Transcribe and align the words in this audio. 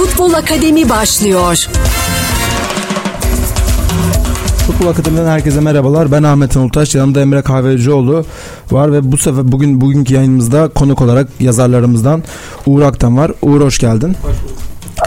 Futbol 0.00 0.32
Akademi 0.32 0.88
başlıyor. 0.88 1.68
Futbol 4.66 4.86
Akademi'den 4.86 5.26
herkese 5.26 5.60
merhabalar. 5.60 6.12
Ben 6.12 6.22
Ahmet 6.22 6.56
Anultaş. 6.56 6.94
Yanımda 6.94 7.20
Emre 7.20 7.42
Kahvecioğlu 7.42 8.24
var 8.70 8.92
ve 8.92 9.12
bu 9.12 9.18
sefer 9.18 9.52
bugün 9.52 9.80
bugünkü 9.80 10.14
yayınımızda 10.14 10.68
konuk 10.68 11.02
olarak 11.02 11.28
yazarlarımızdan 11.40 12.22
Uğur 12.66 12.82
Aktan 12.82 13.16
var. 13.16 13.32
Uğur 13.42 13.60
hoş 13.60 13.78
geldin. 13.78 14.16
Hoş 14.22 14.36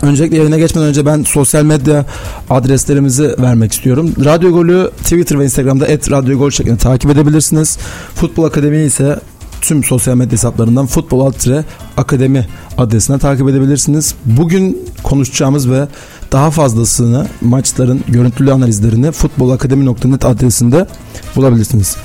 Öncelikle 0.01 0.37
yayına 0.37 0.57
geçmeden 0.57 0.87
önce 0.87 1.05
ben 1.05 1.23
sosyal 1.23 1.63
medya 1.63 2.05
adreslerimizi 2.49 3.35
vermek 3.39 3.73
istiyorum. 3.73 4.13
Radyo 4.25 4.51
Golü 4.51 4.91
Twitter 5.03 5.39
ve 5.39 5.43
Instagram'da 5.43 5.87
et 5.87 6.11
Radyo 6.11 6.37
Gol 6.37 6.49
şeklinde 6.49 6.77
takip 6.77 7.11
edebilirsiniz. 7.11 7.77
Futbol 8.15 8.43
Akademi 8.43 8.77
ise 8.77 9.19
tüm 9.63 9.83
sosyal 9.83 10.15
medya 10.15 10.31
hesaplarından 10.31 10.85
Futbol 10.85 11.25
Altre 11.25 11.65
Akademi 11.97 12.47
adresine 12.77 13.19
takip 13.19 13.49
edebilirsiniz. 13.49 14.15
Bugün 14.25 14.89
konuşacağımız 15.03 15.71
ve 15.71 15.87
daha 16.31 16.51
fazlasını 16.51 17.27
maçların 17.41 18.01
görüntülü 18.07 18.51
analizlerini 18.51 19.11
futbolakademi.net 19.11 20.25
adresinde 20.25 20.87
bulabilirsiniz. 21.35 21.95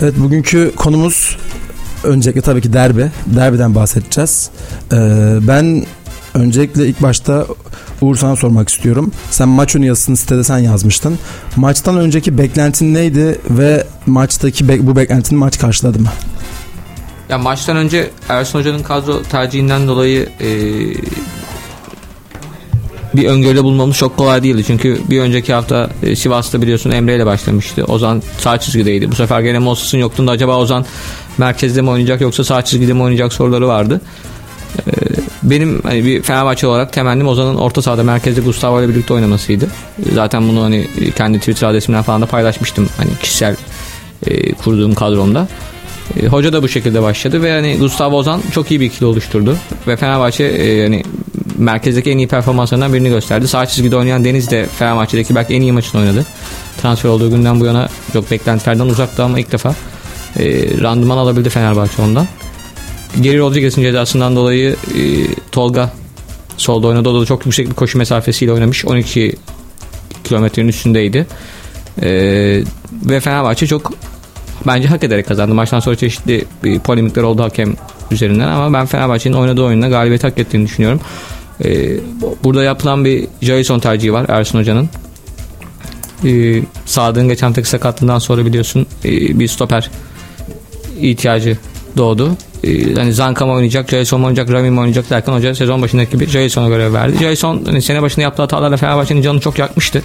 Evet 0.00 0.14
bugünkü 0.18 0.72
konumuz 0.76 1.36
öncelikle 2.04 2.40
tabii 2.40 2.60
ki 2.60 2.72
derbi. 2.72 3.10
Derbiden 3.26 3.74
bahsedeceğiz. 3.74 4.50
Ee, 4.92 4.96
ben 5.40 5.84
öncelikle 6.34 6.86
ilk 6.88 7.02
başta 7.02 7.46
Uğur 8.00 8.16
sana 8.16 8.36
sormak 8.36 8.68
istiyorum. 8.68 9.12
Sen 9.30 9.48
maç 9.48 9.76
önü 9.76 9.86
yazısını 9.86 10.16
sitede 10.16 10.44
sen 10.44 10.58
yazmıştın. 10.58 11.18
Maçtan 11.56 11.96
önceki 11.96 12.38
beklentin 12.38 12.94
neydi 12.94 13.38
ve 13.50 13.86
maçtaki 14.06 14.68
be- 14.68 14.86
bu 14.86 14.96
beklentini 14.96 15.38
maç 15.38 15.58
karşıladı 15.58 15.98
mı? 15.98 16.08
Ya 17.32 17.38
maçtan 17.38 17.76
önce 17.76 18.10
Ersun 18.28 18.58
Hoca'nın 18.58 18.82
kadro 18.82 19.22
tercihinden 19.22 19.88
dolayı 19.88 20.28
e, 20.40 20.48
bir 23.16 23.28
öngörüde 23.28 23.64
bulmamız 23.64 23.96
çok 23.96 24.16
kolay 24.16 24.42
değildi. 24.42 24.64
Çünkü 24.66 25.00
bir 25.10 25.20
önceki 25.20 25.52
hafta 25.52 25.90
e, 26.02 26.16
Sivas'ta 26.16 26.62
biliyorsun 26.62 26.90
Emre 26.90 27.16
ile 27.16 27.26
başlamıştı. 27.26 27.84
Ozan 27.84 28.22
sağ 28.38 28.58
çizgideydi. 28.58 29.10
Bu 29.10 29.14
sefer 29.14 29.40
gene 29.40 29.58
Moses'ın 29.58 29.98
yoktuğunda 29.98 30.30
acaba 30.30 30.56
Ozan 30.56 30.84
merkezde 31.38 31.82
mi 31.82 31.90
oynayacak 31.90 32.20
yoksa 32.20 32.44
sağ 32.44 32.62
çizgide 32.62 32.92
mi 32.92 33.02
oynayacak 33.02 33.32
soruları 33.32 33.68
vardı. 33.68 34.00
E, 34.78 34.90
benim 35.42 35.82
hani 35.82 36.04
bir 36.04 36.22
Fenerbahçe 36.22 36.66
olarak 36.66 36.92
temennim 36.92 37.28
Ozan'ın 37.28 37.56
orta 37.56 37.82
sahada 37.82 38.02
merkezde 38.02 38.40
Gustavo 38.40 38.80
ile 38.80 38.88
birlikte 38.88 39.14
oynamasıydı. 39.14 39.68
Zaten 40.14 40.48
bunu 40.48 40.62
hani 40.62 40.88
kendi 41.16 41.38
Twitter 41.38 41.68
adresimden 41.68 42.02
falan 42.02 42.22
da 42.22 42.26
paylaşmıştım. 42.26 42.88
Hani 42.96 43.10
kişisel 43.22 43.56
e, 44.26 44.52
kurduğum 44.52 44.94
kadromda. 44.94 45.48
E, 46.20 46.26
hoca 46.26 46.52
da 46.52 46.62
bu 46.62 46.68
şekilde 46.68 47.02
başladı 47.02 47.42
ve 47.42 47.52
hani 47.52 47.78
Gustavo 47.78 48.16
Ozan 48.16 48.42
çok 48.52 48.70
iyi 48.70 48.80
bir 48.80 48.86
ikili 48.86 49.04
oluşturdu 49.06 49.56
ve 49.86 49.96
Fenerbahçe 49.96 50.44
e, 50.44 50.82
hani 50.82 51.02
merkezdeki 51.58 52.10
en 52.10 52.18
iyi 52.18 52.28
performanslarından 52.28 52.92
birini 52.92 53.08
gösterdi. 53.08 53.48
Sağ 53.48 53.66
çizgide 53.66 53.96
oynayan 53.96 54.24
Deniz 54.24 54.50
de 54.50 54.66
Fenerbahçe'deki 54.66 55.34
belki 55.34 55.54
en 55.54 55.62
iyi 55.62 55.72
maçını 55.72 56.00
oynadı. 56.00 56.26
Transfer 56.82 57.10
olduğu 57.10 57.30
günden 57.30 57.60
bu 57.60 57.64
yana 57.64 57.88
çok 58.12 58.30
beklentilerden 58.30 58.86
uzaktı 58.86 59.24
ama 59.24 59.38
ilk 59.38 59.52
defa 59.52 59.74
e, 60.38 60.44
randıman 60.80 61.16
alabildi 61.16 61.50
Fenerbahçe 61.50 62.02
ondan. 62.02 62.26
Geri 63.20 63.38
Rodriguez'in 63.38 63.82
cezasından 63.82 64.36
dolayı 64.36 64.70
e, 64.70 65.00
Tolga 65.52 65.92
solda 66.56 66.86
oynadı. 66.86 67.08
O 67.08 67.20
da 67.20 67.26
çok 67.26 67.46
yüksek 67.46 67.70
bir 67.70 67.74
koşu 67.74 67.98
mesafesiyle 67.98 68.52
oynamış. 68.52 68.84
12 68.84 69.36
kilometrenin 70.24 70.68
üstündeydi. 70.68 71.26
E, 72.02 72.10
ve 73.04 73.20
Fenerbahçe 73.20 73.66
çok 73.66 73.92
bence 74.66 74.88
hak 74.88 75.04
ederek 75.04 75.28
kazandı. 75.28 75.54
Maçtan 75.54 75.80
sonra 75.80 75.96
çeşitli 75.96 76.44
bir 76.64 76.80
polemikler 76.80 77.22
oldu 77.22 77.42
hakem 77.42 77.74
üzerinden 78.10 78.48
ama 78.48 78.78
ben 78.78 78.86
Fenerbahçe'nin 78.86 79.34
oynadığı 79.34 79.62
oyunda 79.62 79.88
galibiyet 79.88 80.24
hak 80.24 80.38
ettiğini 80.38 80.66
düşünüyorum. 80.66 81.00
Ee, 81.64 81.96
burada 82.44 82.62
yapılan 82.62 83.04
bir 83.04 83.26
Jason 83.42 83.78
tercihi 83.78 84.12
var 84.12 84.26
Ersun 84.28 84.58
Hoca'nın. 84.58 84.88
Ee, 86.24 86.62
Sadık'ın 86.86 87.28
geçen 87.28 87.52
tek 87.52 87.66
sakatlığından 87.66 88.18
sonra 88.18 88.46
biliyorsun 88.46 88.86
e, 89.04 89.38
bir 89.38 89.48
stoper 89.48 89.90
ihtiyacı 91.00 91.58
doğdu. 91.96 92.36
Ee, 92.64 92.94
hani 92.94 93.12
Zanka 93.12 93.46
mı 93.46 93.52
oynayacak, 93.52 93.90
Jason 93.90 94.20
mu 94.20 94.26
oynayacak, 94.26 94.50
Rami 94.52 94.70
mi 94.70 94.80
oynayacak 94.80 95.10
derken 95.10 95.32
hoca 95.32 95.54
sezon 95.54 95.82
başındaki 95.82 96.20
bir 96.20 96.28
Jason'a 96.28 96.68
görev 96.68 96.92
verdi. 96.92 97.16
Jason 97.18 97.64
hani 97.64 97.82
sene 97.82 98.02
başında 98.02 98.22
yaptığı 98.22 98.42
hatalarla 98.42 98.76
Fenerbahçe'nin 98.76 99.22
canını 99.22 99.40
çok 99.40 99.58
yakmıştı 99.58 100.02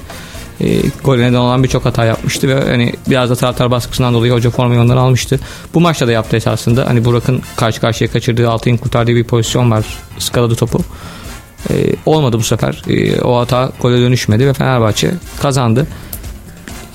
e, 0.62 0.82
gol 1.04 1.18
neden 1.18 1.34
olan 1.34 1.64
birçok 1.64 1.86
hata 1.86 2.06
yapmıştı 2.06 2.48
ve 2.48 2.70
hani 2.70 2.94
biraz 3.10 3.30
da 3.30 3.36
taraftar 3.36 3.72
baskısından 3.72 4.14
dolayı 4.14 4.34
hoca 4.34 4.50
formayı 4.50 4.82
ondan 4.82 4.98
almıştı. 4.98 5.40
Bu 5.74 5.80
maçta 5.80 6.08
da 6.08 6.12
yaptı 6.12 6.38
esasında. 6.38 6.86
Hani 6.88 7.06
Burak'ın 7.06 7.42
karşı 7.56 7.82
karşıya 7.82 8.12
kaçırdığı 8.12 8.50
Altay'ın 8.50 8.78
kurtardığı 8.78 9.16
bir 9.16 9.24
pozisyon 9.24 9.72
var. 9.72 9.86
Skaladı 10.20 10.56
topu. 10.56 10.80
E, 11.70 11.74
olmadı 12.06 12.38
bu 12.38 12.44
sefer. 12.44 12.84
E, 12.88 13.22
o 13.22 13.38
hata 13.40 13.72
gole 13.82 13.98
dönüşmedi 13.98 14.48
ve 14.48 14.54
Fenerbahçe 14.54 15.12
kazandı. 15.42 15.88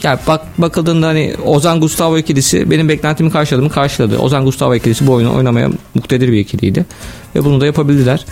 Yani 0.02 0.18
bak 0.26 0.40
bakıldığında 0.58 1.06
hani 1.06 1.34
Ozan 1.44 1.80
Gustavo 1.80 2.18
ikilisi 2.18 2.70
benim 2.70 2.88
beklentimi 2.88 3.30
karşıladı 3.30 3.62
mı 3.62 3.70
karşıladı. 3.70 4.18
Ozan 4.18 4.44
Gustavo 4.44 4.74
ikilisi 4.74 5.06
bu 5.06 5.12
oyunu 5.12 5.36
oynamaya 5.36 5.70
muktedir 5.94 6.32
bir 6.32 6.38
ikiliydi. 6.38 6.86
Ve 7.34 7.44
bunu 7.44 7.60
da 7.60 7.66
yapabildiler. 7.66 8.26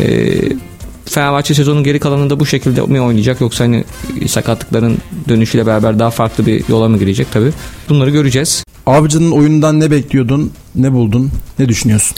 Ee, 0.00 0.34
Fenerbahçe 1.10 1.54
sezonun 1.54 1.84
geri 1.84 2.00
kalanında 2.00 2.40
bu 2.40 2.46
şekilde 2.46 2.82
mi 2.82 3.00
oynayacak 3.00 3.40
yoksa 3.40 3.64
hani 3.64 3.84
sakatlıkların 4.26 4.98
dönüşüyle 5.28 5.66
beraber 5.66 5.98
daha 5.98 6.10
farklı 6.10 6.46
bir 6.46 6.68
yola 6.68 6.88
mı 6.88 6.98
girecek 6.98 7.32
tabi. 7.32 7.52
Bunları 7.88 8.10
göreceğiz. 8.10 8.64
Avcı'nın 8.88 9.30
oyunundan 9.30 9.80
ne 9.80 9.90
bekliyordun? 9.90 10.52
Ne 10.74 10.92
buldun? 10.92 11.30
Ne 11.58 11.68
düşünüyorsun? 11.68 12.16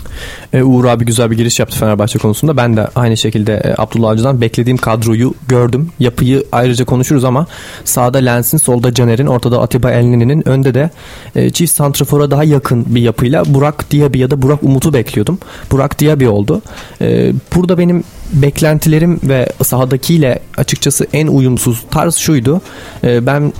E, 0.53 0.63
Uğur 0.63 0.85
abi 0.85 1.05
güzel 1.05 1.31
bir 1.31 1.37
giriş 1.37 1.61
yaptı 1.61 1.79
Fenerbahçe 1.79 2.19
konusunda. 2.19 2.57
Ben 2.57 2.77
de 2.77 2.89
aynı 2.95 3.17
şekilde 3.17 3.55
e, 3.55 3.75
Abdullah 3.79 4.11
Avcı'dan 4.11 4.41
beklediğim 4.41 4.77
kadroyu 4.77 5.35
gördüm. 5.49 5.91
Yapıyı 5.99 6.45
ayrıca 6.53 6.85
konuşuruz 6.85 7.25
ama 7.25 7.47
sağda 7.85 8.19
Lens'in, 8.19 8.59
solda 8.59 8.95
Caner'in, 8.95 9.27
ortada 9.27 9.63
Atiba 9.63 9.91
Elnini'nin, 9.91 10.49
önde 10.49 10.75
de 10.75 10.91
e, 11.37 11.51
çift 11.51 11.73
santrafora 11.73 12.31
daha 12.31 12.45
yakın 12.45 12.85
bir 12.95 13.03
yapıyla 13.03 13.45
Burak 13.55 13.91
Diaby 13.91 14.19
ya 14.19 14.31
da 14.31 14.43
Burak 14.43 14.63
Umut'u 14.63 14.93
bekliyordum. 14.93 15.39
Burak 15.71 16.01
Diaby 16.01 16.27
oldu. 16.27 16.63
E, 17.01 17.33
burada 17.57 17.79
benim 17.79 18.05
beklentilerim 18.33 19.21
ve 19.23 19.53
sahadakiyle 19.63 20.41
açıkçası 20.57 21.07
en 21.13 21.27
uyumsuz 21.27 21.83
tarz 21.91 22.17
şuydu. 22.17 22.61
E, 23.05 23.27
ben 23.27 23.53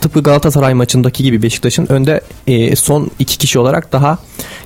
tıpkı 0.00 0.22
Galatasaray 0.22 0.74
maçındaki 0.74 1.22
gibi 1.22 1.42
Beşiktaş'ın 1.42 1.86
önde 1.88 2.20
e, 2.46 2.76
son 2.76 3.10
iki 3.18 3.38
kişi 3.38 3.58
olarak 3.58 3.92
daha 3.92 4.18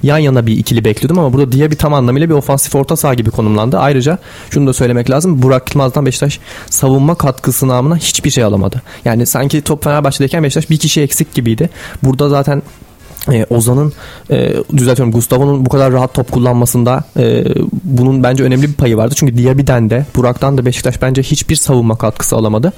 yan 0.03 0.19
yana 0.19 0.47
bir 0.47 0.59
ikili 0.59 0.85
bekliyordum 0.85 1.19
ama 1.19 1.33
burada 1.33 1.71
bir 1.71 1.77
tam 1.77 1.95
anlamıyla 1.95 2.29
bir 2.29 2.35
ofansif 2.35 2.75
orta 2.75 2.97
saha 2.97 3.15
gibi 3.15 3.31
konumlandı. 3.31 3.79
Ayrıca 3.79 4.19
şunu 4.51 4.67
da 4.67 4.73
söylemek 4.73 5.11
lazım. 5.11 5.43
Burak 5.43 5.75
Yılmaz'dan 5.75 6.07
Beşiktaş 6.07 6.41
savunma 6.71 7.15
katkısı 7.15 7.69
namına 7.69 7.97
hiçbir 7.97 8.31
şey 8.31 8.45
alamadı. 8.45 8.83
Yani 9.05 9.27
sanki 9.27 9.63
top 9.63 9.85
Fenerbahçe'deyken 9.85 10.43
Beşiktaş 10.43 10.71
bir 10.71 10.79
kişi 10.79 11.01
eksik 11.01 11.35
gibiydi. 11.35 11.71
Burada 12.03 12.29
zaten 12.29 12.63
e, 13.29 13.47
Ozan'ın 13.51 13.93
e, 14.31 14.55
düzeltiyorum 14.77 15.13
Gustavo'nun 15.13 15.67
bu 15.67 15.71
kadar 15.71 15.93
rahat 15.93 16.15
top 16.15 16.33
kullanmasında 16.33 17.05
e, 17.17 17.45
bunun 17.85 18.23
bence 18.23 18.45
önemli 18.45 18.69
bir 18.69 18.73
payı 18.73 18.97
vardı. 18.97 19.15
Çünkü 19.17 19.39
Diaby'den 19.39 19.91
de 19.91 20.07
Burak'tan 20.17 20.59
da 20.59 20.65
Beşiktaş 20.65 21.03
bence 21.03 21.23
hiçbir 21.23 21.57
savunma 21.57 21.97
katkısı 21.97 22.37
alamadı. 22.37 22.73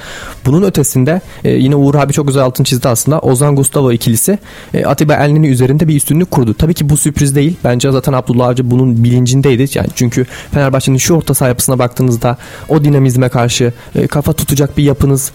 Bunun 0.46 0.62
ötesinde 0.62 1.20
e, 1.44 1.50
yine 1.50 1.76
Uğur 1.76 1.94
abi 1.94 2.12
çok 2.12 2.26
güzel 2.26 2.42
altın 2.42 2.64
çizdi 2.64 2.88
aslında. 2.88 3.20
Ozan 3.20 3.56
Gustavo 3.56 3.92
ikilisi 3.92 4.38
e, 4.74 4.84
Atiba 4.84 5.14
Elneni 5.14 5.48
üzerinde 5.48 5.88
bir 5.88 5.96
üstünlük 5.96 6.30
kurdu. 6.30 6.54
Tabii 6.54 6.74
ki 6.74 6.88
bu 6.88 6.96
sürpriz 6.96 7.36
değil. 7.36 7.56
Bence 7.64 7.90
zaten 7.90 8.12
Abdullah 8.12 8.46
Avcı 8.46 8.70
bunun 8.70 9.04
bilincindeydi. 9.04 9.66
Yani 9.74 9.88
çünkü 9.94 10.26
Fenerbahçe'nin 10.50 10.98
şu 10.98 11.14
orta 11.14 11.34
saha 11.34 11.48
yapısına 11.48 11.78
baktığınızda 11.78 12.36
o 12.68 12.84
dinamizme 12.84 13.28
karşı 13.28 13.72
e, 13.94 14.06
kafa 14.06 14.32
tutacak 14.32 14.78
bir 14.78 14.84
yapınız 14.84 15.32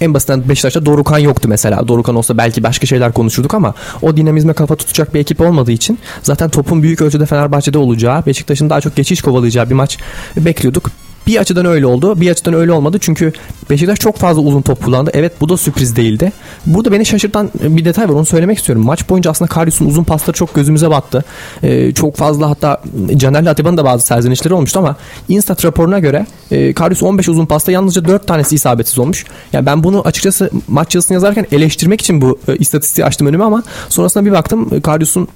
en 0.00 0.14
basitinden 0.14 0.48
Beşiktaş'ta 0.48 0.86
Dorukan 0.86 1.18
yoktu 1.18 1.48
mesela. 1.48 1.88
Dorukan 1.88 2.14
olsa 2.14 2.38
belki 2.38 2.62
başka 2.62 2.86
şeyler 2.86 3.12
konuşurduk 3.12 3.54
ama 3.54 3.74
o 4.02 4.16
dinamizme 4.16 4.52
kafa 4.52 4.76
tutacak 4.76 5.14
bir 5.14 5.20
ekip 5.20 5.40
olmadığı 5.40 5.72
için 5.72 5.98
zaten 6.22 6.50
topun 6.50 6.82
büyük 6.82 7.00
ölçüde 7.00 7.26
Fenerbahçe'de 7.26 7.78
olacağı, 7.78 8.26
Beşiktaş'ın 8.26 8.70
daha 8.70 8.80
çok 8.80 8.96
geçiş 8.96 9.22
kovalayacağı 9.22 9.70
bir 9.70 9.74
maç 9.74 9.98
bekliyorduk. 10.36 10.90
Bir 11.26 11.36
açıdan 11.36 11.66
öyle 11.66 11.86
oldu. 11.86 12.20
Bir 12.20 12.30
açıdan 12.30 12.54
öyle 12.54 12.72
olmadı. 12.72 12.98
Çünkü 13.00 13.32
Beşiktaş 13.70 13.98
çok 13.98 14.16
fazla 14.16 14.42
uzun 14.42 14.62
top 14.62 14.84
kullandı. 14.84 15.10
Evet 15.14 15.32
bu 15.40 15.48
da 15.48 15.56
sürpriz 15.56 15.96
değildi. 15.96 16.32
Burada 16.66 16.92
beni 16.92 17.06
şaşırtan 17.06 17.50
bir 17.62 17.84
detay 17.84 18.08
var. 18.08 18.14
Onu 18.14 18.24
söylemek 18.24 18.58
istiyorum. 18.58 18.84
Maç 18.84 19.08
boyunca 19.08 19.30
aslında 19.30 19.48
Karius'un 19.48 19.86
uzun 19.86 20.04
pasları 20.04 20.36
çok 20.36 20.54
gözümüze 20.54 20.90
battı. 20.90 21.24
Ee, 21.62 21.92
çok 21.92 22.16
fazla 22.16 22.50
hatta 22.50 22.82
Caner'le 23.16 23.46
Atiba'nın 23.46 23.76
da 23.76 23.84
bazı 23.84 24.06
serzenişleri 24.06 24.54
olmuştu 24.54 24.78
ama 24.78 24.96
Instat 25.28 25.64
raporuna 25.64 25.98
göre 25.98 26.26
e, 26.50 26.72
Karius 26.72 27.02
15 27.02 27.28
uzun 27.28 27.46
pasta 27.46 27.72
yalnızca 27.72 28.04
4 28.04 28.26
tanesi 28.26 28.54
isabetsiz 28.54 28.98
olmuş. 28.98 29.24
Yani 29.52 29.66
ben 29.66 29.84
bunu 29.84 30.02
açıkçası 30.04 30.50
maç 30.68 30.94
yazısını 30.94 31.14
yazarken 31.14 31.46
eleştirmek 31.52 32.00
için 32.00 32.20
bu 32.20 32.38
e, 32.48 32.56
istatistiği 32.56 33.04
açtım 33.04 33.26
önüme 33.26 33.44
ama 33.44 33.62
sonrasında 33.88 34.24
bir 34.24 34.32
baktım 34.32 34.80
Karius'un 34.80 35.28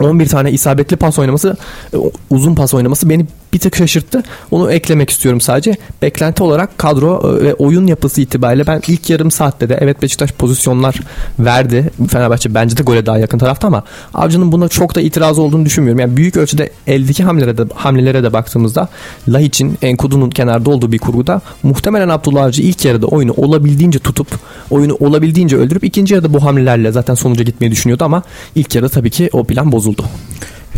11 0.00 0.28
tane 0.28 0.50
isabetli 0.50 0.96
pas 0.96 1.18
oynaması, 1.18 1.56
e, 1.94 1.96
uzun 2.30 2.54
pas 2.54 2.74
oynaması 2.74 3.10
beni 3.10 3.26
bir 3.52 3.58
tık 3.58 3.76
şaşırttı. 3.76 4.22
Onu 4.50 4.72
eklemek 4.72 5.10
istiyorum 5.10 5.40
sadece. 5.40 5.76
Beklenti 6.02 6.42
olarak 6.42 6.78
kadro 6.78 7.38
e, 7.38 7.44
ve 7.44 7.54
oyun 7.54 7.86
yapısı 7.86 8.20
itibariyle 8.20 8.66
ben 8.66 8.82
ilk 8.88 9.10
yarım 9.10 9.30
saatte 9.30 9.68
de 9.68 9.78
evet 9.80 10.02
Beşiktaş 10.02 10.32
pozisyonlar 10.32 11.00
verdi. 11.38 11.90
Fenerbahçe 12.08 12.54
bence 12.54 12.76
de 12.76 12.82
gole 12.82 13.06
daha 13.06 13.18
yakın 13.18 13.38
tarafta 13.38 13.66
ama 13.66 13.82
Avcı'nın 14.14 14.52
buna 14.52 14.68
çok 14.68 14.94
da 14.94 15.00
itiraz 15.00 15.38
olduğunu 15.38 15.64
düşünmüyorum. 15.64 16.00
Yani 16.00 16.16
büyük 16.16 16.36
ölçüde 16.36 16.70
eldeki 16.86 17.24
hamlelere 17.24 17.58
de, 17.58 17.62
hamlelere 17.74 18.22
de 18.22 18.32
baktığımızda 18.32 18.88
Lahic'in 19.28 19.78
Enkudu'nun 19.82 20.30
kenarda 20.30 20.70
olduğu 20.70 20.92
bir 20.92 20.98
kurguda 20.98 21.40
muhtemelen 21.62 22.08
Abdullah 22.08 22.44
Avcı 22.44 22.62
ilk 22.62 22.84
yarıda 22.84 23.06
oyunu 23.06 23.32
olabildiğince 23.32 23.98
tutup 23.98 24.28
oyunu 24.70 24.94
olabildiğince 25.00 25.56
öldürüp 25.56 25.84
ikinci 25.84 26.14
yarıda 26.14 26.34
bu 26.34 26.44
hamlelerle 26.44 26.92
zaten 26.92 27.14
sonuca 27.14 27.44
gitmeyi 27.44 27.70
düşünüyordu 27.70 28.04
ama 28.04 28.22
ilk 28.54 28.74
yarıda 28.74 28.88
tabii 28.88 29.10
ki 29.10 29.30
o 29.32 29.44
plan 29.44 29.72
bozuldu. 29.72 30.04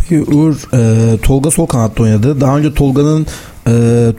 Peki 0.09 0.31
Uğur 0.31 0.55
e, 0.73 1.17
Tolga 1.17 1.51
sol 1.51 1.65
kanatta 1.65 2.03
oynadı. 2.03 2.41
Daha 2.41 2.57
önce 2.57 2.73
Tolga'nın 2.73 3.27
e, 3.67 3.71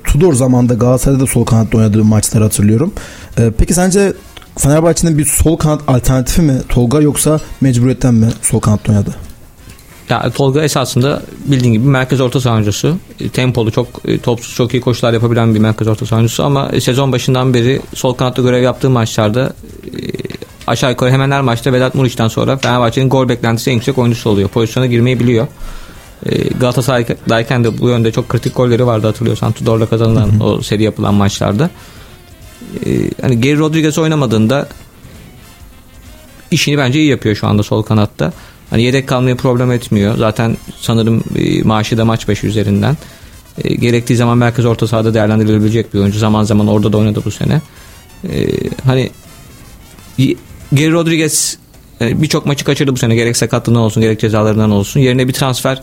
Tudor 0.05 0.35
zamanında 0.35 0.75
Galatasaray'da 0.75 1.27
sol 1.27 1.45
kanatta 1.45 1.79
oynadığı 1.79 2.05
maçları 2.05 2.45
hatırlıyorum. 2.45 2.93
E, 3.39 3.51
peki 3.59 3.75
sence 3.75 4.13
Fenerbahçe'nin 4.59 5.19
bir 5.19 5.25
sol 5.25 5.57
kanat 5.57 5.81
alternatifi 5.87 6.43
mi 6.43 6.55
Tolga 6.69 7.01
yoksa 7.01 7.41
mecburiyetten 7.61 8.15
mi 8.15 8.29
sol 8.43 8.61
kanatta 8.61 8.93
oynadı? 8.93 9.15
Ya 10.11 10.31
Tolga 10.31 10.63
esasında 10.63 11.23
bildiğin 11.45 11.73
gibi 11.73 11.87
merkez 11.87 12.21
orta 12.21 12.41
savunucusu. 12.41 12.97
E, 13.21 13.29
Tempolu 13.29 13.71
çok 13.71 13.87
e, 14.05 14.19
topsuz 14.19 14.55
çok 14.55 14.75
iyi 14.75 14.81
koşular 14.81 15.13
yapabilen 15.13 15.55
bir 15.55 15.61
merkez 15.61 15.89
orta 15.89 16.07
savunucusu 16.07 16.45
ama 16.45 16.71
sezon 16.81 17.13
başından 17.13 17.55
beri 17.55 17.81
sol 17.95 18.15
kanatta 18.15 18.43
görev 18.43 18.63
yaptığı 18.63 18.91
maçlarda 18.91 19.53
e, 19.87 20.01
aşağı 20.67 20.91
yukarı 20.91 21.11
hemen 21.11 21.31
her 21.31 21.41
maçta 21.41 21.73
Vedat 21.73 21.95
Muriç'ten 21.95 22.29
sonra 22.29 22.57
Fenerbahçe'nin 22.57 23.09
gol 23.09 23.29
beklentisi 23.29 23.71
en 23.71 23.75
yüksek 23.75 23.99
oyuncusu 23.99 24.31
oluyor. 24.31 24.49
Pozisyona 24.49 24.87
girmeyi 24.87 25.21
biliyor. 25.21 25.47
E, 26.27 26.49
Galatasaray'dayken 26.49 27.65
de 27.65 27.79
bu 27.79 27.89
yönde 27.89 28.13
çok 28.13 28.29
kritik 28.29 28.57
golleri 28.57 28.87
vardı 28.87 29.07
hatırlıyorsan 29.07 29.53
Tudor'la 29.53 29.87
kazanılan 29.87 30.41
o 30.41 30.63
seri 30.63 30.83
yapılan 30.83 31.15
maçlarda. 31.15 31.71
E, 32.87 33.11
hani 33.23 33.41
Geri 33.41 33.59
Rodriguez 33.59 33.99
oynamadığında 33.99 34.69
işini 36.51 36.79
bence 36.79 37.01
iyi 37.01 37.09
yapıyor 37.09 37.35
şu 37.35 37.47
anda 37.47 37.63
sol 37.63 37.83
kanatta. 37.83 38.33
Hani 38.71 38.83
yedek 38.83 39.09
kalmaya 39.09 39.37
problem 39.37 39.73
etmiyor. 39.73 40.17
Zaten 40.17 40.57
sanırım 40.81 41.25
e, 41.37 41.63
maaşı 41.63 41.99
da 41.99 42.05
maç 42.05 42.29
başı 42.29 42.47
üzerinden. 42.47 42.97
E, 43.65 43.75
gerektiği 43.75 44.17
zaman 44.17 44.39
merkez 44.39 44.65
orta 44.65 44.87
sahada 44.87 45.15
değerlendirilebilecek 45.15 45.95
bir 45.95 45.99
oyuncu. 45.99 46.19
Zaman 46.19 46.45
zaman 46.45 46.67
orada 46.67 46.93
da 46.93 46.99
oynadı 46.99 47.23
bu 47.25 47.31
sene. 47.31 47.61
E, 48.33 48.47
hani 48.85 49.11
Geri 50.75 50.93
Rodriguez 50.93 51.59
e, 52.01 52.23
birçok 52.23 52.47
maçı 52.47 52.65
kaçırdı 52.65 52.93
bu 52.93 52.97
sene. 52.97 53.15
Gerek 53.15 53.37
sakatlığından 53.37 53.83
olsun 53.83 54.03
gerek 54.03 54.21
cezalarından 54.21 54.71
olsun. 54.71 55.01
Yerine 55.01 55.29
bir 55.29 55.33
transfer 55.33 55.83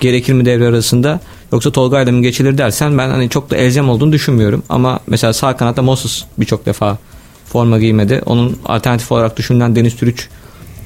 gerekir 0.00 0.32
mi 0.32 0.44
devre 0.44 0.66
arasında 0.66 1.20
yoksa 1.52 1.72
Tolga 1.72 2.02
ile 2.02 2.10
mi 2.10 2.22
geçilir 2.22 2.58
dersen 2.58 2.98
ben 2.98 3.10
hani 3.10 3.28
çok 3.28 3.50
da 3.50 3.56
elzem 3.56 3.88
olduğunu 3.88 4.12
düşünmüyorum. 4.12 4.62
Ama 4.68 5.00
mesela 5.06 5.32
sağ 5.32 5.56
kanatta 5.56 5.82
Moses 5.82 6.24
birçok 6.38 6.66
defa 6.66 6.98
forma 7.46 7.78
giymedi. 7.78 8.22
Onun 8.26 8.58
alternatif 8.66 9.12
olarak 9.12 9.36
düşünülen 9.36 9.76
Deniz 9.76 9.96
Türüç 9.96 10.28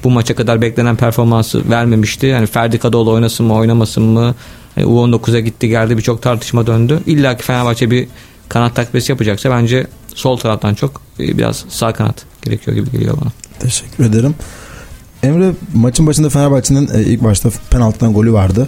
bu 0.03 0.09
maça 0.09 0.35
kadar 0.35 0.61
beklenen 0.61 0.95
performansı 0.95 1.69
vermemişti. 1.69 2.25
Yani 2.25 2.47
Ferdi 2.47 2.79
Kadıoğlu 2.79 3.11
oynasın 3.11 3.45
mı 3.45 3.53
oynamasın 3.53 4.03
mı? 4.03 4.35
Yani 4.77 4.87
U19'a 4.87 5.39
gitti 5.39 5.69
geldi 5.69 5.97
birçok 5.97 6.21
tartışma 6.21 6.67
döndü. 6.67 6.99
İlla 7.05 7.37
ki 7.37 7.43
Fenerbahçe 7.43 7.91
bir 7.91 8.07
kanat 8.49 8.75
takviyesi 8.75 9.11
yapacaksa 9.11 9.51
bence 9.51 9.87
sol 10.15 10.37
taraftan 10.37 10.73
çok 10.73 11.01
e, 11.19 11.37
biraz 11.37 11.65
sağ 11.69 11.93
kanat 11.93 12.34
gerekiyor 12.45 12.77
gibi 12.77 12.91
geliyor 12.91 13.17
bana. 13.21 13.31
Teşekkür 13.59 14.05
ederim. 14.05 14.35
Emre 15.23 15.51
maçın 15.73 16.07
başında 16.07 16.29
Fenerbahçe'nin 16.29 16.89
e, 16.93 17.01
ilk 17.01 17.23
başta 17.23 17.49
penaltıdan 17.69 18.13
golü 18.13 18.33
vardı. 18.33 18.67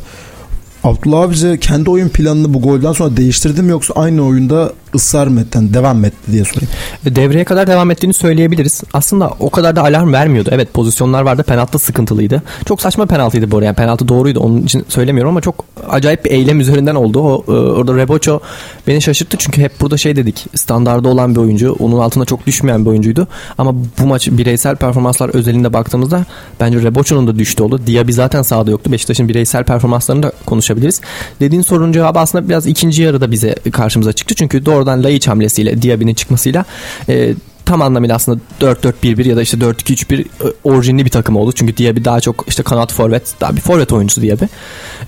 Abdullah 0.83 1.19
Avcı 1.19 1.57
kendi 1.61 1.89
oyun 1.89 2.09
planını 2.09 2.53
bu 2.53 2.61
golden 2.61 2.91
sonra 2.91 3.17
değiştirdi 3.17 3.61
mi 3.61 3.71
yoksa 3.71 3.93
aynı 3.93 4.25
oyunda 4.25 4.73
ısrar 4.95 5.27
mı 5.27 5.41
etti, 5.41 5.59
devam 5.73 6.05
etti 6.05 6.31
diye 6.31 6.43
sorayım. 6.43 6.69
Devreye 7.05 7.43
kadar 7.43 7.67
devam 7.67 7.91
ettiğini 7.91 8.13
söyleyebiliriz. 8.13 8.83
Aslında 8.93 9.29
o 9.39 9.49
kadar 9.49 9.75
da 9.75 9.81
alarm 9.81 10.13
vermiyordu. 10.13 10.49
Evet 10.53 10.73
pozisyonlar 10.73 11.21
vardı. 11.21 11.43
Penaltı 11.43 11.79
sıkıntılıydı. 11.79 12.43
Çok 12.65 12.81
saçma 12.81 13.05
penaltıydı 13.05 13.51
bu 13.51 13.57
arada. 13.57 13.65
Yani 13.65 13.75
penaltı 13.75 14.07
doğruydu. 14.07 14.39
Onun 14.39 14.61
için 14.61 14.85
söylemiyorum 14.89 15.29
ama 15.29 15.41
çok 15.41 15.65
acayip 15.89 16.25
bir 16.25 16.31
eylem 16.31 16.59
üzerinden 16.59 16.95
oldu. 16.95 17.19
O, 17.19 17.43
e, 17.47 17.51
orada 17.51 17.95
Reboço 17.95 18.39
beni 18.87 19.01
şaşırttı. 19.01 19.37
Çünkü 19.37 19.61
hep 19.61 19.81
burada 19.81 19.97
şey 19.97 20.15
dedik. 20.15 20.45
Standarda 20.55 21.09
olan 21.09 21.35
bir 21.35 21.39
oyuncu. 21.39 21.75
Onun 21.79 21.99
altına 21.99 22.25
çok 22.25 22.47
düşmeyen 22.47 22.85
bir 22.85 22.89
oyuncuydu. 22.89 23.27
Ama 23.57 23.75
bu 23.99 24.05
maç 24.05 24.27
bireysel 24.31 24.75
performanslar 24.75 25.29
özelinde 25.29 25.73
baktığımızda 25.73 26.25
bence 26.59 26.83
Reboço'nun 26.83 27.27
da 27.27 27.39
düştü 27.39 27.63
oldu. 27.63 27.81
Diaby 27.87 28.11
zaten 28.11 28.41
sahada 28.41 28.71
yoktu. 28.71 28.91
Beşiktaş'ın 28.91 29.29
bireysel 29.29 29.63
performanslarını 29.63 30.23
da 30.23 30.31
konuşabiliriz. 30.45 31.01
Dediğin 31.39 31.61
sorunun 31.61 31.91
cevabı 31.91 32.19
aslında 32.19 32.49
biraz 32.49 32.67
ikinci 32.67 33.03
yarıda 33.03 33.31
bize 33.31 33.55
karşımıza 33.71 34.13
çıktı. 34.13 34.35
Çünkü 34.35 34.65
doğrudan 34.77 35.03
Laiç 35.03 35.27
hamlesiyle 35.27 35.81
Diaby'nin 35.81 36.13
çıkmasıyla 36.13 36.65
e, 37.09 37.33
tam 37.65 37.81
anlamıyla 37.81 38.15
aslında 38.15 38.39
4-4-1-1 38.61 39.27
ya 39.27 39.35
da 39.35 39.41
işte 39.41 39.57
4-2-3-1 39.57 40.21
e, 40.21 40.25
orijinli 40.63 41.05
bir 41.05 41.09
takım 41.09 41.35
oldu. 41.35 41.51
Çünkü 41.51 41.77
Diaby 41.77 42.03
daha 42.03 42.19
çok 42.19 42.45
işte 42.47 42.63
kanat 42.63 42.93
forvet, 42.93 43.35
daha 43.41 43.55
bir 43.55 43.61
forvet 43.61 43.93
oyuncusu 43.93 44.21
Diaby. 44.21 44.45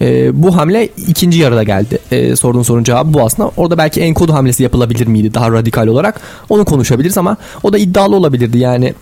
E, 0.01 0.43
bu 0.43 0.57
hamle 0.57 0.89
ikinci 1.07 1.39
yarıda 1.39 1.63
geldi. 1.63 1.99
E, 2.11 2.35
sorduğun 2.35 2.63
sorunun 2.63 2.83
cevabı 2.83 3.13
bu 3.13 3.21
aslında. 3.21 3.51
Orada 3.57 3.77
belki 3.77 4.01
enkodu 4.01 4.33
hamlesi 4.33 4.63
yapılabilir 4.63 5.07
miydi 5.07 5.33
daha 5.33 5.51
radikal 5.51 5.87
olarak? 5.87 6.21
Onu 6.49 6.65
konuşabiliriz 6.65 7.17
ama 7.17 7.37
o 7.63 7.73
da 7.73 7.77
iddialı 7.77 8.15
olabilirdi. 8.15 8.57
Yani 8.57 8.93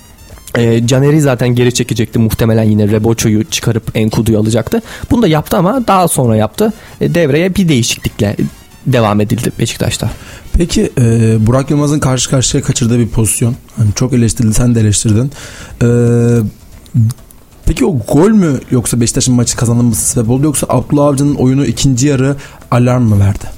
e, 0.58 0.88
Caner'i 0.88 1.22
zaten 1.22 1.50
geri 1.56 1.74
çekecekti 1.74 2.20
muhtemelen 2.20 2.64
yine 2.64 2.88
Reboço'yu 2.88 3.44
çıkarıp 3.44 3.84
Enkudu'yu 3.96 4.40
alacaktı. 4.40 4.82
Bunu 5.12 5.22
da 5.22 5.28
yaptı 5.28 5.58
ama 5.58 5.88
daha 5.88 6.08
sonra 6.08 6.36
yaptı. 6.36 6.74
E, 7.02 7.16
devreye 7.16 7.56
bir 7.56 7.70
değişiklikle 7.70 8.36
devam 8.88 9.22
edildi 9.22 9.52
Beşiktaş'ta. 9.60 10.10
Peki 10.54 10.92
e, 10.98 11.38
Burak 11.48 11.70
Yılmaz'ın 11.70 12.00
karşı 12.00 12.30
karşıya 12.30 12.64
kaçırdığı 12.64 13.00
bir 13.00 13.08
pozisyon. 13.08 13.56
Hani 13.78 13.90
çok 13.96 14.14
eleştirildi 14.14 14.54
sen 14.54 14.76
de 14.76 14.80
eleştirdin. 14.80 15.32
E, 15.82 15.88
peki 17.66 17.86
o 17.86 18.00
gol 18.00 18.30
mü 18.30 18.60
yoksa 18.72 19.02
Beşiktaş'ın 19.02 19.36
maçı 19.36 19.58
kazanılması 19.58 20.10
sebep 20.10 20.30
oldu 20.30 20.44
yoksa 20.44 20.68
Abdullah 20.70 21.06
Avcı'nın 21.06 21.36
oyunu 21.36 21.66
ikinci 21.66 22.08
yarı 22.08 22.36
alarm 22.72 23.04
mı 23.04 23.20
verdi? 23.20 23.57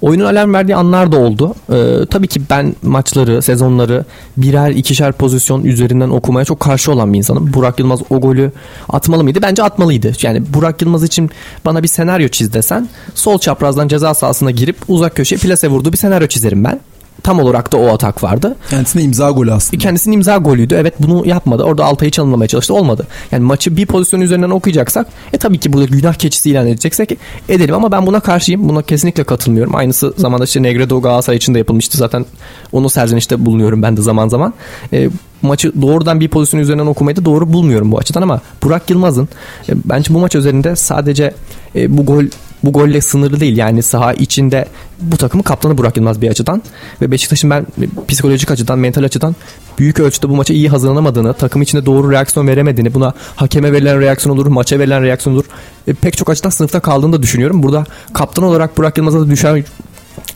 Oyunun 0.00 0.24
alarm 0.24 0.54
verdiği 0.54 0.76
anlar 0.76 1.12
da 1.12 1.16
oldu. 1.16 1.54
Ee, 1.72 2.06
tabii 2.10 2.28
ki 2.28 2.40
ben 2.50 2.74
maçları, 2.82 3.42
sezonları 3.42 4.04
birer 4.36 4.70
ikişer 4.70 5.12
pozisyon 5.12 5.64
üzerinden 5.64 6.10
okumaya 6.10 6.44
çok 6.44 6.60
karşı 6.60 6.92
olan 6.92 7.12
bir 7.12 7.18
insanım. 7.18 7.52
Burak 7.54 7.78
Yılmaz 7.78 8.00
o 8.10 8.20
golü 8.20 8.52
atmalı 8.88 9.24
mıydı? 9.24 9.38
Bence 9.42 9.62
atmalıydı. 9.62 10.12
Yani 10.22 10.42
Burak 10.54 10.82
Yılmaz 10.82 11.02
için 11.02 11.30
bana 11.64 11.82
bir 11.82 11.88
senaryo 11.88 12.28
çiz 12.28 12.52
desen 12.52 12.88
sol 13.14 13.38
çaprazdan 13.38 13.88
ceza 13.88 14.14
sahasına 14.14 14.50
girip 14.50 14.76
uzak 14.88 15.14
köşeye 15.14 15.36
plase 15.36 15.68
vurduğu 15.68 15.92
bir 15.92 15.98
senaryo 15.98 16.26
çizerim 16.26 16.64
ben 16.64 16.80
tam 17.22 17.40
olarak 17.40 17.72
da 17.72 17.76
o 17.76 17.88
atak 17.88 18.22
vardı. 18.22 18.56
Kendisine 18.70 19.02
imza 19.02 19.30
golü 19.30 19.52
aslında. 19.52 19.82
Kendisinin 19.82 20.14
imza 20.14 20.36
golüydü. 20.36 20.74
Evet 20.74 20.94
bunu 20.98 21.28
yapmadı. 21.28 21.62
Orada 21.62 21.84
Altay'ı 21.84 22.10
çalınmamaya 22.10 22.48
çalıştı. 22.48 22.74
Olmadı. 22.74 23.06
Yani 23.32 23.44
maçı 23.44 23.76
bir 23.76 23.86
pozisyon 23.86 24.20
üzerinden 24.20 24.50
okuyacaksak 24.50 25.06
e 25.32 25.38
tabii 25.38 25.58
ki 25.58 25.72
burada 25.72 25.86
günah 25.86 26.14
keçisi 26.14 26.50
ilan 26.50 26.66
edeceksek 26.66 27.18
edelim 27.48 27.74
ama 27.74 27.92
ben 27.92 28.06
buna 28.06 28.20
karşıyım. 28.20 28.68
Buna 28.68 28.82
kesinlikle 28.82 29.24
katılmıyorum. 29.24 29.74
Aynısı 29.74 30.14
zamanda 30.16 30.44
işte 30.44 30.62
Negredo 30.62 31.02
Galatasaray 31.02 31.36
için 31.36 31.54
de 31.54 31.58
yapılmıştı. 31.58 31.98
Zaten 31.98 32.26
onu 32.72 32.90
serzenişte 32.90 33.46
bulunuyorum 33.46 33.82
ben 33.82 33.96
de 33.96 34.02
zaman 34.02 34.28
zaman. 34.28 34.54
E, 34.92 35.10
maçı 35.42 35.82
doğrudan 35.82 36.20
bir 36.20 36.28
pozisyon 36.28 36.60
üzerinden 36.60 36.86
okumayı 36.86 37.16
da 37.16 37.24
doğru 37.24 37.52
bulmuyorum 37.52 37.92
bu 37.92 37.98
açıdan 37.98 38.22
ama 38.22 38.40
Burak 38.62 38.90
Yılmaz'ın 38.90 39.28
e, 39.68 39.72
bence 39.84 40.14
bu 40.14 40.18
maç 40.18 40.34
üzerinde 40.34 40.76
sadece 40.76 41.34
e, 41.76 41.98
bu 41.98 42.06
gol 42.06 42.24
bu 42.66 42.72
golle 42.72 43.00
sınırlı 43.00 43.40
değil. 43.40 43.56
Yani 43.56 43.82
saha 43.82 44.12
içinde 44.12 44.64
bu 45.00 45.16
takımı 45.16 45.42
kaptanı 45.42 45.78
Burak 45.78 45.96
Yılmaz 45.96 46.22
bir 46.22 46.30
açıdan 46.30 46.62
ve 47.02 47.10
Beşiktaş'ın 47.10 47.50
ben 47.50 47.66
psikolojik 48.08 48.50
açıdan, 48.50 48.78
mental 48.78 49.04
açıdan 49.04 49.36
büyük 49.78 50.00
ölçüde 50.00 50.28
bu 50.28 50.36
maça 50.36 50.54
iyi 50.54 50.68
hazırlanamadığını, 50.68 51.34
takım 51.34 51.62
içinde 51.62 51.86
doğru 51.86 52.10
reaksiyon 52.10 52.46
veremediğini, 52.46 52.94
buna 52.94 53.12
hakeme 53.36 53.72
verilen 53.72 54.00
reaksiyon 54.00 54.36
olur, 54.36 54.46
maça 54.46 54.78
verilen 54.78 55.02
reaksiyon 55.02 55.36
olur. 55.36 55.44
E, 55.86 55.94
pek 55.94 56.16
çok 56.16 56.30
açıdan 56.30 56.50
sınıfta 56.50 56.80
kaldığını 56.80 57.12
da 57.12 57.22
düşünüyorum. 57.22 57.62
Burada 57.62 57.84
kaptan 58.12 58.44
olarak 58.44 58.78
Burak 58.78 58.98
Yılmaz'a 58.98 59.20
da 59.20 59.30
düşen 59.30 59.64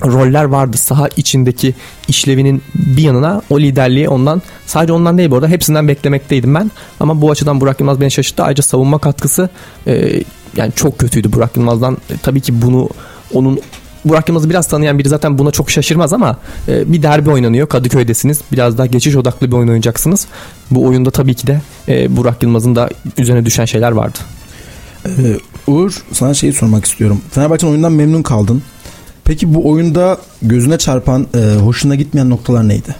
roller 0.04 0.44
vardı. 0.44 0.76
Saha 0.76 1.08
içindeki 1.16 1.74
işlevinin 2.08 2.62
bir 2.74 3.02
yanına 3.02 3.42
o 3.50 3.60
liderliği 3.60 4.08
ondan 4.08 4.42
sadece 4.66 4.92
ondan 4.92 5.18
değil 5.18 5.30
bu 5.30 5.34
arada 5.34 5.48
hepsinden 5.48 5.88
beklemekteydim 5.88 6.54
ben. 6.54 6.70
Ama 7.00 7.20
bu 7.20 7.30
açıdan 7.30 7.60
Burak 7.60 7.80
Yılmaz 7.80 8.00
beni 8.00 8.10
şaşırttı. 8.10 8.42
Ayrıca 8.42 8.62
savunma 8.62 8.98
katkısı 8.98 9.48
e, 9.86 10.22
yani 10.58 10.72
çok 10.76 10.98
kötüydü 10.98 11.32
Burak 11.32 11.56
Yılmaz'dan. 11.56 11.96
E, 12.10 12.14
tabii 12.22 12.40
ki 12.40 12.62
bunu 12.62 12.88
onun 13.34 13.60
Burak 14.04 14.28
Yılmaz'ı 14.28 14.50
biraz 14.50 14.68
tanıyan 14.68 14.98
biri 14.98 15.08
zaten 15.08 15.38
buna 15.38 15.50
çok 15.50 15.70
şaşırmaz 15.70 16.12
ama 16.12 16.36
e, 16.68 16.92
bir 16.92 17.02
derbi 17.02 17.30
oynanıyor. 17.30 17.68
Kadıköy'desiniz. 17.68 18.40
Biraz 18.52 18.78
daha 18.78 18.86
geçiş 18.86 19.16
odaklı 19.16 19.46
bir 19.46 19.56
oyun 19.56 19.68
oynayacaksınız. 19.68 20.26
Bu 20.70 20.86
oyunda 20.86 21.10
tabii 21.10 21.34
ki 21.34 21.46
de 21.46 21.60
e, 21.88 22.16
Burak 22.16 22.42
Yılmaz'ın 22.42 22.76
da 22.76 22.88
üzerine 23.18 23.46
düşen 23.46 23.64
şeyler 23.64 23.92
vardı. 23.92 24.18
Ee, 25.06 25.36
Uğur 25.66 26.04
sana 26.12 26.34
şeyi 26.34 26.52
sormak 26.52 26.84
istiyorum. 26.84 27.20
Fenerbahçe'nin 27.30 27.70
oyundan 27.70 27.92
memnun 27.92 28.22
kaldın. 28.22 28.62
Peki 29.24 29.54
bu 29.54 29.70
oyunda 29.70 30.18
gözüne 30.42 30.78
çarpan, 30.78 31.26
e, 31.34 31.60
hoşuna 31.60 31.94
gitmeyen 31.94 32.30
noktalar 32.30 32.68
neydi? 32.68 32.96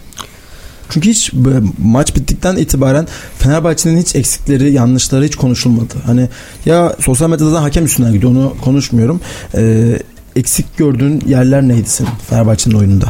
Çünkü 0.90 1.10
hiç 1.10 1.32
maç 1.78 2.16
bittikten 2.16 2.56
itibaren 2.56 3.06
Fenerbahçe'nin 3.38 4.00
hiç 4.00 4.14
eksikleri, 4.16 4.72
yanlışları 4.72 5.24
hiç 5.24 5.36
konuşulmadı. 5.36 5.94
Hani 6.06 6.28
ya 6.66 6.96
sosyal 7.00 7.30
medyada 7.30 7.62
hakem 7.62 7.84
üstünden 7.84 8.12
gidiyor 8.12 8.32
onu 8.32 8.54
konuşmuyorum. 8.64 9.20
Ee, 9.54 9.98
eksik 10.36 10.76
gördüğün 10.76 11.22
yerler 11.26 11.62
neydi 11.62 11.88
senin 11.88 12.10
Fenerbahçe'nin 12.30 12.74
oyununda? 12.74 13.06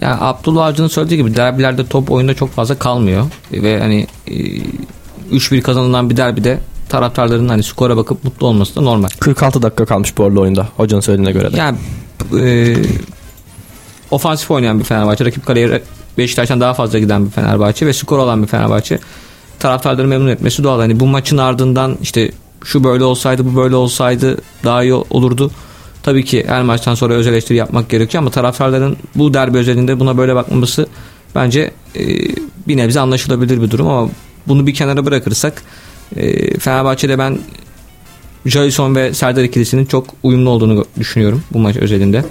Yani 0.00 0.16
Abdullah 0.20 0.66
Avcı'nın 0.66 0.88
söylediği 0.88 1.20
gibi 1.20 1.36
derbilerde 1.36 1.86
top 1.86 2.10
oyunda 2.10 2.34
çok 2.34 2.50
fazla 2.50 2.78
kalmıyor. 2.78 3.26
Ve 3.52 3.80
hani 3.80 4.06
e, 4.26 4.34
3-1 5.32 5.60
kazanılan 5.60 6.10
bir 6.10 6.16
derbide 6.16 6.58
taraftarların 6.88 7.48
hani 7.48 7.62
skora 7.62 7.96
bakıp 7.96 8.24
mutlu 8.24 8.46
olması 8.46 8.76
da 8.76 8.80
normal. 8.80 9.08
46 9.20 9.62
dakika 9.62 9.84
kalmış 9.84 10.18
bu 10.18 10.24
arada 10.24 10.40
oyunda 10.40 10.68
hocanın 10.76 11.00
söylediğine 11.00 11.32
göre 11.32 11.52
de. 11.52 11.56
Yani 11.56 11.78
e, 12.40 12.76
ofansif 14.10 14.50
oynayan 14.50 14.78
bir 14.78 14.84
Fenerbahçe, 14.84 15.24
rakip 15.24 15.46
kaleye 15.46 15.82
Beşiktaş'tan 16.18 16.60
daha 16.60 16.74
fazla 16.74 16.98
giden 16.98 17.26
bir 17.26 17.30
Fenerbahçe 17.30 17.86
ve 17.86 17.92
skor 17.92 18.18
olan 18.18 18.42
bir 18.42 18.48
Fenerbahçe 18.48 18.98
taraftarları 19.58 20.06
memnun 20.06 20.28
etmesi 20.28 20.64
doğal. 20.64 20.78
Hani 20.78 21.00
bu 21.00 21.06
maçın 21.06 21.38
ardından 21.38 21.98
işte 22.02 22.32
şu 22.64 22.84
böyle 22.84 23.04
olsaydı 23.04 23.44
bu 23.44 23.56
böyle 23.56 23.76
olsaydı 23.76 24.36
daha 24.64 24.82
iyi 24.82 24.94
olurdu. 24.94 25.50
Tabii 26.02 26.24
ki 26.24 26.44
her 26.46 26.62
maçtan 26.62 26.94
sonra 26.94 27.14
öz 27.14 27.26
eleştiri 27.26 27.58
yapmak 27.58 27.88
gerekiyor 27.88 28.22
ama 28.22 28.30
taraftarların 28.30 28.96
bu 29.14 29.34
derbi 29.34 29.58
özelinde 29.58 30.00
buna 30.00 30.18
böyle 30.18 30.34
bakmaması 30.34 30.86
bence 31.34 31.70
e, 31.96 32.04
bir 32.68 32.76
nebze 32.76 33.00
anlaşılabilir 33.00 33.62
bir 33.62 33.70
durum 33.70 33.88
ama 33.88 34.10
bunu 34.48 34.66
bir 34.66 34.74
kenara 34.74 35.06
bırakırsak 35.06 35.62
e, 36.16 36.58
Fenerbahçe'de 36.58 37.18
ben 37.18 37.38
Jason 38.46 38.94
ve 38.94 39.14
Serdar 39.14 39.44
ikilisinin 39.44 39.84
çok 39.84 40.06
uyumlu 40.22 40.50
olduğunu 40.50 40.84
düşünüyorum 40.98 41.42
bu 41.52 41.58
maç 41.58 41.76
özelinde. 41.76 42.24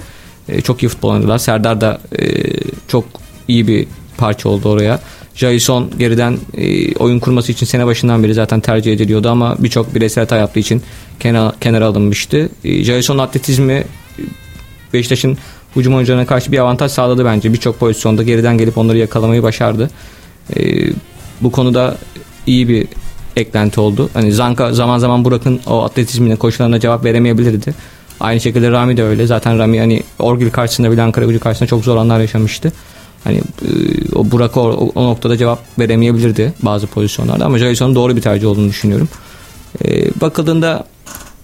E, 0.50 0.62
çok 0.62 0.84
iyi 0.84 0.90
futbol 0.90 1.10
oynadılar. 1.10 1.38
Serdar 1.38 1.82
da 1.82 2.02
e, 2.20 2.44
çok 2.88 3.06
iyi 3.48 3.68
bir 3.68 3.88
parça 4.18 4.50
oldu 4.50 4.70
oraya. 4.70 5.00
Jason 5.36 5.92
geriden 5.98 6.38
e, 6.58 6.96
oyun 6.96 7.20
kurması 7.20 7.52
için 7.52 7.66
sene 7.66 7.86
başından 7.86 8.24
beri 8.24 8.34
zaten 8.34 8.60
tercih 8.60 8.94
ediliyordu 8.94 9.30
ama 9.30 9.56
birçok 9.60 9.96
bireysel 9.96 10.22
hata 10.24 10.38
yaptığı 10.38 10.60
için 10.60 10.82
kenara, 11.20 11.54
kenara 11.62 11.86
alınmıştı. 11.86 12.50
E, 12.64 12.84
Jason'un 12.84 13.20
atletizmi 13.20 13.74
e, 13.74 13.86
Beşiktaş'ın 14.94 15.38
hücum 15.76 15.96
oyuncularına 15.96 16.26
karşı 16.26 16.52
bir 16.52 16.58
avantaj 16.58 16.92
sağladı 16.92 17.26
bence. 17.26 17.54
Birçok 17.54 17.80
pozisyonda 17.80 18.24
geriden 18.24 18.58
gelip 18.58 18.78
onları 18.78 18.98
yakalamayı 18.98 19.44
başardı. 19.44 19.90
Bu 21.42 21.52
konuda 21.52 21.98
iyi 22.48 22.68
bir 22.68 22.88
eklenti 23.36 23.80
oldu. 23.80 24.10
Hani 24.14 24.34
Zanka 24.34 24.74
zaman 24.74 24.98
zaman 24.98 25.26
Burak'ın 25.26 25.60
o 25.68 25.84
atletizmine 25.84 26.36
koşularına 26.36 26.80
cevap 26.80 27.06
veremeyebilirdi. 27.06 27.74
Aynı 28.20 28.40
şekilde 28.40 28.72
Rami 28.72 28.98
de 28.98 29.04
öyle. 29.04 29.28
Zaten 29.28 29.60
Rami 29.60 29.80
hani 29.80 30.04
Orgil 30.20 30.50
karşısında 30.50 30.92
bile 30.92 31.02
Ankara 31.02 31.26
gücü 31.26 31.40
karşısında 31.40 31.70
çok 31.70 31.84
zor 31.84 31.98
anlar 31.98 32.20
yaşamıştı. 32.20 32.72
Hani 33.24 33.38
e, 33.38 33.72
o 34.16 34.32
Burak 34.32 34.58
o, 34.58 34.92
o 34.96 35.04
noktada 35.04 35.38
cevap 35.38 35.80
veremeyebilirdi 35.80 36.54
bazı 36.62 36.88
pozisyonlarda 36.88 37.46
ama 37.46 37.58
Jason'un 37.58 37.96
doğru 37.96 38.16
bir 38.16 38.22
tercih 38.22 38.48
olduğunu 38.48 38.70
düşünüyorum. 38.70 39.10
E, 39.86 40.22
bakıldığında 40.22 40.86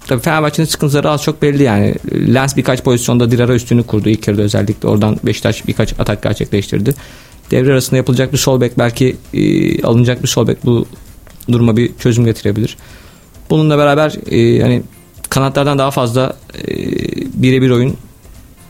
tabii 0.07 0.21
Fenerbahçe'nin 0.21 0.67
sıkıntıları 0.67 1.09
az 1.09 1.23
çok 1.23 1.41
belli 1.41 1.63
yani. 1.63 1.95
Lens 2.33 2.57
birkaç 2.57 2.83
pozisyonda 2.83 3.31
Dirara 3.31 3.53
üstünü 3.53 3.83
kurdu 3.83 4.09
ilk 4.09 4.27
yarıda 4.27 4.41
özellikle. 4.41 4.87
Oradan 4.87 5.17
Beşiktaş 5.23 5.67
birkaç 5.67 5.99
atak 5.99 6.23
gerçekleştirdi. 6.23 6.93
Devre 7.51 7.71
arasında 7.71 7.97
yapılacak 7.97 8.33
bir 8.33 8.37
sol 8.37 8.61
bek 8.61 8.79
belki 8.79 9.17
e, 9.33 9.83
alınacak 9.83 10.23
bir 10.23 10.27
sol 10.27 10.47
bek 10.47 10.65
bu 10.65 10.85
duruma 11.51 11.77
bir 11.77 11.91
çözüm 11.99 12.25
getirebilir. 12.25 12.77
Bununla 13.49 13.77
beraber 13.77 14.13
e, 14.31 14.61
hani 14.61 14.83
kanatlardan 15.29 15.79
daha 15.79 15.91
fazla 15.91 16.35
e, 16.67 16.67
birebir 17.33 17.69
oyun 17.69 17.97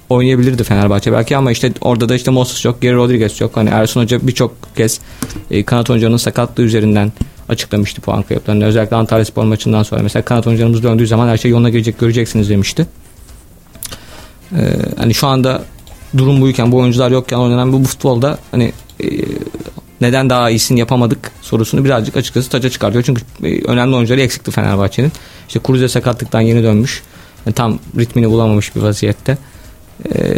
oynayabilirdi 0.10 0.64
Fenerbahçe 0.64 1.14
belki 1.14 1.38
ama 1.38 1.52
işte 1.52 1.74
orada 1.82 2.10
da 2.10 2.16
işte 2.16 2.32
Moses 2.32 2.66
yok, 2.66 2.82
Geri 2.82 2.96
Rodriguez 2.96 3.42
yok. 3.42 3.52
Hani 3.58 3.70
Ersun 3.70 4.02
Hoca 4.02 4.28
birçok 4.28 4.76
kez 4.76 5.00
e, 5.52 5.64
kanat 5.64 5.90
oyuncularının 5.90 6.18
sakatlığı 6.18 6.64
üzerinden 6.64 7.12
açıklamıştı 7.50 8.02
puan 8.02 8.24
kayıplarını. 8.24 8.66
Özellikle 8.66 8.96
Antalya 8.96 9.26
Spor 9.26 9.44
maçından 9.44 9.84
sonra 9.84 10.04
mesela 10.04 10.26
kanat 10.26 10.48
oyuncularımız 10.48 10.84
döndüğü 10.84 11.08
zaman 11.08 11.28
her 11.28 11.38
şey 11.38 11.52
yoluna 11.52 11.70
girecek 11.70 12.00
göreceksiniz 12.00 12.50
demişti. 12.50 12.88
Ee, 14.52 14.58
hani 14.98 15.14
şu 15.14 15.28
anda 15.28 15.64
durum 16.18 16.42
buyken 16.42 16.72
bu 16.72 16.78
oyuncular 16.78 17.12
yokken 17.12 17.38
oynanan 17.38 17.74
bu, 17.74 17.84
futbolda 17.84 18.38
hani 18.52 18.74
e, 19.04 19.08
neden 20.02 20.30
daha 20.30 20.50
iyisini 20.50 20.80
yapamadık 20.80 21.32
sorusunu 21.42 21.86
birazcık 21.86 22.18
açıkçası 22.18 22.50
taca 22.50 22.70
çıkartıyor. 22.70 23.04
Çünkü 23.04 23.22
e, 23.44 23.62
önemli 23.62 23.96
oyuncuları 23.96 24.22
eksikti 24.22 24.52
Fenerbahçe'nin. 24.52 25.12
İşte 25.48 25.60
Kuruze 25.60 25.88
sakatlıktan 25.88 26.42
yeni 26.42 26.64
dönmüş. 26.64 27.04
Yani 27.46 27.56
tam 27.56 27.80
ritmini 27.98 28.30
bulamamış 28.30 28.76
bir 28.76 28.82
vaziyette. 28.82 29.38
E, 30.16 30.38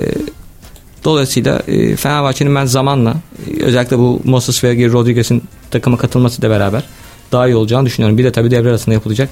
dolayısıyla 1.03 1.61
e, 1.67 1.95
Fenerbahçe'nin 1.95 2.55
ben 2.55 2.65
zamanla 2.65 3.15
e, 3.47 3.63
özellikle 3.63 3.97
bu 3.97 4.21
Moses 4.23 4.63
ve 4.63 4.91
Rodriguez'in 4.91 5.43
takıma 5.71 5.97
katılması 5.97 6.41
da 6.41 6.49
beraber 6.49 6.83
daha 7.31 7.47
iyi 7.47 7.55
olacağını 7.55 7.85
düşünüyorum. 7.85 8.17
Bir 8.17 8.23
de 8.23 8.31
tabii 8.31 8.51
devre 8.51 8.69
arasında 8.69 8.93
yapılacak 8.93 9.29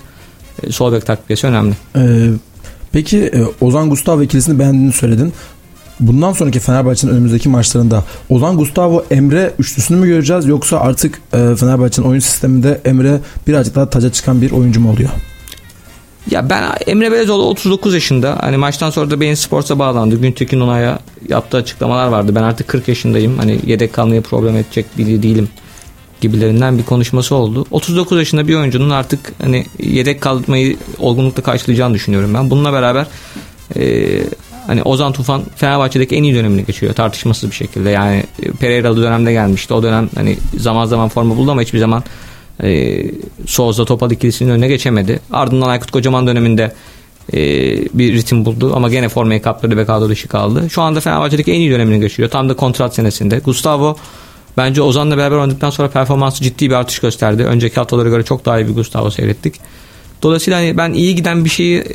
e, 0.63 0.71
sol 0.71 0.93
bek 0.93 1.05
takviyesi 1.05 1.47
önemli. 1.47 1.73
Ee, 1.95 2.29
peki 2.91 3.31
Ozan 3.61 3.89
Gustavo 3.89 4.21
ikilisini 4.21 4.59
beğendiğini 4.59 4.93
söyledin. 4.93 5.33
Bundan 5.99 6.33
sonraki 6.33 6.59
Fenerbahçe'nin 6.59 7.11
önümüzdeki 7.11 7.49
maçlarında 7.49 8.03
Ozan 8.29 8.57
Gustavo 8.57 9.05
Emre 9.11 9.53
üçlüsünü 9.59 9.97
mü 9.97 10.07
göreceğiz 10.07 10.45
yoksa 10.45 10.79
artık 10.79 11.21
Fenerbahçe'nin 11.31 12.07
oyun 12.07 12.19
sisteminde 12.19 12.81
Emre 12.85 13.19
birazcık 13.47 13.75
daha 13.75 13.89
taca 13.89 14.11
çıkan 14.11 14.41
bir 14.41 14.51
oyuncu 14.51 14.79
mu 14.79 14.91
oluyor? 14.91 15.09
Ya 16.31 16.49
ben 16.49 16.63
Emre 16.87 17.11
Belezoğlu 17.11 17.43
39 17.43 17.93
yaşında. 17.93 18.37
Hani 18.41 18.57
maçtan 18.57 18.89
sonra 18.89 19.11
da 19.11 19.19
Beyin 19.19 19.33
Sports'a 19.33 19.79
bağlandı. 19.79 20.21
Güntekin 20.21 20.59
Onay'a 20.59 20.99
yaptığı 21.29 21.57
açıklamalar 21.57 22.07
vardı. 22.07 22.35
Ben 22.35 22.43
artık 22.43 22.67
40 22.67 22.87
yaşındayım. 22.87 23.37
Hani 23.37 23.59
yedek 23.65 23.93
kalmaya 23.93 24.21
problem 24.21 24.55
edecek 24.55 24.85
biri 24.97 25.23
değilim 25.23 25.49
gibilerinden 26.21 26.77
bir 26.77 26.83
konuşması 26.83 27.35
oldu. 27.35 27.65
39 27.71 28.17
yaşında 28.17 28.47
bir 28.47 28.55
oyuncunun 28.55 28.89
artık 28.89 29.33
hani 29.41 29.65
yedek 29.79 30.21
kalmayı 30.21 30.77
olgunlukla 30.99 31.43
karşılayacağını 31.43 31.93
düşünüyorum 31.93 32.33
ben. 32.33 32.49
Bununla 32.49 32.73
beraber 32.73 33.05
e, 33.75 34.05
hani 34.67 34.83
Ozan 34.83 35.13
Tufan 35.13 35.43
Fenerbahçe'deki 35.55 36.15
en 36.15 36.23
iyi 36.23 36.35
dönemini 36.35 36.65
geçiriyor 36.65 36.93
tartışmasız 36.93 37.49
bir 37.49 37.55
şekilde. 37.55 37.89
Yani 37.89 38.23
Pereira'lı 38.59 39.01
dönemde 39.01 39.31
gelmişti. 39.31 39.73
O 39.73 39.83
dönem 39.83 40.09
hani 40.15 40.37
zaman 40.57 40.85
zaman 40.85 41.09
forma 41.09 41.37
buldu 41.37 41.51
ama 41.51 41.61
hiçbir 41.61 41.79
zaman 41.79 42.03
e, 42.63 43.03
Souza 43.45 43.85
Topal 43.85 44.11
ikilisinin 44.11 44.49
önüne 44.49 44.67
geçemedi. 44.67 45.19
Ardından 45.31 45.69
Aykut 45.69 45.91
Kocaman 45.91 46.27
döneminde 46.27 46.73
e, 47.33 47.39
bir 47.93 48.13
ritim 48.13 48.45
buldu 48.45 48.71
ama 48.75 48.89
gene 48.89 49.09
formayı 49.09 49.41
kaptırdı 49.41 49.77
ve 49.77 49.85
kadro 49.85 50.09
dışı 50.09 50.27
kaldı. 50.27 50.69
Şu 50.69 50.81
anda 50.81 50.99
Fenerbahçe'deki 50.99 51.51
en 51.51 51.59
iyi 51.59 51.71
dönemini 51.71 51.99
geçiriyor. 51.99 52.29
Tam 52.29 52.49
da 52.49 52.55
kontrat 52.55 52.95
senesinde. 52.95 53.39
Gustavo 53.39 53.97
bence 54.57 54.81
Ozan'la 54.81 55.17
beraber 55.17 55.35
oynadıktan 55.35 55.69
sonra 55.69 55.89
performansı 55.89 56.43
ciddi 56.43 56.69
bir 56.69 56.75
artış 56.75 56.99
gösterdi. 56.99 57.43
Önceki 57.43 57.75
haftalara 57.75 58.09
göre 58.09 58.23
çok 58.23 58.45
daha 58.45 58.59
iyi 58.59 58.67
bir 58.67 58.73
Gustavo 58.73 59.11
seyrettik. 59.11 59.55
Dolayısıyla 60.21 60.59
hani 60.59 60.77
ben 60.77 60.93
iyi 60.93 61.15
giden 61.15 61.45
bir 61.45 61.49
şeyi 61.49 61.79
e, 61.79 61.85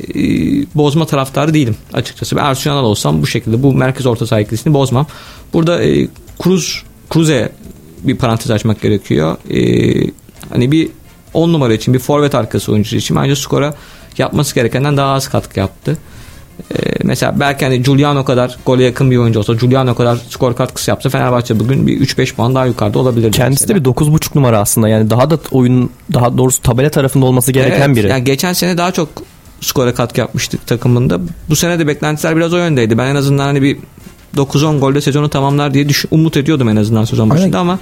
bozma 0.75 1.07
taraftarı 1.07 1.54
değilim 1.54 1.76
açıkçası. 1.92 2.37
Ben 2.37 2.45
Ersun 2.45 2.71
Yanal 2.71 2.85
olsam 2.85 3.23
bu 3.23 3.26
şekilde 3.26 3.62
bu 3.62 3.75
merkez 3.75 4.07
orta 4.07 4.26
saha 4.26 4.40
ikilisini 4.40 4.75
bozmam. 4.75 5.07
Burada 5.52 5.85
e, 5.85 6.09
Cruz 6.42 6.83
Cruz'e 7.12 7.52
bir 8.02 8.16
parantez 8.16 8.50
açmak 8.50 8.81
gerekiyor. 8.83 9.37
E, 9.50 10.22
hani 10.52 10.73
bir 10.73 10.88
10 11.35 11.52
numara 11.52 11.75
için 11.75 11.94
bir 11.94 11.99
forvet 11.99 12.35
arkası 12.35 12.73
oyuncusu 12.73 12.97
için 12.97 13.16
bence 13.16 13.37
skora 13.37 13.75
yapması 14.18 14.54
gerekenden 14.54 14.97
daha 14.97 15.12
az 15.12 15.28
katkı 15.28 15.61
yaptı. 15.61 15.99
Ee, 16.71 16.75
mesela 17.02 17.40
belki 17.40 17.64
hani 17.64 17.82
Giuliano 17.82 18.25
kadar 18.25 18.59
gole 18.66 18.85
yakın 18.85 19.11
bir 19.11 19.16
oyuncu 19.16 19.38
olsa 19.38 19.54
Giuliano 19.54 19.94
kadar 19.94 20.18
skor 20.28 20.56
katkısı 20.56 20.90
yapsa 20.90 21.11
Fenerbahçe 21.11 21.61
bugün 21.61 21.87
bir 21.87 22.00
3-5 22.00 22.35
puan 22.35 22.54
daha 22.54 22.66
yukarıda 22.66 22.99
olabilir. 22.99 23.32
Kendisi 23.32 23.64
mesela. 23.64 23.80
de 23.80 23.85
bir 23.85 23.90
9.5 23.90 24.38
numara 24.38 24.59
aslında 24.59 24.88
yani 24.88 25.11
daha 25.11 25.30
da 25.30 25.38
oyun 25.50 25.90
daha 26.12 26.38
doğrusu 26.38 26.62
tabela 26.62 26.90
tarafında 26.90 27.26
olması 27.26 27.52
gereken 27.52 27.87
evet, 27.87 27.97
biri. 27.97 28.09
Yani 28.09 28.25
geçen 28.25 28.52
sene 28.52 28.78
daha 28.78 28.92
çok 28.92 29.09
skora 29.61 29.94
katkı 29.94 30.21
yapmıştık 30.21 30.66
takımında. 30.66 31.21
Bu 31.49 31.56
sene 31.56 31.78
de 31.78 31.87
beklentiler 31.87 32.37
biraz 32.37 32.54
o 32.54 32.56
yöndeydi. 32.56 32.99
Ben 32.99 33.06
en 33.06 33.16
azından 33.16 33.44
hani 33.44 33.62
bir 33.62 33.78
9-10 34.37 34.78
golde 34.78 35.00
sezonu 35.00 35.28
tamamlar 35.28 35.75
diye 35.75 35.88
düşün, 35.88 36.09
umut 36.12 36.37
ediyordum 36.37 36.68
en 36.68 36.76
azından 36.76 37.04
sezon 37.04 37.30
başında 37.30 37.59
Aynen. 37.59 37.71
ama 37.71 37.78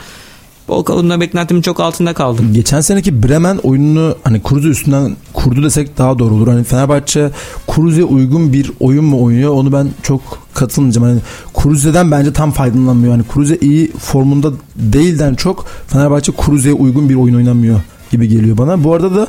o 0.70 0.84
konuda 0.84 1.20
beklentimin 1.20 1.62
çok 1.62 1.80
altında 1.80 2.14
kaldım. 2.14 2.52
Geçen 2.52 2.80
seneki 2.80 3.22
Bremen 3.22 3.56
oyununu 3.56 4.16
hani 4.24 4.42
Kruse 4.42 4.68
üstünden 4.68 5.16
kurdu 5.32 5.62
desek 5.62 5.98
daha 5.98 6.18
doğru 6.18 6.34
olur. 6.34 6.48
Hani 6.48 6.64
Fenerbahçe 6.64 7.30
Kruse'ye 7.74 8.04
uygun 8.04 8.52
bir 8.52 8.72
oyun 8.80 9.04
mu 9.04 9.22
oynuyor 9.22 9.52
onu 9.52 9.72
ben 9.72 9.88
çok 10.02 10.20
katılmayacağım. 10.54 11.06
Hani 11.08 11.20
Kruse'den 11.54 12.10
bence 12.10 12.32
tam 12.32 12.50
faydalanmıyor. 12.50 13.12
Hani 13.12 13.24
Kruse 13.24 13.58
iyi 13.58 13.92
formunda 13.92 14.52
değilden 14.76 15.34
çok 15.34 15.66
Fenerbahçe 15.86 16.32
Kruse'ye 16.32 16.74
uygun 16.74 17.08
bir 17.08 17.14
oyun 17.14 17.34
oynamıyor 17.34 17.80
gibi 18.10 18.28
geliyor 18.28 18.58
bana. 18.58 18.84
Bu 18.84 18.94
arada 18.94 19.14
da 19.14 19.26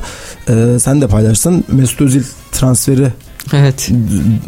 e, 0.48 0.78
sen 0.78 1.00
de 1.00 1.06
paylaştın. 1.06 1.64
Mesut 1.72 2.00
Özil 2.00 2.22
transferi 2.52 3.08
Evet. 3.52 3.90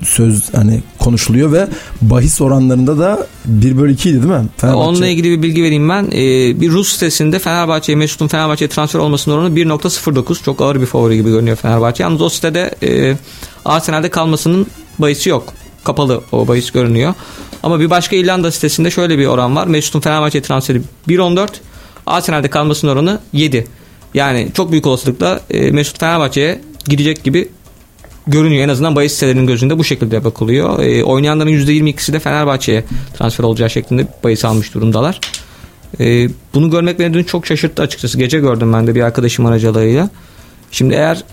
Söz 0.04 0.54
hani 0.54 0.82
konuşuluyor 0.98 1.52
ve 1.52 1.68
bahis 2.02 2.40
oranlarında 2.40 2.98
da 2.98 3.26
1 3.44 3.78
bölü 3.78 3.92
2 3.92 4.10
idi 4.10 4.22
değil 4.22 4.34
mi? 4.34 4.48
Fenerbahçe. 4.56 4.88
Onunla 4.88 5.06
ilgili 5.06 5.30
bir 5.30 5.42
bilgi 5.42 5.62
vereyim 5.62 5.88
ben. 5.88 6.04
Ee, 6.04 6.60
bir 6.60 6.70
Rus 6.70 6.92
sitesinde 6.92 7.38
Fenerbahçe'ye 7.38 7.96
Mesut'un 7.96 8.28
Fenerbahçe'ye 8.28 8.68
transfer 8.68 9.00
olmasının 9.00 9.34
oranı 9.34 9.54
1.09. 9.54 10.44
Çok 10.44 10.60
ağır 10.60 10.80
bir 10.80 10.86
favori 10.86 11.16
gibi 11.16 11.30
görünüyor 11.30 11.56
Fenerbahçe. 11.56 12.02
Yalnız 12.02 12.22
o 12.22 12.28
sitede 12.28 12.74
e, 12.82 13.16
Arsenal'de 13.64 14.10
kalmasının 14.10 14.66
bahisi 14.98 15.30
yok. 15.30 15.52
Kapalı 15.84 16.20
o 16.32 16.48
bahis 16.48 16.70
görünüyor. 16.70 17.14
Ama 17.62 17.80
bir 17.80 17.90
başka 17.90 18.16
İrlanda 18.16 18.52
sitesinde 18.52 18.90
şöyle 18.90 19.18
bir 19.18 19.26
oran 19.26 19.56
var. 19.56 19.66
Mesut'un 19.66 20.00
Fenerbahçe 20.00 20.42
transferi 20.42 20.82
1.14. 21.08 21.48
Arsenal'de 22.06 22.50
kalmasının 22.50 22.92
oranı 22.92 23.20
7. 23.32 23.66
Yani 24.14 24.48
çok 24.54 24.70
büyük 24.70 24.86
olasılıkla 24.86 25.40
e, 25.50 25.70
Mesut 25.70 26.00
Fenerbahçe'ye 26.00 26.60
gidecek 26.88 27.24
gibi 27.24 27.48
görünüyor. 28.26 28.64
En 28.64 28.68
azından 28.68 28.96
bahis 28.96 29.12
sitelerinin 29.12 29.46
gözünde 29.46 29.78
bu 29.78 29.84
şekilde 29.84 30.24
bakılıyor. 30.24 30.78
E, 30.78 31.04
oynayanların 31.04 31.50
%22'si 31.50 32.12
de 32.12 32.18
Fenerbahçe'ye 32.18 32.84
transfer 33.18 33.44
olacağı 33.44 33.70
şeklinde 33.70 34.06
bahis 34.24 34.44
almış 34.44 34.74
durumdalar. 34.74 35.20
E, 36.00 36.28
bunu 36.54 36.70
görmek 36.70 36.98
beni 36.98 37.14
dün 37.14 37.24
çok 37.24 37.46
şaşırttı 37.46 37.82
açıkçası. 37.82 38.18
Gece 38.18 38.38
gördüm 38.38 38.72
ben 38.72 38.86
de 38.86 38.94
bir 38.94 39.00
arkadaşım 39.00 39.46
aracılığıyla. 39.46 40.10
Şimdi 40.70 40.94
eğer 40.94 41.24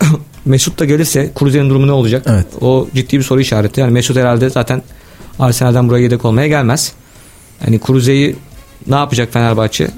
Mesut 0.44 0.78
da 0.78 0.84
gelirse 0.84 1.32
Cruzeir'in 1.38 1.70
durumu 1.70 1.86
ne 1.86 1.92
olacak? 1.92 2.22
Evet. 2.26 2.46
O 2.60 2.88
ciddi 2.94 3.18
bir 3.18 3.22
soru 3.22 3.40
işareti. 3.40 3.80
Yani 3.80 3.92
Mesut 3.92 4.16
herhalde 4.16 4.50
zaten 4.50 4.82
Arsenal'den 5.38 5.88
buraya 5.88 6.02
yedek 6.02 6.24
olmaya 6.24 6.48
gelmez. 6.48 6.92
Yani 7.64 7.80
Cruzeir'i 7.86 8.36
ne 8.86 8.94
yapacak 8.94 9.32
Fenerbahçe? 9.32 9.88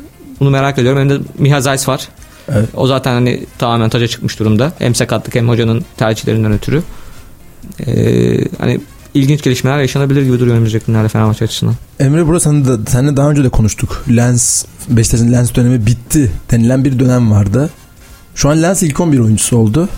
Bunu 0.40 0.50
merak 0.50 0.78
ediyorum. 0.78 1.00
Hem 1.00 1.10
de 1.10 1.18
Miha 1.38 1.60
Zayt 1.60 1.88
var. 1.88 2.08
Evet. 2.48 2.68
O 2.74 2.86
zaten 2.86 3.12
hani 3.12 3.46
tamamen 3.58 3.90
taca 3.90 4.08
çıkmış 4.08 4.38
durumda. 4.38 4.72
Hem 4.78 4.94
sakatlık 4.94 5.34
hem 5.34 5.48
hocanın 5.48 5.84
tercihlerinden 5.96 6.52
ötürü. 6.52 6.82
Ee, 7.86 8.38
hani 8.58 8.80
ilginç 9.14 9.42
gelişmeler 9.42 9.78
yaşanabilir 9.78 10.22
gibi 10.22 10.38
duruyor 10.38 10.56
önümüzdeki 10.56 10.86
günlerde 10.86 11.08
Fenerbahçe 11.08 11.44
açısından. 11.44 11.74
Emre 12.00 12.26
burada 12.26 12.40
sen 12.40 12.64
de, 12.64 12.90
seninle 12.90 13.16
daha 13.16 13.30
önce 13.30 13.44
de 13.44 13.48
konuştuk. 13.48 14.04
Lens, 14.16 14.64
Beşiktaş'ın 14.88 15.32
Lens 15.32 15.54
dönemi 15.54 15.86
bitti 15.86 16.32
denilen 16.50 16.84
bir 16.84 16.98
dönem 16.98 17.30
vardı. 17.30 17.70
Şu 18.34 18.48
an 18.48 18.62
Lens 18.62 18.82
ilk 18.82 19.00
11 19.00 19.18
oyuncusu 19.18 19.56
oldu. 19.56 19.88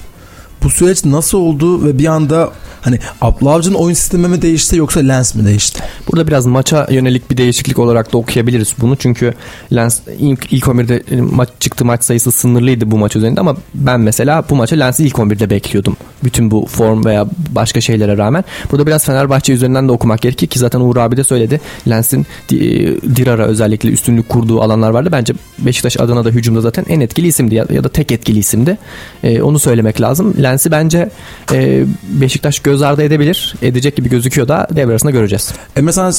Bu 0.62 0.70
süreç 0.70 1.04
nasıl 1.04 1.38
oldu 1.38 1.84
ve 1.84 1.98
bir 1.98 2.06
anda 2.06 2.52
hani 2.82 2.98
Abdullah 3.20 3.54
Avcı'nın 3.54 3.74
oyun 3.74 3.94
sistemi 3.94 4.28
mi 4.28 4.42
değişti 4.42 4.76
yoksa 4.76 5.00
Lens 5.00 5.34
mi 5.34 5.44
değişti? 5.44 5.82
Burada 6.08 6.26
biraz 6.26 6.46
maça 6.46 6.86
yönelik 6.90 7.30
bir 7.30 7.36
değişiklik 7.36 7.78
olarak 7.78 8.12
da 8.12 8.18
okuyabiliriz 8.18 8.74
bunu. 8.80 8.96
Çünkü 8.96 9.34
Lens 9.74 10.00
ilk, 10.18 10.52
ilk 10.52 10.64
11'de 10.64 11.20
maç 11.20 11.48
çıktı 11.60 11.84
maç 11.84 12.04
sayısı 12.04 12.32
sınırlıydı 12.32 12.90
bu 12.90 12.98
maç 12.98 13.16
üzerinde 13.16 13.40
ama 13.40 13.56
ben 13.74 14.00
mesela 14.00 14.44
bu 14.50 14.56
maçı 14.56 14.78
Lens'i 14.78 15.04
ilk 15.04 15.14
11'de 15.14 15.50
bekliyordum. 15.50 15.96
Bütün 16.24 16.50
bu 16.50 16.66
form 16.66 17.04
veya 17.04 17.26
başka 17.50 17.80
şeylere 17.80 18.18
rağmen. 18.18 18.44
Burada 18.70 18.86
biraz 18.86 19.04
Fenerbahçe 19.04 19.52
üzerinden 19.52 19.88
de 19.88 19.92
okumak 19.92 20.20
gerekir 20.20 20.46
ki 20.46 20.58
zaten 20.58 20.80
Uğur 20.80 20.96
abi 20.96 21.16
de 21.16 21.24
söyledi. 21.24 21.60
Lens'in 21.88 22.26
Dirar'a 23.16 23.44
özellikle 23.44 23.88
üstünlük 23.88 24.28
kurduğu 24.28 24.60
alanlar 24.60 24.90
vardı. 24.90 25.08
Bence 25.12 25.34
Beşiktaş 25.58 26.00
adına 26.00 26.24
da 26.24 26.28
hücumda 26.30 26.60
zaten 26.60 26.84
en 26.88 27.00
etkili 27.00 27.26
isimdi 27.26 27.54
ya, 27.54 27.84
da 27.84 27.88
tek 27.88 28.12
etkili 28.12 28.38
isimdi. 28.38 28.78
Ee, 29.24 29.42
onu 29.42 29.58
söylemek 29.58 30.00
lazım. 30.00 30.34
Lens'i 30.42 30.70
bence 30.70 31.10
e, 31.52 31.84
Beşiktaş 32.02 32.58
göz 32.72 32.82
ardı 32.82 33.02
edebilir. 33.02 33.54
Edecek 33.62 33.96
gibi 33.96 34.08
gözüküyor 34.08 34.48
da 34.48 34.66
devre 34.76 34.90
arasında 34.90 35.10
göreceğiz. 35.10 35.52
Emre 35.76 35.92
sana 35.92 36.12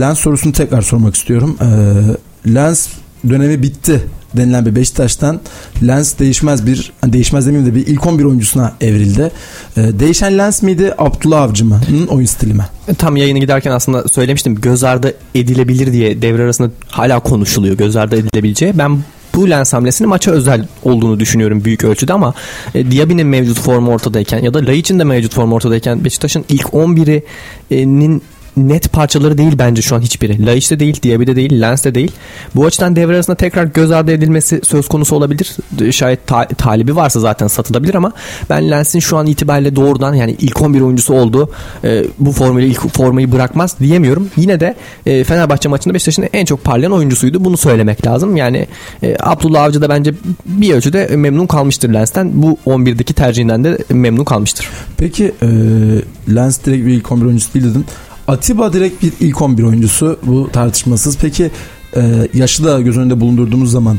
Lens 0.00 0.18
sorusunu 0.18 0.52
tekrar 0.52 0.82
sormak 0.82 1.14
istiyorum. 1.14 1.56
Ee, 1.60 2.54
Lens 2.54 2.88
dönemi 3.28 3.62
bitti 3.62 4.00
denilen 4.36 4.66
bir 4.66 4.74
Beşiktaş'tan 4.74 5.40
Lens 5.86 6.18
değişmez 6.18 6.66
bir 6.66 6.92
değişmez 7.06 7.46
demeyeyim 7.46 7.72
de 7.72 7.76
bir 7.76 7.86
ilk 7.86 8.06
11 8.06 8.24
oyuncusuna 8.24 8.72
evrildi. 8.80 9.30
Ee, 9.76 9.82
değişen 9.98 10.38
Lens 10.38 10.62
miydi 10.62 10.94
Abdullah 10.98 11.42
Avcı 11.42 11.64
mı? 11.64 11.80
oyun 12.08 12.26
stili 12.26 12.54
mi? 12.54 12.64
Tam 12.98 13.16
yayını 13.16 13.38
giderken 13.38 13.70
aslında 13.70 14.08
söylemiştim 14.08 14.54
göz 14.54 14.84
ardı 14.84 15.14
edilebilir 15.34 15.92
diye 15.92 16.22
devre 16.22 16.42
arasında 16.42 16.70
hala 16.88 17.20
konuşuluyor 17.20 17.76
göz 17.76 17.96
ardı 17.96 18.16
edilebileceği. 18.16 18.78
Ben 18.78 18.98
bu 19.40 19.50
lens 19.50 19.72
hamlesinin 19.72 20.08
maça 20.08 20.30
özel 20.30 20.66
olduğunu 20.82 21.20
düşünüyorum 21.20 21.64
büyük 21.64 21.84
ölçüde 21.84 22.12
ama 22.12 22.34
e, 22.74 22.90
Diaby'nin 22.90 23.26
mevcut 23.26 23.60
formu 23.60 23.92
ortadayken 23.92 24.42
ya 24.42 24.54
da 24.54 24.66
Laiç'in 24.66 24.98
de 24.98 25.04
mevcut 25.04 25.34
formu 25.34 25.54
ortadayken 25.54 26.04
Beşiktaş'ın 26.04 26.44
ilk 26.48 26.66
11'inin 26.66 28.22
net 28.56 28.92
parçaları 28.92 29.38
değil 29.38 29.52
bence 29.58 29.82
şu 29.82 29.96
an 29.96 30.00
hiçbiri. 30.00 30.46
Laiç 30.46 30.70
de 30.70 30.80
değil, 30.80 31.02
Diaby 31.02 31.26
de 31.26 31.36
değil, 31.36 31.60
Lens 31.60 31.84
de 31.84 31.94
değil. 31.94 32.12
Bu 32.54 32.66
açıdan 32.66 32.96
devre 32.96 33.14
arasında 33.14 33.36
tekrar 33.36 33.64
göz 33.64 33.90
ardı 33.90 34.12
edilmesi 34.12 34.60
söz 34.64 34.88
konusu 34.88 35.16
olabilir. 35.16 35.56
Şayet 35.92 36.26
ta- 36.26 36.48
talibi 36.48 36.96
varsa 36.96 37.20
zaten 37.20 37.46
satılabilir 37.46 37.94
ama 37.94 38.12
ben 38.50 38.70
Lens'in 38.70 38.98
şu 39.00 39.16
an 39.16 39.26
itibariyle 39.26 39.76
doğrudan 39.76 40.14
yani 40.14 40.36
ilk 40.40 40.62
11 40.62 40.80
oyuncusu 40.80 41.14
olduğu 41.14 41.50
e, 41.84 42.04
bu 42.18 42.32
formuyla 42.32 42.68
ilk 42.68 42.94
formayı 42.94 43.32
bırakmaz 43.32 43.78
diyemiyorum. 43.80 44.30
Yine 44.36 44.60
de 44.60 44.74
e, 45.06 45.24
Fenerbahçe 45.24 45.68
maçında 45.68 45.94
Beşiktaş'ın 45.94 46.28
en 46.32 46.44
çok 46.44 46.64
parlayan 46.64 46.92
oyuncusuydu. 46.92 47.44
Bunu 47.44 47.56
söylemek 47.56 48.06
lazım. 48.06 48.36
Yani 48.36 48.66
e, 49.02 49.16
Abdullah 49.20 49.62
Avcı 49.62 49.82
da 49.82 49.88
bence 49.88 50.14
bir 50.46 50.74
ölçüde 50.74 51.06
memnun 51.16 51.46
kalmıştır 51.46 51.88
Lens'ten. 51.92 52.42
Bu 52.42 52.58
11'deki 52.66 53.14
tercihinden 53.14 53.64
de 53.64 53.78
memnun 53.90 54.24
kalmıştır. 54.24 54.68
Peki 54.96 55.32
e, 55.42 55.46
Lens 56.34 56.64
direkt 56.64 56.86
bir 56.86 56.90
ilk 56.92 57.12
11 57.12 57.26
oyuncusu 57.26 57.54
değil 57.54 57.64
dedin. 57.64 57.84
Atiba 58.30 58.72
direkt 58.72 59.02
bir 59.02 59.12
ilk 59.20 59.42
11 59.42 59.62
oyuncusu 59.62 60.18
bu 60.22 60.50
tartışmasız. 60.52 61.18
Peki 61.18 61.50
e, 61.96 62.28
yaşı 62.34 62.64
da 62.64 62.80
göz 62.80 62.98
önünde 62.98 63.20
bulundurduğumuz 63.20 63.70
zaman 63.70 63.98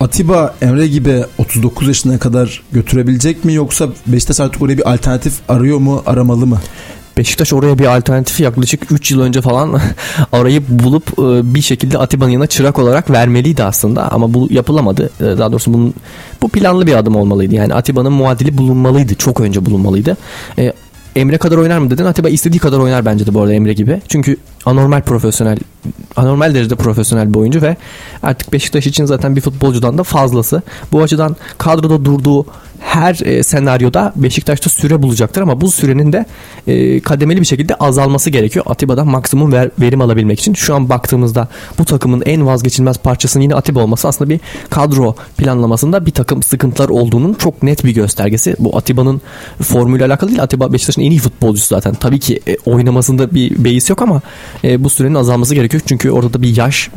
Atiba 0.00 0.54
Emre 0.62 0.86
gibi 0.86 1.24
39 1.38 1.88
yaşına 1.88 2.18
kadar 2.18 2.62
götürebilecek 2.72 3.44
mi 3.44 3.54
yoksa 3.54 3.88
Beşiktaş 4.06 4.40
artık 4.40 4.62
oraya 4.62 4.78
bir 4.78 4.92
alternatif 4.92 5.34
arıyor 5.48 5.78
mu 5.78 6.02
aramalı 6.06 6.46
mı? 6.46 6.60
Beşiktaş 7.16 7.52
oraya 7.52 7.78
bir 7.78 7.96
alternatifi 7.96 8.42
yaklaşık 8.42 8.92
3 8.92 9.10
yıl 9.10 9.20
önce 9.20 9.40
falan 9.40 9.80
arayıp 10.32 10.68
bulup 10.68 11.18
e, 11.18 11.54
bir 11.54 11.62
şekilde 11.62 11.98
Atiba'nın 11.98 12.30
yanına 12.30 12.46
çırak 12.46 12.78
olarak 12.78 13.10
vermeliydi 13.10 13.64
aslında 13.64 14.12
ama 14.12 14.34
bu 14.34 14.48
yapılamadı. 14.50 15.10
E, 15.20 15.24
daha 15.24 15.52
doğrusu 15.52 15.74
bunun 15.74 15.94
bu 16.42 16.48
planlı 16.48 16.86
bir 16.86 16.94
adım 16.94 17.16
olmalıydı. 17.16 17.54
Yani 17.54 17.74
Atiba'nın 17.74 18.12
muadili 18.12 18.58
bulunmalıydı. 18.58 19.14
Çok 19.14 19.40
önce 19.40 19.66
bulunmalıydı. 19.66 20.16
E, 20.58 20.72
Emre 21.16 21.38
kadar 21.38 21.56
oynar 21.56 21.78
mı 21.78 21.90
dedin? 21.90 22.04
Atiba 22.04 22.28
istediği 22.28 22.58
kadar 22.58 22.78
oynar 22.78 23.04
bence 23.04 23.26
de 23.26 23.34
bu 23.34 23.40
arada 23.40 23.54
Emre 23.54 23.72
gibi. 23.72 24.00
Çünkü 24.08 24.36
anormal 24.66 25.02
profesyonel, 25.02 25.58
anormal 26.16 26.54
derecede 26.54 26.74
profesyonel 26.74 27.34
bir 27.34 27.38
oyuncu 27.38 27.62
ve 27.62 27.76
artık 28.22 28.52
Beşiktaş 28.52 28.86
için 28.86 29.04
zaten 29.04 29.36
bir 29.36 29.40
futbolcudan 29.40 29.98
da 29.98 30.02
fazlası. 30.02 30.62
Bu 30.92 31.02
açıdan 31.02 31.36
kadroda 31.58 32.04
durduğu 32.04 32.46
her 32.80 33.20
e, 33.24 33.42
senaryoda 33.42 34.12
Beşiktaş'ta 34.16 34.70
süre 34.70 35.02
bulacaktır 35.02 35.42
ama 35.42 35.60
bu 35.60 35.70
sürenin 35.70 36.12
de 36.12 36.26
e, 36.66 37.00
kademeli 37.00 37.40
bir 37.40 37.46
şekilde 37.46 37.74
azalması 37.74 38.30
gerekiyor. 38.30 38.64
Atiba'dan 38.68 39.06
maksimum 39.06 39.52
ver, 39.52 39.70
verim 39.80 40.00
alabilmek 40.00 40.40
için. 40.40 40.54
Şu 40.54 40.74
an 40.74 40.88
baktığımızda 40.88 41.48
bu 41.78 41.84
takımın 41.84 42.22
en 42.26 42.46
vazgeçilmez 42.46 42.98
parçasının 42.98 43.42
yine 43.42 43.54
Atiba 43.54 43.80
olması 43.80 44.08
aslında 44.08 44.30
bir 44.30 44.40
kadro 44.70 45.14
planlamasında 45.36 46.06
bir 46.06 46.10
takım 46.10 46.42
sıkıntılar 46.42 46.88
olduğunun 46.88 47.34
çok 47.34 47.62
net 47.62 47.84
bir 47.84 47.94
göstergesi. 47.94 48.56
Bu 48.58 48.76
Atiba'nın 48.76 49.20
formuyla 49.62 50.06
alakalı 50.06 50.30
değil. 50.30 50.42
Atiba 50.42 50.72
Beşiktaş'ın 50.72 51.02
en 51.02 51.10
iyi 51.10 51.20
futbolcusu 51.20 51.66
zaten. 51.66 51.94
Tabii 51.94 52.20
ki 52.20 52.40
e, 52.48 52.56
oynamasında 52.66 53.34
bir 53.34 53.64
beis 53.64 53.90
yok 53.90 54.02
ama 54.02 54.20
e, 54.64 54.84
bu 54.84 54.90
sürenin 54.90 55.14
azalması 55.14 55.54
gerekiyor. 55.54 55.75
Çünkü 55.86 56.10
orada 56.10 56.42
bir 56.42 56.56
yaş 56.56 56.90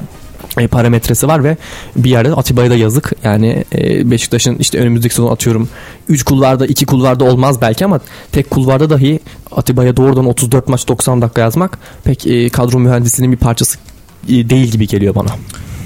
e, 0.57 0.67
parametresi 0.67 1.27
var 1.27 1.43
ve 1.43 1.57
bir 1.95 2.09
yerde 2.09 2.33
Atiba'ya 2.33 2.69
da 2.69 2.75
yazık. 2.75 3.11
Yani 3.23 3.63
e, 3.75 4.11
Beşiktaş'ın 4.11 4.55
işte 4.55 4.79
önümüzdeki 4.79 5.15
sezon 5.15 5.31
atıyorum 5.31 5.69
3 6.07 6.23
kulvarda 6.23 6.65
2 6.65 6.85
kulvarda 6.85 7.23
olmaz 7.23 7.61
belki 7.61 7.85
ama 7.85 7.99
tek 8.31 8.49
kulvarda 8.49 8.89
dahi 8.89 9.19
Atiba'ya 9.51 9.97
doğrudan 9.97 10.25
34 10.25 10.67
maç 10.67 10.87
90 10.87 11.21
dakika 11.21 11.41
yazmak 11.41 11.79
pek 12.03 12.27
e, 12.27 12.49
kadro 12.49 12.79
mühendisliğinin 12.79 13.31
bir 13.31 13.37
parçası 13.37 13.77
e, 14.27 14.49
değil 14.49 14.67
gibi 14.67 14.87
geliyor 14.87 15.15
bana. 15.15 15.29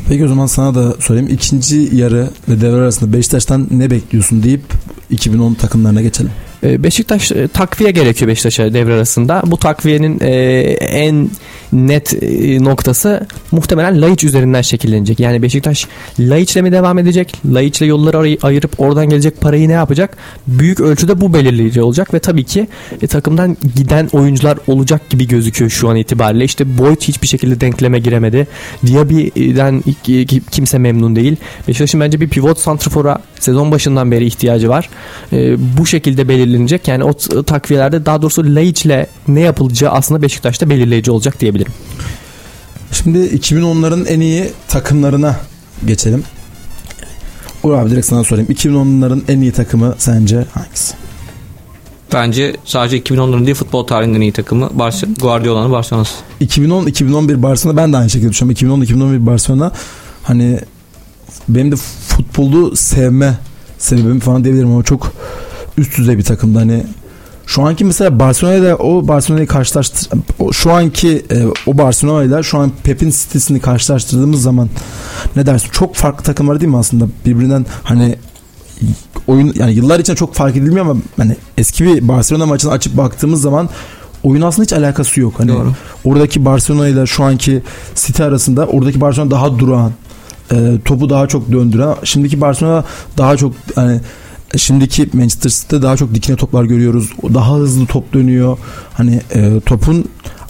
Peki 0.09 0.25
o 0.25 0.27
zaman 0.27 0.45
sana 0.45 0.75
da 0.75 0.95
sorayım. 0.99 1.27
İkinci 1.27 1.89
yarı 1.95 2.29
ve 2.49 2.61
devre 2.61 2.75
arasında 2.75 3.13
Beşiktaş'tan 3.13 3.67
ne 3.71 3.91
bekliyorsun 3.91 4.43
deyip 4.43 4.63
2010 5.09 5.53
takımlarına 5.53 6.01
geçelim. 6.01 6.31
E, 6.63 6.83
Beşiktaş 6.83 7.31
e, 7.31 7.47
takviye 7.47 7.91
gerekiyor 7.91 8.29
Beşiktaş'a 8.29 8.73
devre 8.73 8.93
arasında. 8.93 9.41
Bu 9.45 9.57
takviyenin 9.57 10.19
e, 10.21 10.31
en 10.79 11.29
net 11.73 12.23
noktası 12.61 13.27
muhtemelen 13.51 14.01
Laiç 14.01 14.23
üzerinden 14.23 14.61
şekillenecek. 14.61 15.19
Yani 15.19 15.41
Beşiktaş 15.41 15.87
Laiç'le 16.19 16.55
mi 16.55 16.71
devam 16.71 16.99
edecek? 16.99 17.33
Laiç'le 17.45 17.81
yolları 17.81 18.37
ayırıp 18.41 18.79
oradan 18.79 19.09
gelecek 19.09 19.41
parayı 19.41 19.69
ne 19.69 19.73
yapacak? 19.73 20.17
Büyük 20.47 20.79
ölçüde 20.79 21.21
bu 21.21 21.33
belirleyici 21.33 21.81
olacak 21.81 22.13
ve 22.13 22.19
tabii 22.19 22.43
ki 22.43 22.67
takımdan 23.09 23.57
giden 23.75 24.09
oyuncular 24.11 24.57
olacak 24.67 25.09
gibi 25.09 25.27
gözüküyor 25.27 25.71
şu 25.71 25.89
an 25.89 25.95
itibariyle. 25.95 26.45
İşte 26.45 26.77
Boyd 26.77 27.01
hiçbir 27.01 27.27
şekilde 27.27 27.61
denkleme 27.61 27.99
giremedi. 27.99 28.47
Diaby'den 28.85 29.83
kimse 30.51 30.77
memnun 30.77 31.15
değil. 31.15 31.35
Beşiktaş'ın 31.67 32.01
bence 32.01 32.21
bir 32.21 32.29
pivot 32.29 32.59
santrfora 32.59 33.17
sezon 33.39 33.71
başından 33.71 34.11
beri 34.11 34.25
ihtiyacı 34.25 34.69
var. 34.69 34.89
Bu 35.77 35.85
şekilde 35.85 36.29
belirlenecek. 36.53 36.87
Yani 36.87 37.03
o 37.03 37.13
takviyelerde 37.43 38.05
daha 38.05 38.21
doğrusu 38.21 38.43
Laiç'le 38.43 39.07
ne 39.27 39.39
yapılacağı 39.39 39.91
aslında 39.91 40.21
Beşiktaş'ta 40.21 40.69
belirleyici 40.69 41.11
olacak 41.11 41.39
diyebilirim. 41.39 41.73
Şimdi 42.91 43.17
2010'ların 43.17 44.07
en 44.07 44.19
iyi 44.19 44.51
takımlarına 44.67 45.35
geçelim. 45.85 46.23
Uğur 47.63 47.73
abi 47.73 47.89
direkt 47.89 48.05
sana 48.05 48.23
sorayım. 48.23 48.51
2010'ların 48.51 49.21
en 49.27 49.41
iyi 49.41 49.51
takımı 49.51 49.95
sence 49.97 50.45
hangisi? 50.53 50.93
Bence 52.13 52.55
sadece 52.65 52.99
2010'ların 52.99 53.45
değil 53.45 53.55
futbol 53.55 53.87
tarihinin 53.87 54.15
en 54.15 54.21
iyi 54.21 54.31
takımı 54.31 54.69
Barcelona, 54.73 55.15
Guardiola'nın 55.21 55.71
Barcelona'sı. 55.71 56.13
2010-2011 56.41 57.43
Barcelona 57.43 57.77
ben 57.77 57.93
de 57.93 57.97
aynı 57.97 58.09
şekilde 58.09 58.29
düşünüyorum. 58.29 58.83
2010-2011 58.83 59.25
Barcelona 59.25 59.71
hani 60.23 60.59
benim 61.49 61.71
de 61.71 61.75
futbolu 62.07 62.75
sevme 62.75 63.37
sebebim 63.77 64.19
falan 64.19 64.43
diyebilirim 64.43 64.71
ama 64.71 64.83
çok 64.83 65.13
üst 65.77 65.97
düzey 65.97 66.17
bir 66.17 66.23
takımdı. 66.23 66.59
Hani 66.59 66.83
şu 67.45 67.63
anki 67.63 67.85
mesela 67.85 68.19
Barcelona'yla 68.19 68.75
o 68.75 69.07
Barcelona'yı 69.07 69.47
karşılaştır 69.47 70.09
şu 70.51 70.71
anki 70.71 71.25
e, 71.31 71.45
o 71.67 71.77
Barcelona'yla 71.77 72.43
şu 72.43 72.57
an 72.57 72.71
Pep'in 72.83 73.09
sitesini 73.09 73.59
karşılaştırdığımız 73.59 74.41
zaman 74.41 74.69
ne 75.35 75.45
dersin? 75.45 75.69
Çok 75.71 75.95
farklı 75.95 76.23
takımlar 76.23 76.59
değil 76.59 76.71
mi 76.71 76.77
aslında? 76.77 77.07
Birbirinden 77.25 77.65
hani 77.83 78.15
oyun 79.27 79.53
yani 79.55 79.73
yıllar 79.73 79.99
için 79.99 80.15
çok 80.15 80.33
fark 80.33 80.55
edilmiyor 80.55 80.85
ama 80.85 81.01
hani 81.17 81.35
eski 81.57 81.85
bir 81.85 82.07
Barcelona 82.07 82.45
maçını 82.45 82.71
açıp 82.71 82.97
baktığımız 82.97 83.41
zaman 83.41 83.69
oyun 84.23 84.41
aslında 84.41 84.63
hiç 84.63 84.73
alakası 84.73 85.19
yok. 85.19 85.33
Hani 85.37 85.51
Doğru. 85.51 85.73
oradaki 86.03 86.45
Barcelona 86.45 86.87
ile 86.87 87.05
şu 87.05 87.23
anki 87.23 87.63
City 87.95 88.23
arasında 88.23 88.65
oradaki 88.65 89.01
Barcelona 89.01 89.31
daha 89.31 89.59
durağan, 89.59 89.91
e, 90.51 90.79
topu 90.85 91.09
daha 91.09 91.27
çok 91.27 91.51
döndüren. 91.51 91.95
Şimdiki 92.03 92.41
Barcelona 92.41 92.83
daha 93.17 93.37
çok 93.37 93.53
hani 93.75 94.01
şimdiki 94.57 95.09
Manchester 95.13 95.49
City'de 95.49 95.81
daha 95.81 95.97
çok 95.97 96.15
dikine 96.15 96.35
toplar 96.35 96.63
görüyoruz. 96.63 97.09
Daha 97.33 97.55
hızlı 97.55 97.85
top 97.85 98.13
dönüyor. 98.13 98.57
Hani 98.93 99.21
e, 99.35 99.59
topun 99.65 100.05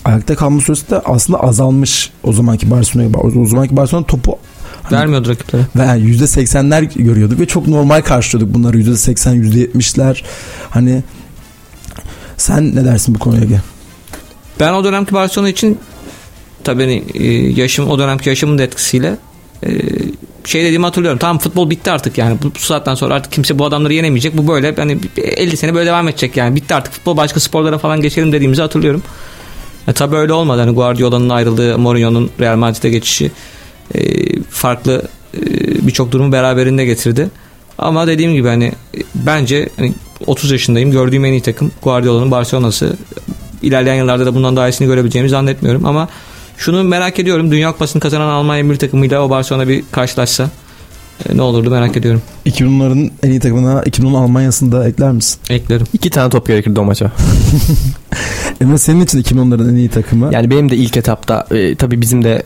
ayakta 0.06 0.36
kalma 0.36 0.62
süresi 0.62 0.90
de 0.90 1.00
aslında 1.00 1.40
azalmış 1.40 2.12
o 2.24 2.34
zamanki 2.34 2.72
Barcelona'ya. 2.72 3.10
O, 3.14 3.46
zamanki 3.46 3.78
Barcelona 3.78 4.06
topu 4.06 4.40
hani 4.84 5.00
Vermiyordu 5.00 5.30
rakiplere. 5.30 5.64
ve 5.76 5.82
yani 5.86 6.02
%80'ler 6.02 7.04
görüyorduk 7.04 7.40
ve 7.40 7.46
çok 7.46 7.68
normal 7.68 8.02
karşılıyorduk 8.02 8.56
bunları 8.56 8.80
%80 8.80 9.36
%70'ler 9.76 10.24
hani 10.70 11.04
sen 12.38 12.76
ne 12.76 12.86
dersin 12.86 13.16
bu 13.16 13.20
konuya 13.20 13.42
Ege? 13.42 13.62
Ben 14.60 14.74
o 14.74 14.84
dönemki 14.84 15.14
Barcelona 15.14 15.50
için 15.50 15.80
tabii 16.64 16.84
hani, 16.84 17.04
e, 17.14 17.34
yaşım 17.62 17.88
o 17.90 18.00
dönemki 18.00 18.30
yaşımın 18.30 18.58
da 18.58 18.64
etkisiyle 18.64 19.18
e, 19.64 19.72
şey 20.50 20.64
dediğimi 20.64 20.86
hatırlıyorum. 20.86 21.20
Tamam 21.20 21.38
futbol 21.38 21.70
bitti 21.70 21.92
artık 21.92 22.18
yani. 22.18 22.38
Bu, 22.44 22.56
bu 22.56 22.60
saatten 22.60 22.96
sonra 22.96 23.14
artık 23.14 23.32
kimse 23.32 23.60
bu 23.60 23.66
adamları 23.66 23.94
yenemeyecek. 23.94 24.38
Bu 24.38 24.48
böyle 24.48 24.76
hani 24.76 24.98
50 25.18 25.58
sene 25.58 25.74
böyle 25.74 25.86
devam 25.86 26.08
edecek 26.08 26.38
yani. 26.38 26.56
Bitti 26.56 26.76
artık 26.76 26.94
futbol 26.94 27.18
başka 27.18 27.40
sporlara 27.40 27.78
falan 27.78 28.02
geçelim 28.02 28.32
dediğimizi 28.32 28.62
hatırlıyorum. 28.62 29.04
E, 29.88 29.94
tabii 29.94 30.16
öyle 30.16 30.34
olmadı. 30.34 30.62
Hani 30.62 30.72
Guardiola'nın 30.72 31.30
ayrıldığı, 31.30 31.78
Mourinho'nun 31.78 32.30
Real 32.40 32.56
Madrid'e 32.56 32.90
geçişi 32.90 33.32
e, 33.96 34.02
farklı 34.42 35.02
e, 35.38 35.42
birçok 35.88 36.12
durumu 36.12 36.32
beraberinde 36.32 36.86
getirdi. 36.86 37.30
Ama 37.78 38.08
dediğim 38.08 38.34
gibi 38.34 38.48
hani 38.48 38.66
e, 38.66 39.00
bence 39.16 39.70
hani 39.78 39.94
30 40.28 40.52
yaşındayım. 40.52 40.92
Gördüğüm 40.92 41.26
en 41.26 41.32
iyi 41.32 41.42
takım 41.42 41.72
Guardiola'nın 41.82 42.32
Barcelona'sı. 42.32 42.98
İlerleyen 43.62 43.96
yıllarda 43.96 44.26
da 44.26 44.36
bundan 44.36 44.56
daha 44.56 44.70
iyisini 44.70 44.88
görebileceğimi 44.88 45.30
zannetmiyorum 45.30 45.86
ama 45.86 46.10
şunu 46.58 46.84
merak 46.84 47.20
ediyorum. 47.20 47.52
Dünya 47.52 47.72
Kupası'nı 47.72 48.02
kazanan 48.02 48.30
Almanya 48.30 48.64
milli 48.64 48.78
takımıyla 48.78 49.22
o 49.22 49.30
Barcelona 49.30 49.68
bir 49.68 49.84
karşılaşsa 49.92 50.50
e, 51.30 51.38
ne 51.38 51.42
olurdu 51.42 51.70
merak 51.70 51.98
ediyorum. 51.98 52.22
2010'ların 52.46 53.12
en 53.24 53.30
iyi 53.30 53.40
takımına 53.40 53.82
2010 53.84 54.14
Almanya'sını 54.14 54.72
da 54.72 54.88
ekler 54.88 55.12
misin? 55.12 55.40
Eklerim. 55.50 55.86
İki 55.94 56.10
tane 56.10 56.30
top 56.30 56.48
gerekirdi 56.48 56.80
o 56.80 56.84
maça. 56.84 57.12
Emre 58.62 58.78
senin 58.78 59.02
için 59.02 59.22
2010'ların 59.24 59.72
en 59.72 59.76
iyi 59.76 59.90
takımı. 59.90 60.30
Yani 60.34 60.50
benim 60.50 60.70
de 60.72 60.76
ilk 60.76 60.98
etapta 60.98 61.46
e, 61.52 61.76
tabii 61.76 62.02
bizim 62.02 62.24
de 62.24 62.44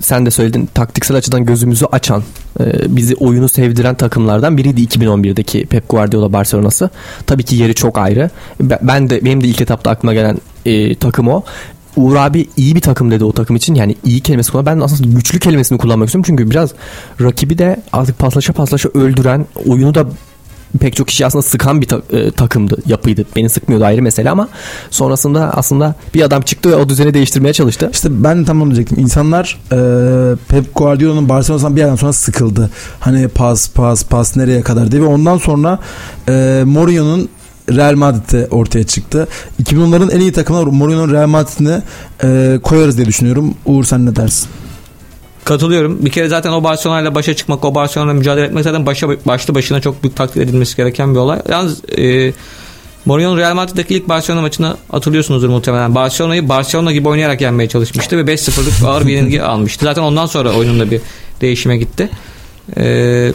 sen 0.00 0.26
de 0.26 0.30
söyledin 0.30 0.68
taktiksel 0.74 1.16
açıdan 1.16 1.44
gözümüzü 1.44 1.84
açan 1.92 2.22
e, 2.60 2.96
bizi 2.96 3.14
oyunu 3.14 3.48
sevdiren 3.48 3.94
takımlardan 3.94 4.56
biriydi 4.58 4.82
2011'deki 4.84 5.66
Pep 5.66 5.88
Guardiola 5.88 6.32
Barcelona'sı. 6.32 6.90
Tabii 7.26 7.42
ki 7.42 7.56
yeri 7.56 7.74
çok 7.74 7.98
ayrı. 7.98 8.30
Ben- 8.60 8.78
Ben 8.82 9.10
de 9.10 9.24
benim 9.24 9.42
de 9.42 9.46
ilk 9.48 9.60
etapta 9.60 9.90
aklıma 9.90 10.14
gelen 10.14 10.38
e, 10.66 10.94
takım 10.94 11.28
o. 11.28 11.42
Uğur 11.96 12.16
abi 12.16 12.46
iyi 12.56 12.74
bir 12.74 12.80
takım 12.80 13.10
dedi 13.10 13.24
o 13.24 13.32
takım 13.32 13.56
için. 13.56 13.74
Yani 13.74 13.96
iyi 14.04 14.20
kelimesi 14.20 14.52
kullan. 14.52 14.66
Ben 14.66 14.80
aslında 14.80 15.16
güçlü 15.16 15.38
kelimesini 15.38 15.78
kullanmak 15.78 16.08
istiyorum. 16.08 16.24
Çünkü 16.26 16.50
biraz 16.50 16.70
rakibi 17.20 17.58
de 17.58 17.82
artık 17.92 18.18
paslaşa 18.18 18.52
paslaşa 18.52 18.88
öldüren, 18.94 19.46
oyunu 19.66 19.94
da 19.94 20.06
pek 20.80 20.96
çok 20.96 21.08
kişi 21.08 21.26
aslında 21.26 21.42
sıkan 21.42 21.80
bir 21.80 21.86
ta- 21.88 22.02
e, 22.10 22.30
takımdı, 22.30 22.76
yapıydı. 22.86 23.24
Beni 23.36 23.48
sıkmıyordu 23.48 23.84
ayrı 23.84 24.02
mesele 24.02 24.30
ama 24.30 24.48
sonrasında 24.90 25.50
aslında 25.56 25.94
bir 26.14 26.22
adam 26.22 26.42
çıktı 26.42 26.70
ve 26.70 26.74
o 26.76 26.88
düzeni 26.88 27.14
değiştirmeye 27.14 27.52
çalıştı. 27.52 27.90
İşte 27.92 28.08
ben 28.24 28.44
tam 28.44 28.62
onu 28.62 28.70
diyecektim. 28.70 28.98
İnsanlar 28.98 29.58
e, 29.72 29.76
Pep 30.48 30.74
Guardiola'nın 30.74 31.28
Barcelona'dan 31.28 31.76
bir 31.76 31.80
yerden 31.80 31.96
sonra 31.96 32.12
sıkıldı. 32.12 32.70
Hani 33.00 33.28
pas 33.28 33.70
pas 33.70 34.04
pas 34.04 34.36
nereye 34.36 34.62
kadar 34.62 34.90
diye 34.92 35.02
ve 35.02 35.06
ondan 35.06 35.38
sonra 35.38 35.78
e, 36.28 36.62
Mourinho'nun 36.66 37.28
Real 37.70 37.94
Madrid'de 37.94 38.48
ortaya 38.50 38.84
çıktı. 38.84 39.28
2010'ların 39.62 40.12
en 40.12 40.20
iyi 40.20 40.32
takımına 40.32 40.64
Mourinho'nun 40.64 41.12
Real 41.12 41.26
Madrid'ini 41.26 41.82
e, 42.24 42.58
koyarız 42.62 42.96
diye 42.96 43.06
düşünüyorum. 43.06 43.54
Uğur 43.66 43.84
sen 43.84 44.06
ne 44.06 44.16
dersin? 44.16 44.48
Katılıyorum. 45.44 46.04
Bir 46.04 46.10
kere 46.10 46.28
zaten 46.28 46.52
o 46.52 46.64
Barcelona 46.64 47.00
ile 47.00 47.14
başa 47.14 47.34
çıkmak, 47.34 47.64
o 47.64 47.74
Barcelona 47.74 48.10
ile 48.10 48.18
mücadele 48.18 48.46
etmek 48.46 48.64
zaten 48.64 48.86
başa, 48.86 49.08
başlı 49.08 49.54
başına 49.54 49.80
çok 49.80 50.02
büyük 50.02 50.16
takdir 50.16 50.40
edilmesi 50.40 50.76
gereken 50.76 51.14
bir 51.14 51.18
olay. 51.18 51.42
Yalnız 51.48 51.82
e, 51.98 52.32
Mourinho'nun 53.04 53.38
Real 53.38 53.54
Madrid'deki 53.54 53.94
ilk 53.94 54.08
Barcelona 54.08 54.40
maçını 54.40 54.76
hatırlıyorsunuzdur 54.90 55.48
muhtemelen. 55.48 55.94
Barcelona'yı 55.94 56.48
Barcelona 56.48 56.92
gibi 56.92 57.08
oynayarak 57.08 57.40
yenmeye 57.40 57.68
çalışmıştı 57.68 58.16
ve 58.16 58.34
5-0'lık 58.34 58.88
ağır 58.88 59.06
bir 59.06 59.12
yenilgi 59.12 59.42
almıştı. 59.42 59.84
Zaten 59.84 60.02
ondan 60.02 60.26
sonra 60.26 60.52
oyununda 60.52 60.90
bir 60.90 61.00
değişime 61.40 61.76
gitti. 61.76 62.10
E, 62.76 63.32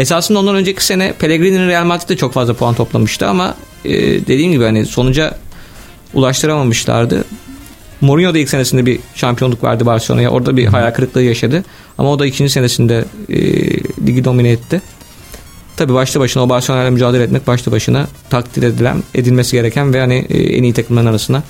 esasında 0.00 0.38
ondan 0.38 0.54
önceki 0.54 0.84
sene 0.84 1.12
Pellegrini'nin 1.18 1.68
Real 1.68 1.84
Madrid'de 1.84 2.16
çok 2.16 2.32
fazla 2.32 2.54
puan 2.54 2.74
toplamıştı 2.74 3.26
ama 3.26 3.54
e, 3.84 3.92
dediğim 4.26 4.52
gibi 4.52 4.64
hani 4.64 4.86
sonuca 4.86 5.34
ulaştıramamışlardı. 6.14 7.24
Mourinho 8.00 8.34
da 8.34 8.38
ilk 8.38 8.48
senesinde 8.48 8.86
bir 8.86 9.00
şampiyonluk 9.14 9.64
verdi 9.64 9.86
Barcelona'ya. 9.86 10.30
Orada 10.30 10.56
bir 10.56 10.66
hayal 10.66 10.90
kırıklığı 10.90 11.22
yaşadı. 11.22 11.64
Ama 11.98 12.10
o 12.10 12.18
da 12.18 12.26
ikinci 12.26 12.52
senesinde 12.52 13.04
e, 13.28 13.36
ligi 14.06 14.24
domine 14.24 14.50
etti. 14.50 14.82
Tabii 15.76 15.94
başlı 15.94 16.20
başına 16.20 16.42
o 16.42 16.48
Barcelona 16.48 16.82
ile 16.82 16.90
mücadele 16.90 17.22
etmek 17.22 17.46
başlı 17.46 17.72
başına 17.72 18.06
takdir 18.30 18.62
edilen, 18.62 19.02
edilmesi 19.14 19.56
gereken 19.56 19.94
ve 19.94 20.00
hani 20.00 20.26
e, 20.28 20.38
en 20.38 20.62
iyi 20.62 20.72
takımların 20.72 21.06
arasına 21.06 21.42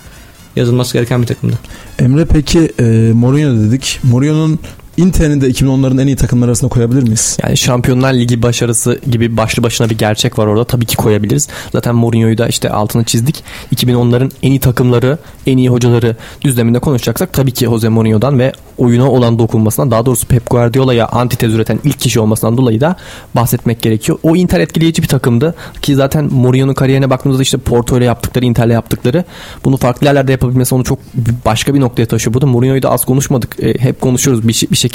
yazılması 0.56 0.92
gereken 0.92 1.22
bir 1.22 1.26
takımdı. 1.26 1.58
Emre 1.98 2.24
peki 2.24 2.72
e, 2.78 2.82
Mourinho 3.12 3.68
dedik. 3.68 4.00
Mourinho'nun 4.02 4.58
Inter'ini 5.00 5.40
de 5.40 5.50
2010'ların 5.50 6.02
en 6.02 6.06
iyi 6.06 6.16
takımlar 6.16 6.48
arasında 6.48 6.68
koyabilir 6.68 7.02
miyiz? 7.02 7.38
Yani 7.42 7.56
Şampiyonlar 7.56 8.12
Ligi 8.12 8.42
başarısı 8.42 9.00
gibi 9.10 9.36
başlı 9.36 9.62
başına 9.62 9.90
bir 9.90 9.98
gerçek 9.98 10.38
var 10.38 10.46
orada. 10.46 10.64
Tabii 10.64 10.86
ki 10.86 10.96
koyabiliriz. 10.96 11.48
Zaten 11.72 11.94
Mourinho'yu 11.94 12.38
da 12.38 12.48
işte 12.48 12.70
altını 12.70 13.04
çizdik. 13.04 13.44
2010'ların 13.74 14.30
en 14.42 14.50
iyi 14.50 14.60
takımları, 14.60 15.18
en 15.46 15.58
iyi 15.58 15.68
hocaları 15.68 16.16
düzleminde 16.42 16.78
konuşacaksak 16.78 17.32
tabii 17.32 17.52
ki 17.52 17.64
Jose 17.64 17.88
Mourinho'dan 17.88 18.38
ve 18.38 18.52
oyuna 18.78 19.10
olan 19.10 19.38
dokunmasından 19.38 19.90
daha 19.90 20.06
doğrusu 20.06 20.26
Pep 20.26 20.50
Guardiola'ya 20.50 21.06
antitez 21.06 21.54
üreten 21.54 21.78
ilk 21.84 22.00
kişi 22.00 22.20
olmasından 22.20 22.56
dolayı 22.56 22.80
da 22.80 22.96
bahsetmek 23.36 23.82
gerekiyor. 23.82 24.18
O 24.22 24.36
Inter 24.36 24.60
etkileyici 24.60 25.02
bir 25.02 25.08
takımdı 25.08 25.54
ki 25.82 25.94
zaten 25.94 26.24
Mourinho'nun 26.24 26.74
kariyerine 26.74 27.10
baktığımızda 27.10 27.42
işte 27.42 27.58
Porto 27.58 27.98
ile 27.98 28.04
yaptıkları, 28.04 28.44
Inter'le 28.44 28.70
yaptıkları 28.70 29.24
bunu 29.64 29.76
farklı 29.76 30.06
yerlerde 30.06 30.32
yapabilmesi 30.32 30.74
onu 30.74 30.84
çok 30.84 30.98
başka 31.46 31.74
bir 31.74 31.80
noktaya 31.80 32.06
taşıyor. 32.06 32.34
Burada 32.34 32.46
Mourinho'yu 32.46 32.82
da 32.82 32.90
az 32.90 33.04
konuşmadık. 33.04 33.56
E, 33.62 33.74
hep 33.78 34.00
konuşuyoruz 34.00 34.48
bir, 34.48 34.52
şey- 34.52 34.70
bir 34.70 34.76
şekilde 34.76 34.89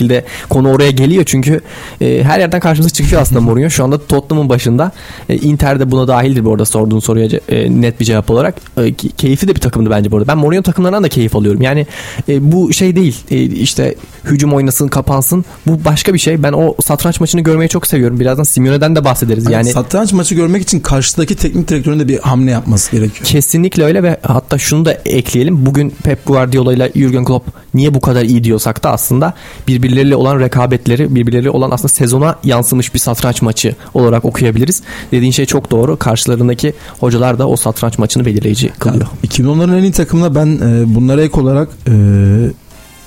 konu 0.49 0.71
oraya 0.71 0.91
geliyor 0.91 1.23
çünkü 1.25 1.61
e, 2.01 2.23
her 2.23 2.39
yerden 2.39 2.59
karşımıza 2.59 2.93
çıkıyor 2.93 3.21
aslında 3.21 3.41
Mourinho. 3.45 3.69
Şu 3.69 3.83
anda 3.83 4.07
Tottenham'ın 4.07 4.49
başında. 4.49 4.91
E, 5.29 5.35
Inter 5.37 5.79
de 5.79 5.91
buna 5.91 6.07
dahildir 6.07 6.45
bu 6.45 6.51
arada 6.51 6.65
sorduğun 6.65 6.99
soruya 6.99 7.27
e, 7.49 7.81
net 7.81 7.99
bir 7.99 8.05
cevap 8.05 8.29
olarak. 8.31 8.55
E, 8.77 8.93
keyifli 8.93 9.47
de 9.47 9.55
bir 9.55 9.61
takımdı 9.61 9.89
bence 9.89 10.11
bu 10.11 10.17
arada. 10.17 10.27
Ben 10.27 10.37
Mourinho 10.37 10.61
takımlarından 10.63 11.03
da 11.03 11.09
keyif 11.09 11.35
alıyorum. 11.35 11.61
Yani 11.61 11.87
e, 12.29 12.51
bu 12.51 12.73
şey 12.73 12.95
değil. 12.95 13.17
E, 13.31 13.41
işte 13.43 13.95
hücum 14.25 14.53
oynasın, 14.53 14.87
kapansın. 14.87 15.45
Bu 15.67 15.85
başka 15.85 16.13
bir 16.13 16.19
şey. 16.19 16.43
Ben 16.43 16.53
o 16.53 16.75
satranç 16.83 17.19
maçını 17.19 17.41
görmeyi 17.41 17.69
çok 17.69 17.87
seviyorum. 17.87 18.19
Birazdan 18.19 18.43
Simeone'den 18.43 18.95
de 18.95 19.05
bahsederiz. 19.05 19.43
Yani 19.45 19.53
Yani 19.53 19.69
satranç 19.71 20.13
maçı 20.13 20.35
görmek 20.35 20.61
için 20.61 20.79
karşıdaki 20.79 21.35
teknik 21.35 21.67
direktörün 21.67 21.99
de 21.99 22.07
bir 22.07 22.19
hamle 22.19 22.51
yapması 22.51 22.91
gerekiyor. 22.91 23.25
Kesinlikle 23.25 23.83
öyle 23.83 24.03
ve 24.03 24.17
hatta 24.21 24.57
şunu 24.57 24.85
da 24.85 24.93
ekleyelim. 25.05 25.65
Bugün 25.65 25.89
Pep 26.03 26.25
Guardiola 26.25 26.73
ile 26.73 26.91
Jurgen 26.95 27.25
Klopp 27.25 27.49
niye 27.75 27.93
bu 27.93 28.01
kadar 28.01 28.23
iyi 28.23 28.43
diyorsak 28.43 28.83
da 28.83 28.91
aslında 28.91 29.33
birbirleriyle 29.67 30.15
olan 30.15 30.39
rekabetleri, 30.39 31.15
birbirleriyle 31.15 31.49
olan 31.49 31.71
aslında 31.71 31.87
sezona 31.87 32.35
yansımış 32.43 32.93
bir 32.93 32.99
satranç 32.99 33.41
maçı 33.41 33.75
olarak 33.93 34.25
okuyabiliriz. 34.25 34.83
Dediğin 35.11 35.31
şey 35.31 35.45
çok 35.45 35.71
doğru. 35.71 35.97
Karşılarındaki 35.97 36.73
hocalar 36.99 37.39
da 37.39 37.47
o 37.47 37.55
satranç 37.55 37.97
maçını 37.97 38.25
belirleyici 38.25 38.69
kılıyor. 38.79 39.07
2010'ların 39.27 39.77
en 39.77 39.83
iyi 39.83 39.91
takımına 39.91 40.35
ben 40.35 40.47
e, 40.47 40.95
bunlara 40.95 41.21
ek 41.21 41.41
olarak 41.41 41.69
e, 41.87 41.91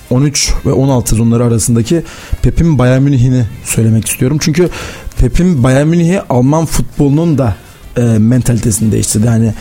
13 0.09 0.53
ve 0.65 0.71
16 0.71 1.09
sezonları 1.09 1.43
arasındaki 1.43 2.03
Pep'in 2.41 2.79
Bayern 2.79 3.01
Münih'ini 3.01 3.45
söylemek 3.63 4.07
istiyorum. 4.07 4.37
Çünkü 4.41 4.69
Pep'in 5.17 5.63
Bayern 5.63 5.87
Münih'i 5.87 6.21
Alman 6.21 6.65
futbolunun 6.65 7.37
da 7.37 7.55
e, 7.97 8.01
mentalitesini 8.01 8.91
değiştirdi. 8.91 9.27
Yani 9.27 9.53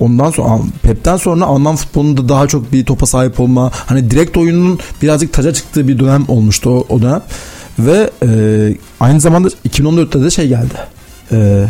ondan 0.00 0.30
sonra 0.30 0.60
Pep'ten 0.82 1.16
sonra 1.16 1.44
Alman 1.44 1.76
futbolunda 1.76 2.28
daha 2.28 2.46
çok 2.48 2.72
bir 2.72 2.84
topa 2.84 3.06
sahip 3.06 3.40
olma 3.40 3.70
hani 3.86 4.10
direkt 4.10 4.36
oyunun 4.36 4.78
birazcık 5.02 5.32
taca 5.32 5.52
çıktığı 5.52 5.88
bir 5.88 5.98
dönem 5.98 6.24
olmuştu 6.28 6.70
o, 6.70 6.86
o 6.88 7.02
dönem 7.02 7.22
ve 7.78 8.10
e, 8.22 8.28
aynı 9.00 9.20
zamanda 9.20 9.48
2014'te 9.68 10.22
de 10.22 10.30
şey 10.30 10.48
geldi. 10.48 10.74
E, 11.32 11.66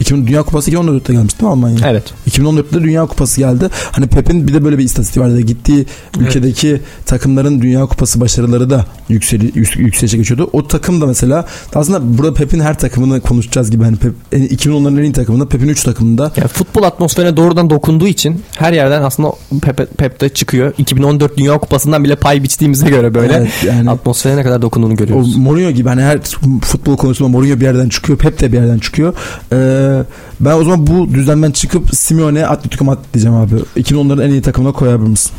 2000 0.00 0.26
Dünya 0.26 0.42
Kupası 0.42 0.70
2014'te 0.70 1.12
gelmişti 1.12 1.40
değil 1.40 1.48
mi 1.48 1.52
Almanya? 1.52 1.76
Evet. 1.90 2.04
2014'te 2.30 2.82
Dünya 2.82 3.06
Kupası 3.06 3.40
geldi. 3.40 3.68
Hani 3.92 4.06
Pep'in 4.06 4.48
bir 4.48 4.54
de 4.54 4.64
böyle 4.64 4.78
bir 4.78 4.84
istatistiği 4.84 5.24
vardı. 5.24 5.40
Gittiği 5.40 5.86
ülkedeki 6.20 6.80
takımların 7.06 7.62
Dünya 7.62 7.86
Kupası 7.86 8.20
başarıları 8.20 8.70
da 8.70 8.84
yükseli, 9.08 9.52
yük- 9.54 9.76
yükselişe 9.76 10.16
geçiyordu. 10.16 10.50
O 10.52 10.66
takım 10.68 11.00
da 11.00 11.06
mesela 11.06 11.46
aslında 11.74 12.18
burada 12.18 12.34
Pep'in 12.34 12.60
her 12.60 12.78
takımını 12.78 13.20
konuşacağız 13.20 13.70
gibi. 13.70 13.84
Hani 13.84 13.96
Pep, 13.96 14.12
en- 14.32 14.42
2010'ların 14.46 14.98
en 14.98 15.02
iyi 15.02 15.12
takımında 15.12 15.48
Pep'in 15.48 15.68
3 15.68 15.82
takımında 15.84 16.32
Yani 16.36 16.48
futbol 16.48 16.82
atmosferine 16.82 17.36
doğrudan 17.36 17.70
dokunduğu 17.70 18.06
için 18.06 18.42
her 18.56 18.72
yerden 18.72 19.02
aslında 19.02 19.32
Pep, 19.62 19.98
Pep 19.98 20.20
de 20.20 20.28
çıkıyor. 20.28 20.72
2014 20.78 21.36
Dünya 21.38 21.58
Kupası'ndan 21.58 22.04
bile 22.04 22.16
pay 22.16 22.42
biçtiğimize 22.42 22.88
göre 22.88 23.14
böyle 23.14 23.32
Evet, 23.34 23.48
yani 23.66 23.90
atmosfere 23.90 24.36
ne 24.36 24.42
kadar 24.42 24.62
dokunduğunu 24.62 24.92
o 24.92 24.96
görüyoruz. 24.96 25.36
Mourinho 25.36 25.70
gibi 25.70 25.88
hani 25.88 26.02
her 26.02 26.18
futbol 26.62 26.96
konusunda 26.96 27.28
Mourinho 27.28 27.56
bir 27.60 27.64
yerden 27.64 27.88
çıkıyor. 27.88 28.18
Pep 28.18 28.40
de 28.40 28.52
bir 28.52 28.56
yerden 28.58 28.78
çıkıyor. 28.78 29.14
Ee, 29.52 29.97
ben 30.40 30.52
o 30.54 30.64
zaman 30.64 30.86
bu 30.86 31.14
düzlemden 31.14 31.50
çıkıp 31.50 31.94
Simeone 31.94 32.46
Atletico 32.46 32.84
Madrid 32.84 33.04
diyeceğim 33.14 33.36
abi. 33.36 33.54
2010'ların 33.76 34.24
en 34.24 34.30
iyi 34.30 34.42
takımına 34.42 34.72
koyabilir 34.72 35.08
misin? 35.08 35.32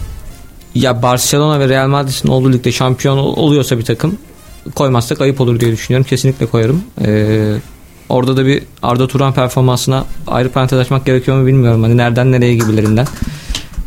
Ya 0.76 1.02
Barcelona 1.02 1.60
ve 1.60 1.70
Real 1.70 1.88
Madrid'in 1.88 2.28
olduğu 2.30 2.54
ligde 2.54 2.72
şampiyon 2.72 3.18
ol- 3.18 3.36
oluyorsa 3.38 3.78
bir 3.78 3.86
takım 3.86 4.18
koymazsak 4.76 5.22
ayıp 5.22 5.42
olur 5.42 5.60
diye 5.60 5.72
düşünüyorum. 5.72 6.08
Kesinlikle 6.10 6.46
koyarım. 6.46 6.82
Ee, 7.06 7.54
orada 8.10 8.38
da 8.38 8.46
bir 8.46 8.64
Arda 8.84 9.08
Turan 9.08 9.34
performansına 9.34 10.06
ayrı 10.28 10.50
parantez 10.52 10.80
açmak 10.80 11.06
gerekiyor 11.06 11.38
mu 11.42 11.48
bilmiyorum. 11.48 11.84
Hani 11.84 11.98
nereden 11.98 12.32
nereye 12.32 12.56
gibilerinden. 12.56 13.08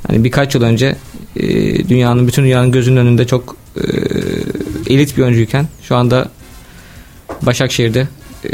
Hani 0.07 0.25
birkaç 0.25 0.55
yıl 0.55 0.63
önce 0.63 0.97
e, 1.37 1.49
dünyanın 1.89 2.27
bütün 2.29 2.43
dünyanın 2.45 2.73
gözünün 2.73 2.97
önünde 2.97 3.27
çok 3.27 3.57
e, 3.77 3.83
elit 4.95 5.17
bir 5.17 5.23
oyuncuyken 5.23 5.67
şu 5.83 5.97
anda 5.97 6.29
Başakşehir'de 7.43 8.09
e, 8.45 8.49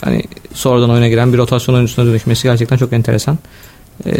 hani 0.00 0.22
sonradan 0.54 0.90
oyuna 0.90 1.08
giren 1.08 1.32
bir 1.32 1.38
rotasyon 1.38 1.74
oyuncusuna 1.74 2.06
dönüşmesi 2.06 2.42
gerçekten 2.42 2.76
çok 2.76 2.92
enteresan. 2.92 3.38
E, 4.06 4.10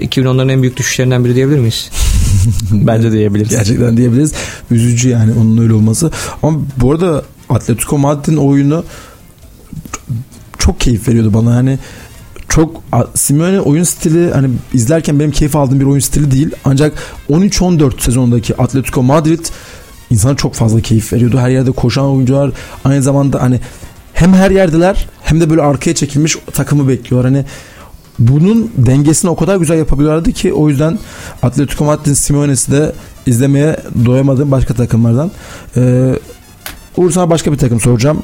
2010'ların 0.00 0.52
en 0.52 0.62
büyük 0.62 0.76
düşüşlerinden 0.76 1.24
biri 1.24 1.34
diyebilir 1.34 1.58
miyiz? 1.58 1.90
Bence 2.70 3.12
diyebiliriz. 3.12 3.50
Gerçekten 3.50 3.96
diyebiliriz. 3.96 4.32
Üzücü 4.70 5.08
yani 5.08 5.32
onun 5.40 5.58
öyle 5.58 5.72
olması. 5.72 6.10
Ama 6.42 6.58
bu 6.76 6.92
arada 6.92 7.24
Atletico 7.48 7.98
Madrid'in 7.98 8.36
oyunu 8.36 8.84
çok 10.58 10.80
keyif 10.80 11.08
veriyordu 11.08 11.34
bana. 11.34 11.54
Yani 11.54 11.78
çok 12.48 12.82
Simeone 13.14 13.60
oyun 13.60 13.84
stili 13.84 14.32
hani 14.32 14.50
izlerken 14.74 15.20
benim 15.20 15.30
keyif 15.30 15.56
aldığım 15.56 15.80
bir 15.80 15.84
oyun 15.84 16.00
stili 16.00 16.30
değil. 16.30 16.50
Ancak 16.64 16.98
13-14 17.30 18.00
sezondaki 18.00 18.56
Atletico 18.56 19.02
Madrid 19.02 19.44
insana 20.10 20.36
çok 20.36 20.54
fazla 20.54 20.80
keyif 20.80 21.12
veriyordu. 21.12 21.38
Her 21.38 21.50
yerde 21.50 21.72
koşan 21.72 22.04
oyuncular 22.04 22.52
aynı 22.84 23.02
zamanda 23.02 23.42
hani 23.42 23.60
hem 24.14 24.32
her 24.32 24.50
yerdeler 24.50 25.06
hem 25.22 25.40
de 25.40 25.50
böyle 25.50 25.62
arkaya 25.62 25.94
çekilmiş 25.94 26.36
takımı 26.52 26.88
bekliyorlar. 26.88 27.32
Hani 27.32 27.44
bunun 28.18 28.70
dengesini 28.76 29.30
o 29.30 29.36
kadar 29.36 29.56
güzel 29.56 29.78
yapabiliyorlardı 29.78 30.32
ki 30.32 30.52
o 30.52 30.68
yüzden 30.68 30.98
Atletico 31.42 31.84
Madrid'in 31.84 32.14
Simeone'si 32.14 32.72
de 32.72 32.92
izlemeye 33.26 33.76
doyamadığım 34.04 34.50
başka 34.50 34.74
takımlardan. 34.74 35.30
Ee, 35.76 36.12
Uğur 36.96 37.30
başka 37.30 37.52
bir 37.52 37.58
takım 37.58 37.80
soracağım. 37.80 38.22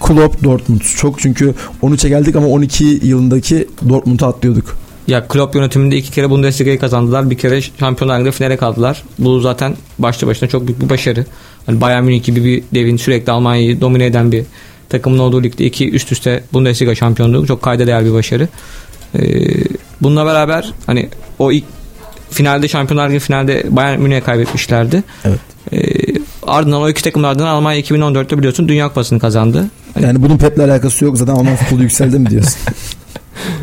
Klopp 0.00 0.44
Dortmund. 0.44 0.80
Çok 0.80 1.18
çünkü 1.18 1.54
13'e 1.82 2.08
geldik 2.08 2.36
ama 2.36 2.46
12 2.46 2.84
yılındaki 2.84 3.68
Dortmund'u 3.88 4.26
atlıyorduk. 4.26 4.76
Ya 5.06 5.28
Klopp 5.28 5.54
yönetiminde 5.54 5.96
iki 5.96 6.10
kere 6.10 6.30
Bundesliga'yı 6.30 6.78
kazandılar. 6.78 7.30
Bir 7.30 7.38
kere 7.38 7.62
Şampiyonlar 7.62 8.18
Ligi'nde 8.18 8.32
finale 8.32 8.56
kaldılar. 8.56 9.02
Bu 9.18 9.40
zaten 9.40 9.76
başlı 9.98 10.26
başına 10.26 10.48
çok 10.48 10.66
büyük 10.66 10.80
bir 10.80 10.88
başarı. 10.88 11.26
Hani 11.66 11.80
Bayern 11.80 12.04
Münih 12.04 12.24
gibi 12.24 12.44
bir 12.44 12.62
devin 12.74 12.96
sürekli 12.96 13.32
Almanya'yı 13.32 13.80
domine 13.80 14.06
eden 14.06 14.32
bir 14.32 14.44
takımın 14.88 15.18
olduğu 15.18 15.42
ligde 15.42 15.64
iki 15.64 15.90
üst 15.90 16.12
üste 16.12 16.44
Bundesliga 16.52 16.94
şampiyonluğu 16.94 17.46
çok 17.46 17.62
kayda 17.62 17.86
değer 17.86 18.04
bir 18.04 18.12
başarı. 18.12 18.48
Ee, 19.14 19.20
bununla 20.02 20.26
beraber 20.26 20.72
hani 20.86 21.08
o 21.38 21.52
ilk 21.52 21.64
finalde 22.30 22.68
Şampiyonlar 22.68 23.10
Ligi 23.10 23.18
finalde 23.18 23.64
Bayern 23.70 24.00
Münih'e 24.00 24.20
kaybetmişlerdi. 24.20 25.02
Evet. 25.24 25.38
Ee, 25.72 25.78
ardından 26.42 26.82
o 26.82 26.88
iki 26.88 27.02
takımlardan 27.02 27.46
Almanya 27.46 27.80
2014'te 27.80 28.38
biliyorsun 28.38 28.68
Dünya 28.68 28.88
Kupası'nı 28.88 29.18
kazandı. 29.18 29.66
Yani 30.00 30.22
bunun 30.22 30.38
Pep'le 30.38 30.58
alakası 30.58 31.04
yok. 31.04 31.18
Zaten 31.18 31.32
Alman 31.32 31.56
futbolu 31.56 31.82
yükseldi 31.82 32.18
mi 32.18 32.30
diyorsun? 32.30 32.60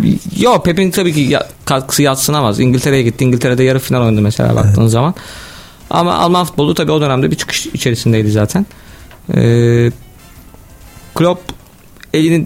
Yo 0.40 0.64
Pep'in 0.64 0.92
tabii 0.92 1.14
ki 1.14 1.38
katkısı 1.66 2.04
yatsınamaz. 2.04 2.60
İngiltere'ye 2.60 3.04
gitti. 3.04 3.26
İngiltere'de 3.26 3.64
yarı 3.64 3.80
final 3.80 4.02
oynadı 4.02 4.22
mesela 4.22 4.56
baktığın 4.56 4.88
zaman. 4.88 5.16
Ama 5.90 6.14
Alman 6.14 6.46
futbolu 6.46 6.74
tabii 6.74 6.92
o 6.92 7.02
dönemde 7.02 7.32
bir 7.32 7.36
çıkış 7.36 7.66
içerisindeydi 7.66 8.32
zaten. 8.32 8.66
Ee, 9.36 9.92
Klopp 11.16 11.42
elini 12.14 12.46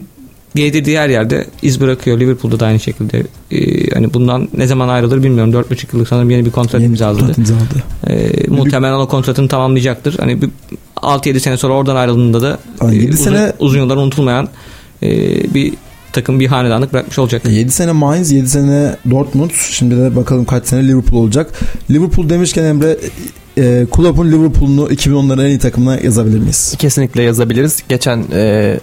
yedirdiği 0.56 1.00
her 1.00 1.10
yerde 1.10 1.46
iz 1.62 1.82
bırakıyor. 1.82 2.20
Liverpool'da 2.20 2.60
da 2.60 2.66
aynı 2.66 2.80
şekilde. 2.80 3.24
Ee, 3.52 3.90
hani 3.94 4.14
bundan 4.14 4.50
ne 4.58 4.68
zaman 4.68 4.88
ayrılır 4.90 5.24
bilmiyorum. 5.24 5.54
4,5 5.54 5.86
yıllık 5.94 6.08
sanırım 6.08 6.30
yeni 6.30 6.46
bir 6.46 6.52
kontrat 6.52 6.82
Yeni 6.82 6.92
imzaladı. 6.92 7.34
imzaladı. 7.38 7.84
Ee, 8.10 8.48
muhtemelen 8.48 8.94
o 8.94 9.08
kontratını 9.08 9.48
tamamlayacaktır. 9.48 10.18
Hani 10.20 10.42
bir 10.42 10.50
6-7 10.96 11.40
sene 11.40 11.58
sonra 11.58 11.74
oradan 11.74 11.96
ayrıldığında 11.96 12.42
da 12.42 12.58
Ay, 12.80 12.98
e, 13.06 13.10
uzun, 13.10 13.24
sene- 13.24 13.54
uzun 13.60 13.80
yıllar 13.80 13.98
unutulmayan 13.98 14.50
e, 15.04 15.10
bir 15.54 15.74
takım 16.14 16.40
bir 16.40 16.48
hanedanlık 16.48 16.94
bırakmış 16.94 17.20
olacak. 17.20 17.42
7 17.50 17.72
sene 17.72 17.92
Mainz, 17.92 18.32
7 18.32 18.50
sene 18.50 18.96
Dortmund. 19.12 19.52
Şimdi 19.72 19.98
de 19.98 20.16
bakalım 20.16 20.46
kaç 20.46 20.66
sene 20.68 20.88
Liverpool 20.88 21.22
olacak. 21.24 21.52
Liverpool 21.92 22.30
demişken 22.30 22.64
Emre 22.64 22.98
e, 23.60 23.86
Klopp'un 23.92 24.32
Liverpool'unu 24.32 24.88
2010'ların 24.90 25.42
en 25.44 25.50
iyi 25.50 25.60
takımına 25.60 26.00
yazabilir 26.00 26.40
miyiz? 26.40 26.76
Kesinlikle 26.80 27.24
yazabiliriz. 27.24 27.84
Geçen 27.90 28.24
e, 28.34 28.80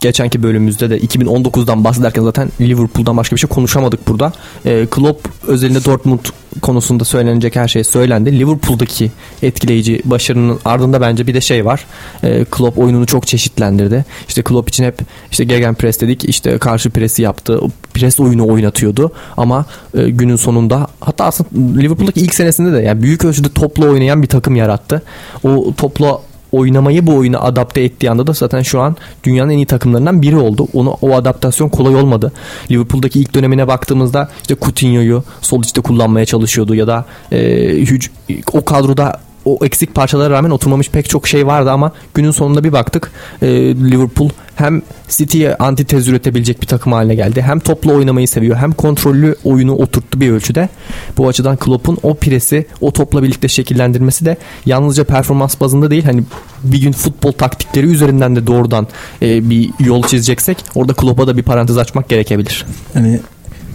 geçenki 0.00 0.42
bölümümüzde 0.42 0.90
de 0.90 0.98
2019'dan 0.98 1.84
bahsederken 1.84 2.22
zaten 2.22 2.48
Liverpool'dan 2.60 3.16
başka 3.16 3.36
bir 3.36 3.40
şey 3.40 3.48
konuşamadık 3.48 4.08
burada. 4.08 4.32
E, 4.64 4.86
Klopp 4.86 5.28
özelinde 5.46 5.84
Dortmund 5.84 6.20
konusunda 6.62 7.04
söylenecek 7.04 7.56
her 7.56 7.68
şey 7.68 7.84
söylendi. 7.84 8.38
Liverpool'daki 8.38 9.10
etkileyici 9.42 10.02
başarının 10.04 10.58
ardında 10.64 11.00
bence 11.00 11.26
bir 11.26 11.34
de 11.34 11.40
şey 11.40 11.64
var. 11.64 11.86
E, 12.22 12.44
Klopp 12.44 12.78
oyununu 12.78 13.06
çok 13.06 13.26
çeşitlendirdi. 13.26 14.04
İşte 14.28 14.42
Klopp 14.42 14.68
için 14.68 14.84
hep 14.84 14.98
işte 15.30 15.44
gegen 15.44 15.74
pres 15.74 16.00
dedik. 16.00 16.24
işte 16.24 16.58
karşı 16.58 16.90
presi 16.90 17.22
yaptı. 17.22 17.60
Pres 17.94 18.20
oyunu 18.20 18.48
oynatıyordu. 18.48 19.12
Ama 19.36 19.66
e, 19.98 20.10
günün 20.10 20.36
sonunda 20.36 20.86
hatta 21.00 21.24
aslında 21.24 21.50
Liverpool'daki 21.78 22.20
ilk 22.20 22.34
senesinde 22.34 22.72
de 22.72 22.82
yani 22.82 23.02
büyük 23.02 23.24
ölçüde 23.24 23.48
topla 23.48 23.86
oynayan 23.86 24.22
bir 24.22 24.28
takım 24.28 24.56
yarattı. 24.56 25.02
O 25.44 25.74
topla 25.76 26.20
oynamayı 26.52 27.06
bu 27.06 27.16
oyuna 27.16 27.40
adapte 27.40 27.80
ettiği 27.82 28.10
anda 28.10 28.26
da 28.26 28.32
zaten 28.32 28.62
şu 28.62 28.80
an 28.80 28.96
dünyanın 29.24 29.50
en 29.50 29.56
iyi 29.56 29.66
takımlarından 29.66 30.22
biri 30.22 30.36
oldu. 30.36 30.68
Onu 30.72 30.90
o 31.02 31.14
adaptasyon 31.14 31.68
kolay 31.68 31.94
olmadı. 31.94 32.32
Liverpool'daki 32.70 33.20
ilk 33.20 33.34
dönemine 33.34 33.68
baktığımızda 33.68 34.28
işte 34.42 34.56
Coutinho'yu 34.62 35.24
sol 35.40 35.62
içte 35.62 35.80
kullanmaya 35.80 36.26
çalışıyordu 36.26 36.74
ya 36.74 36.86
da 36.86 37.04
e, 37.32 37.38
hüc- 37.82 38.10
o 38.52 38.64
kadroda 38.64 39.20
o 39.46 39.64
eksik 39.64 39.94
parçalara 39.94 40.34
rağmen 40.34 40.50
oturmamış 40.50 40.90
pek 40.90 41.08
çok 41.08 41.28
şey 41.28 41.46
vardı 41.46 41.70
ama 41.70 41.92
günün 42.14 42.30
sonunda 42.30 42.64
bir 42.64 42.72
baktık 42.72 43.10
e, 43.42 43.48
Liverpool 43.74 44.30
hem 44.54 44.82
City'ye 45.08 45.56
antitez 45.56 46.08
üretebilecek 46.08 46.62
bir 46.62 46.66
takım 46.66 46.92
haline 46.92 47.14
geldi. 47.14 47.42
Hem 47.42 47.60
toplu 47.60 47.92
oynamayı 47.94 48.28
seviyor 48.28 48.56
hem 48.56 48.72
kontrollü 48.72 49.36
oyunu 49.44 49.74
oturttu 49.74 50.20
bir 50.20 50.30
ölçüde. 50.30 50.68
Bu 51.16 51.28
açıdan 51.28 51.56
Klopp'un 51.56 51.98
o 52.02 52.14
presi 52.14 52.66
o 52.80 52.92
topla 52.92 53.22
birlikte 53.22 53.48
şekillendirmesi 53.48 54.24
de 54.24 54.36
yalnızca 54.66 55.04
performans 55.04 55.60
bazında 55.60 55.90
değil 55.90 56.04
hani 56.04 56.22
bir 56.64 56.80
gün 56.80 56.92
futbol 56.92 57.32
taktikleri 57.32 57.86
üzerinden 57.86 58.36
de 58.36 58.46
doğrudan 58.46 58.86
e, 59.22 59.50
bir 59.50 59.70
yol 59.80 60.02
çizeceksek 60.02 60.58
orada 60.74 60.94
Klopp'a 60.94 61.26
da 61.26 61.36
bir 61.36 61.42
parantez 61.42 61.78
açmak 61.78 62.08
gerekebilir. 62.08 62.66
Yani 62.94 63.20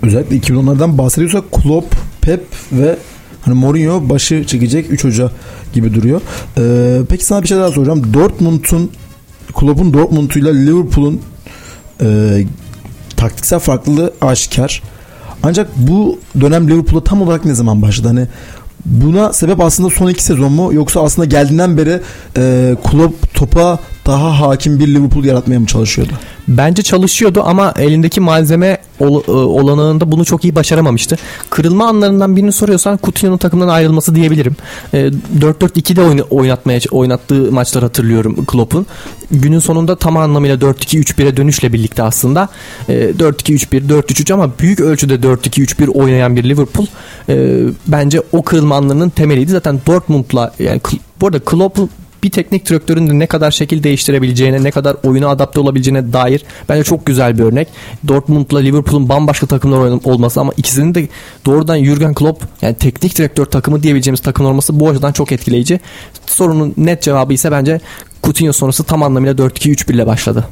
özellikle 0.02 0.38
2010'lardan 0.38 0.98
bahsediyorsak 0.98 1.52
Klopp, 1.52 1.96
Pep 2.22 2.44
ve 2.72 2.98
hani 3.42 3.56
Mourinho 3.56 4.10
başı 4.10 4.44
çekecek 4.48 4.86
3 4.92 5.04
hoca 5.04 5.32
gibi 5.74 5.94
duruyor. 5.94 6.22
Ee, 6.58 7.02
peki 7.10 7.26
sana 7.26 7.44
bir 7.44 7.48
şey 7.48 7.58
daha 7.58 7.72
soracağım. 7.72 8.14
Dortmund'un 8.14 8.92
Klopp'un 9.56 9.94
Dortmund'uyla 9.94 10.54
Liverpool'un 10.54 11.22
e, 12.02 12.38
taktiksel 13.18 13.60
farklılığı 13.60 14.14
aşikar. 14.22 14.82
Ancak 15.44 15.70
bu 15.78 16.20
dönem 16.42 16.70
Liverpool'a 16.70 17.04
tam 17.04 17.22
olarak 17.22 17.46
ne 17.46 17.54
zaman 17.54 17.82
başladı? 17.82 18.08
Hani 18.08 18.28
buna 18.86 19.34
sebep 19.34 19.60
aslında 19.60 19.90
son 19.90 20.10
iki 20.10 20.24
sezon 20.24 20.52
mu 20.52 20.74
yoksa 20.74 21.04
aslında 21.04 21.26
geldiğinden 21.26 21.78
beri 21.78 22.02
e, 22.38 22.76
Klopp 22.92 23.36
topa 23.36 23.80
daha 24.12 24.40
hakim 24.40 24.80
bir 24.80 24.88
Liverpool 24.88 25.24
yaratmaya 25.26 25.60
mı 25.60 25.66
çalışıyordu? 25.66 26.12
Bence 26.48 26.82
çalışıyordu 26.84 27.44
ama 27.46 27.74
elindeki 27.80 28.20
malzeme 28.22 28.78
ol- 29.00 29.24
e, 29.28 29.32
olanağında 29.32 30.12
bunu 30.12 30.26
çok 30.26 30.44
iyi 30.44 30.56
başaramamıştı. 30.56 31.18
Kırılma 31.50 31.88
anlarından 31.88 32.36
birini 32.36 32.52
soruyorsan 32.52 33.00
Coutinho'nun 33.04 33.38
takımdan 33.38 33.68
ayrılması 33.68 34.16
diyebilirim. 34.16 34.56
E, 34.94 34.98
4-4-2'de 35.40 36.02
oyna- 36.02 36.22
oynatmaya 36.30 36.80
oynattığı 36.92 37.52
maçlar 37.52 37.84
hatırlıyorum 37.84 38.46
Klopp'un. 38.46 38.86
Günün 39.32 39.60
sonunda 39.60 39.96
tam 39.96 40.18
anlamıyla 40.18 40.56
4-2-3-1'e 40.62 41.38
dönüşle 41.38 41.74
birlikte 41.74 42.04
aslında 42.04 42.50
e, 42.90 42.94
4-2-3-1, 43.20 43.90
4-3-3 43.90 44.34
ama 44.34 44.52
büyük 44.60 44.80
ölçüde 44.80 45.16
4-2-3-1 45.16 45.88
oynayan 45.88 46.36
bir 46.36 46.44
Liverpool 46.44 46.86
e, 47.30 47.60
bence 47.88 48.22
o 48.32 48.42
kırılma 48.44 48.76
anlarının 48.76 49.10
temeliydi. 49.10 49.52
Zaten 49.52 49.80
Dortmund'la 49.88 50.52
yani 50.60 50.82
bu 51.22 51.28
arada 51.28 51.40
Klopp'un 51.40 51.90
bir 52.24 52.32
teknik 52.32 52.70
direktörün 52.70 53.08
de 53.08 53.20
ne 53.20 53.28
kadar 53.28 53.52
şekil 53.52 53.84
değiştirebileceğine, 53.84 54.64
ne 54.64 54.72
kadar 54.72 54.98
oyuna 55.04 55.28
adapte 55.28 55.60
olabileceğine 55.60 56.14
dair 56.14 56.44
bence 56.70 56.84
çok 56.84 57.06
güzel 57.06 57.38
bir 57.38 57.44
örnek. 57.44 57.68
Dortmund'la 58.08 58.60
Liverpool'un 58.60 59.10
bambaşka 59.10 59.48
takımlar 59.48 59.78
olması 60.04 60.40
ama 60.40 60.52
ikisinin 60.58 60.96
de 60.96 61.08
doğrudan 61.46 61.84
Jurgen 61.84 62.14
Klopp 62.14 62.44
yani 62.62 62.76
teknik 62.76 63.18
direktör 63.18 63.46
takımı 63.46 63.84
diyebileceğimiz 63.84 64.20
takım 64.22 64.46
olması 64.46 64.80
bu 64.80 64.90
açıdan 64.90 65.12
çok 65.12 65.32
etkileyici. 65.32 65.80
Sorunun 66.26 66.74
net 66.78 67.02
cevabı 67.02 67.34
ise 67.34 67.52
bence 67.52 67.80
Coutinho 68.24 68.54
sonrası 68.54 68.84
tam 68.84 69.04
anlamıyla 69.04 69.34
4-2-3-1 69.34 69.94
ile 69.94 70.08
başladı. 70.08 70.48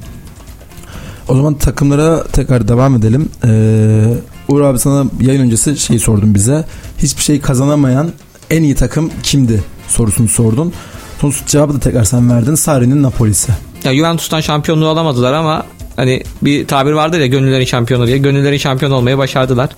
O 1.27 1.35
zaman 1.35 1.53
takımlara 1.53 2.23
tekrar 2.23 2.67
devam 2.67 2.95
edelim. 2.95 3.29
Ee, 3.45 4.13
Uğur 4.47 4.61
abi 4.61 4.79
sana 4.79 5.09
yayın 5.21 5.41
öncesi 5.41 5.77
şeyi 5.77 5.99
sordum 5.99 6.35
bize. 6.35 6.65
Hiçbir 6.97 7.21
şey 7.21 7.41
kazanamayan 7.41 8.11
en 8.49 8.63
iyi 8.63 8.75
takım 8.75 9.11
kimdi 9.23 9.63
sorusunu 9.87 10.27
sordun. 10.27 10.73
Sonuç 11.21 11.45
cevabı 11.47 11.73
da 11.73 11.79
tekrar 11.79 12.03
sen 12.03 12.29
verdin. 12.31 12.55
Sarri'nin 12.55 13.03
Napoli'si. 13.03 13.51
Ya 13.83 13.93
Juventus'tan 13.95 14.41
şampiyonluğu 14.41 14.87
alamadılar 14.87 15.33
ama 15.33 15.65
hani 15.95 16.23
bir 16.41 16.67
tabir 16.67 16.91
vardır 16.91 17.19
ya 17.19 17.25
gönüllerin 17.27 17.65
şampiyonu 17.65 18.07
diye. 18.07 18.17
Gönüllerin 18.17 18.57
şampiyon 18.57 18.91
olmayı 18.91 19.17
başardılar. 19.17 19.69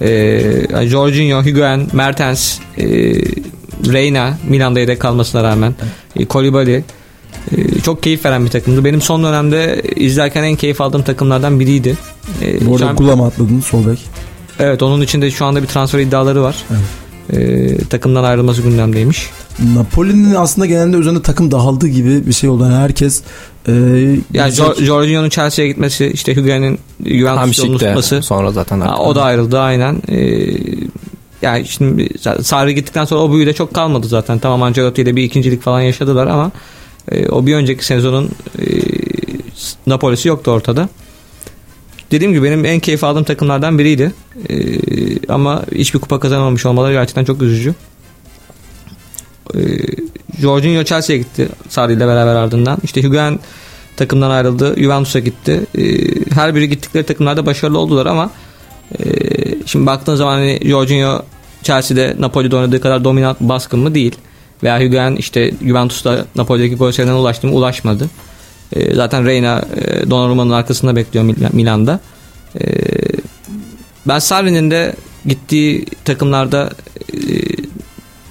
Ee, 0.00 0.86
Jorginho, 0.88 1.42
Higuain, 1.44 1.88
Mertens, 1.92 2.58
e, 2.78 2.84
Reina 3.92 4.38
Milan'da 4.48 4.80
yedek 4.80 5.00
kalmasına 5.00 5.42
rağmen 5.42 5.74
e, 6.16 6.24
Kolibali 6.24 6.84
e, 7.56 7.80
çok 7.80 8.02
keyif 8.02 8.24
veren 8.24 8.44
bir 8.44 8.50
takımdı. 8.50 8.84
Benim 8.84 9.00
son 9.00 9.24
dönemde 9.24 9.82
izlerken 9.96 10.42
en 10.42 10.56
keyif 10.56 10.80
aldığım 10.80 11.02
takımlardan 11.02 11.60
biriydi. 11.60 11.96
E, 12.42 12.66
Bu 12.66 12.74
arada 12.76 12.84
şamp- 12.84 12.96
Gulama 12.96 13.26
atladın 13.26 13.60
sol 13.60 13.86
bek. 13.86 13.98
Evet 14.58 14.82
onun 14.82 15.00
içinde 15.00 15.30
şu 15.30 15.44
anda 15.44 15.62
bir 15.62 15.66
transfer 15.68 15.98
iddiaları 15.98 16.42
var. 16.42 16.56
Evet. 16.70 16.82
E, 17.42 17.76
takımdan 17.88 18.24
ayrılması 18.24 18.62
gündemdeymiş. 18.62 19.30
Napoli'nin 19.74 20.34
aslında 20.34 20.66
genelde 20.66 20.96
üzerinde 20.96 21.22
takım 21.22 21.50
dağıldığı 21.50 21.88
gibi 21.88 22.26
bir 22.26 22.32
şey 22.32 22.50
oldu. 22.50 22.62
Yani 22.62 22.74
herkes 22.74 23.22
e, 23.68 23.72
yani 24.32 24.52
Jorginho'nun 24.80 25.28
Chelsea'ye 25.28 25.70
gitmesi, 25.70 26.06
işte 26.06 26.36
Higuain'in 26.36 26.78
Juventus'ta 27.06 27.62
tutması. 27.62 28.22
Sonra 28.22 28.52
zaten 28.52 28.80
ha, 28.80 28.96
o 28.98 29.14
da 29.14 29.22
ayrıldı 29.22 29.60
aynen. 29.60 30.02
E, 30.08 30.48
yani 31.42 31.68
şimdi 31.68 32.08
Sarri 32.42 32.74
gittikten 32.74 33.04
sonra 33.04 33.20
o 33.20 33.32
büyüde 33.32 33.52
çok 33.52 33.74
kalmadı 33.74 34.06
zaten. 34.06 34.38
Tamam 34.38 34.62
Ancelotti 34.62 35.02
ile 35.02 35.16
bir 35.16 35.22
ikincilik 35.22 35.62
falan 35.62 35.80
yaşadılar 35.80 36.26
ama 36.26 36.50
e, 37.10 37.28
o 37.28 37.46
bir 37.46 37.54
önceki 37.54 37.86
sezonun 37.86 38.30
e, 38.58 38.64
Napoli'si 39.86 40.28
yoktu 40.28 40.50
ortada. 40.50 40.88
Dediğim 42.10 42.32
gibi 42.32 42.42
benim 42.42 42.64
en 42.64 42.80
keyif 42.80 43.04
aldığım 43.04 43.24
takımlardan 43.24 43.78
biriydi. 43.78 44.12
E, 44.48 44.56
ama 45.28 45.62
hiçbir 45.74 45.98
kupa 45.98 46.20
kazanamamış 46.20 46.66
olmaları 46.66 46.92
gerçekten 46.92 47.24
çok 47.24 47.42
üzücü. 47.42 47.74
E, 49.54 49.60
Jorginho 50.40 50.84
Chelsea'ye 50.84 51.22
gitti 51.22 51.48
Sarri 51.68 51.92
ile 51.92 52.06
beraber 52.06 52.34
ardından. 52.34 52.78
İşte 52.84 53.02
Higuain 53.02 53.40
takımdan 53.96 54.30
ayrıldı. 54.30 54.74
Juventus'a 54.76 55.18
gitti. 55.18 55.60
E, 55.78 55.84
her 56.34 56.54
biri 56.54 56.68
gittikleri 56.68 57.06
takımlarda 57.06 57.46
başarılı 57.46 57.78
oldular 57.78 58.06
ama 58.06 58.30
e, 58.98 59.04
şimdi 59.66 59.86
baktığın 59.86 60.14
zaman 60.14 60.32
hani 60.32 60.60
Jorginho 60.64 61.22
Chelsea'de 61.62 62.16
Napoli'de 62.18 62.56
oynadığı 62.56 62.80
kadar 62.80 63.04
dominant 63.04 63.40
baskın 63.40 63.80
mı 63.80 63.94
değil. 63.94 64.16
Veya 64.62 64.80
Higuain 64.80 65.16
işte 65.16 65.54
Juventus'ta 65.66 66.24
Napoli'deki 66.36 66.76
gol 66.76 66.92
sayılarına 66.92 67.20
ulaştı 67.20 67.46
mı? 67.46 67.54
Ulaşmadı. 67.54 68.10
E, 68.72 68.94
zaten 68.94 69.26
Reina 69.26 69.64
e, 69.76 70.10
Donnarumma'nın 70.10 70.50
arkasında 70.50 70.96
bekliyor 70.96 71.34
Milan'da. 71.52 72.00
Ben 74.08 74.18
Sarri'nin 74.18 74.70
de 74.70 74.94
gittiği 75.26 75.86
takımlarda 76.04 76.70
e, 77.12 77.18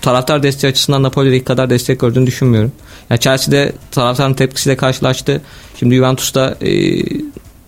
taraftar 0.01 0.43
desteği 0.43 0.71
açısından 0.71 1.03
Napoli'deki 1.03 1.45
kadar 1.45 1.69
destek 1.69 1.99
gördüğünü 1.99 2.27
düşünmüyorum. 2.27 2.71
Yani 3.09 3.19
Chelsea'de 3.19 3.71
taraftarın 3.91 4.33
tepkisiyle 4.33 4.77
karşılaştı. 4.77 5.41
Şimdi 5.79 5.95
Juventus'ta 5.95 6.55
e, 6.61 7.03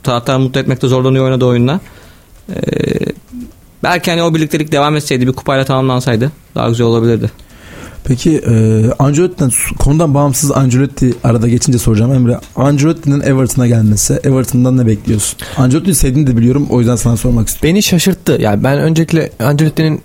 taraftarı 0.04 0.40
mutlu 0.40 0.60
etmekte 0.60 0.88
zorlanıyor 0.88 1.26
oynadığı 1.26 1.46
oyunla. 1.46 1.80
E, 2.50 2.60
belki 3.84 4.12
hani 4.12 4.24
o 4.24 4.36
birliktelik 4.36 4.72
devam 4.72 4.96
etseydi 4.96 5.28
bir 5.28 5.34
kupayla 5.34 5.66
tamamlansaydı 5.66 6.32
daha 6.56 6.70
güzel 6.70 6.88
olabilirdi. 6.88 7.32
Peki 8.04 8.38
e, 8.38 8.84
Ancelotti'den 9.00 9.52
konudan 9.80 10.14
bağımsız 10.14 10.52
Ancelotti 10.52 11.14
arada 11.24 11.48
geçince 11.48 11.78
soracağım 11.78 12.14
Emre. 12.14 12.40
Ancelotti'nin 12.56 13.22
Everton'a 13.22 13.68
gelmesi, 13.68 14.14
Everton'dan 14.24 14.78
ne 14.78 14.88
bekliyorsun? 14.88 15.40
Ancelotti'yi 15.58 15.96
sevdiğini 15.96 16.28
de 16.28 16.38
biliyorum 16.38 16.68
o 16.70 16.80
yüzden 16.80 16.96
sana 16.96 17.18
sormak 17.18 17.48
istiyorum. 17.48 17.74
Beni 17.74 17.84
şaşırttı. 17.84 18.38
Yani 18.40 18.64
ben 18.64 18.80
öncelikle 18.80 19.30
Ancelotti'nin 19.40 20.02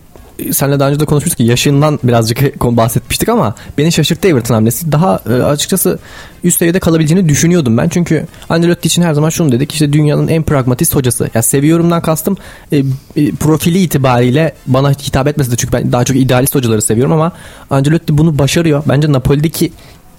senle 0.53 0.81
daha 0.81 0.89
önce 0.89 1.01
de 1.01 1.05
konuşmuştuk 1.05 1.39
ki 1.39 1.45
yaşından 1.45 1.99
birazcık 2.03 2.61
bahsetmiştik 2.65 3.29
ama 3.29 3.55
beni 3.79 3.93
şaşırttı 3.93 4.29
Everton 4.29 4.55
hamlesi. 4.55 4.93
Daha 4.93 5.23
e, 5.31 5.33
açıkçası 5.33 5.99
üst 6.45 6.59
seviyede 6.59 6.81
kalabileceğini 6.81 7.29
düşünüyordum 7.29 7.77
ben. 7.79 7.89
Çünkü 7.89 8.27
Ancelotti 8.49 8.87
için 8.87 9.03
her 9.03 9.15
zaman 9.15 9.31
şunu 9.31 9.53
dedik 9.53 9.73
işte 9.73 9.93
dünyanın 9.93 10.29
en 10.29 10.43
pragmatist 10.43 10.95
hocası. 10.95 11.25
Ya 11.25 11.31
yani 11.35 11.43
seviyorumdan 11.43 12.03
kastım 12.03 12.37
e, 12.73 12.79
e, 13.17 13.31
profili 13.31 13.79
itibariyle 13.79 14.55
bana 14.67 14.91
hitap 14.91 15.27
etmesi 15.27 15.53
de 15.53 15.57
çünkü 15.57 15.73
ben 15.73 15.93
daha 15.93 16.05
çok 16.05 16.17
idealist 16.17 16.55
hocaları 16.55 16.83
seviyorum 16.83 17.13
ama 17.13 17.33
Ancelotti 17.71 18.19
bunu 18.19 18.39
başarıyor. 18.39 18.83
Bence 18.89 19.13
Napoli'deki 19.13 19.73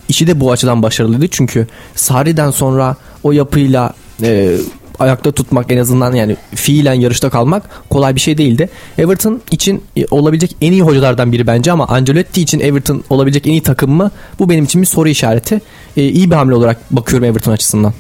işi 0.10 0.27
de 0.27 0.39
bu 0.39 0.51
açıdan 0.51 0.84
başarılıydı. 0.84 1.27
Çünkü 1.27 1.67
Sarri'den 1.95 2.51
sonra 2.51 2.95
o 3.23 3.32
yapıyla 3.32 3.93
e, 4.23 4.58
ayakta 4.99 5.31
tutmak 5.31 5.71
en 5.71 5.77
azından 5.77 6.13
yani 6.13 6.38
fiilen 6.55 6.93
yarışta 6.93 7.29
kalmak 7.29 7.69
kolay 7.89 8.15
bir 8.15 8.19
şey 8.19 8.38
değildi. 8.38 8.69
Everton 8.97 9.41
için 9.51 9.83
olabilecek 10.12 10.55
en 10.62 10.71
iyi 10.71 10.81
hocalardan 10.81 11.31
biri 11.31 11.47
bence 11.47 11.71
ama 11.71 11.88
Ancelotti 11.88 12.41
için 12.41 12.59
Everton 12.59 13.03
olabilecek 13.09 13.47
en 13.47 13.51
iyi 13.51 13.63
takım 13.63 13.91
mı? 13.91 14.12
Bu 14.39 14.49
benim 14.49 14.63
için 14.63 14.81
bir 14.81 14.88
soru 14.88 15.09
işareti. 15.09 15.62
Ee, 15.97 16.03
iyi 16.03 16.31
bir 16.31 16.35
hamle 16.35 16.55
olarak 16.55 16.77
bakıyorum 16.91 17.27
Everton 17.27 17.51
açısından. 17.51 17.93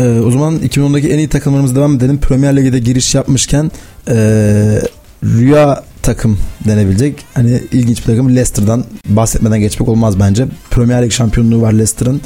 Ee, 0.00 0.20
o 0.26 0.30
zaman 0.30 0.58
2010'daki 0.58 1.08
en 1.08 1.18
iyi 1.18 1.28
takımlarımız 1.28 1.76
devam 1.76 1.96
edelim. 1.96 2.18
Premier 2.18 2.56
Lig'e 2.56 2.72
de 2.72 2.78
giriş 2.78 3.14
yapmışken 3.14 3.70
ee, 4.08 4.80
rüya 5.24 5.84
takım 6.02 6.38
denebilecek. 6.68 7.24
Hani 7.34 7.62
ilginç 7.72 7.98
bir 7.98 8.04
takım 8.04 8.28
Leicester'dan 8.28 8.84
bahsetmeden 9.08 9.60
geçmek 9.60 9.88
olmaz 9.88 10.20
bence. 10.20 10.46
Premier 10.70 11.02
Lig 11.02 11.12
şampiyonluğu 11.12 11.62
var 11.62 11.72
Leicester'ın. 11.72 12.20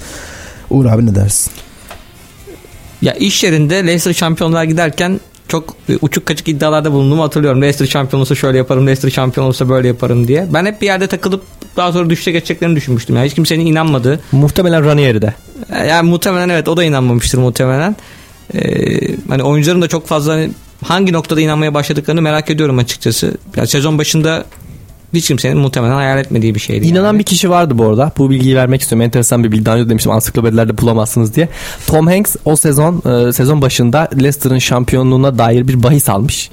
Uğur 0.70 0.86
abi 0.86 1.06
ne 1.06 1.14
dersin? 1.14 1.52
Ya 3.02 3.12
iş 3.12 3.44
yerinde 3.44 3.86
Leicester 3.86 4.12
şampiyonluğa 4.12 4.64
giderken 4.64 5.20
çok 5.48 5.76
e, 5.88 5.96
uçuk 6.00 6.26
kaçık 6.26 6.48
iddialarda 6.48 6.92
bulunduğumu 6.92 7.22
hatırlıyorum. 7.22 7.62
Leicester 7.62 7.86
şampiyon 7.86 8.20
olsa 8.20 8.34
şöyle 8.34 8.58
yaparım, 8.58 8.86
Leicester 8.86 9.10
şampiyon 9.10 9.46
olsa 9.46 9.68
böyle 9.68 9.88
yaparım 9.88 10.28
diye. 10.28 10.46
Ben 10.54 10.66
hep 10.66 10.80
bir 10.80 10.86
yerde 10.86 11.06
takılıp 11.06 11.42
daha 11.76 11.92
sonra 11.92 12.10
düşüşe 12.10 12.32
geçeceklerini 12.32 12.76
düşünmüştüm. 12.76 13.16
Yani 13.16 13.26
hiç 13.26 13.34
kimsenin 13.34 13.66
inanmadığı. 13.66 14.20
Muhtemelen 14.32 14.84
Ranieri'de. 14.84 15.34
E, 15.72 15.86
yani 15.86 16.10
muhtemelen 16.10 16.48
evet 16.48 16.68
o 16.68 16.76
da 16.76 16.84
inanmamıştır 16.84 17.38
muhtemelen. 17.38 17.96
Ee, 18.54 19.16
hani 19.28 19.42
oyuncuların 19.42 19.82
da 19.82 19.88
çok 19.88 20.06
fazla 20.06 20.32
hani 20.32 20.50
hangi 20.84 21.12
noktada 21.12 21.40
inanmaya 21.40 21.74
başladıklarını 21.74 22.22
merak 22.22 22.50
ediyorum 22.50 22.78
açıkçası. 22.78 23.34
Yani 23.56 23.68
sezon 23.68 23.98
başında 23.98 24.44
hiç 25.14 25.28
kimsenin 25.28 25.58
muhtemelen 25.58 25.94
hayal 25.94 26.18
etmediği 26.18 26.54
bir 26.54 26.60
şeydi. 26.60 26.86
İnanan 26.86 27.06
yani. 27.06 27.18
bir 27.18 27.24
kişi 27.24 27.50
vardı 27.50 27.78
bu 27.78 27.84
arada. 27.84 28.12
Bu 28.18 28.30
bilgiyi 28.30 28.56
vermek 28.56 28.80
istiyorum. 28.80 29.02
Enteresan 29.02 29.44
bir 29.44 29.52
bilgi. 29.52 29.66
Daha 29.66 29.76
önce 29.76 29.88
demiştim 29.88 30.12
ansiklopedilerde 30.12 30.78
bulamazsınız 30.78 31.34
diye. 31.34 31.48
Tom 31.86 32.06
Hanks 32.06 32.36
o 32.44 32.56
sezon 32.56 33.02
e, 33.28 33.32
sezon 33.32 33.62
başında 33.62 34.08
Leicester'ın 34.14 34.58
şampiyonluğuna 34.58 35.38
dair 35.38 35.68
bir 35.68 35.82
bahis 35.82 36.08
almış. 36.08 36.50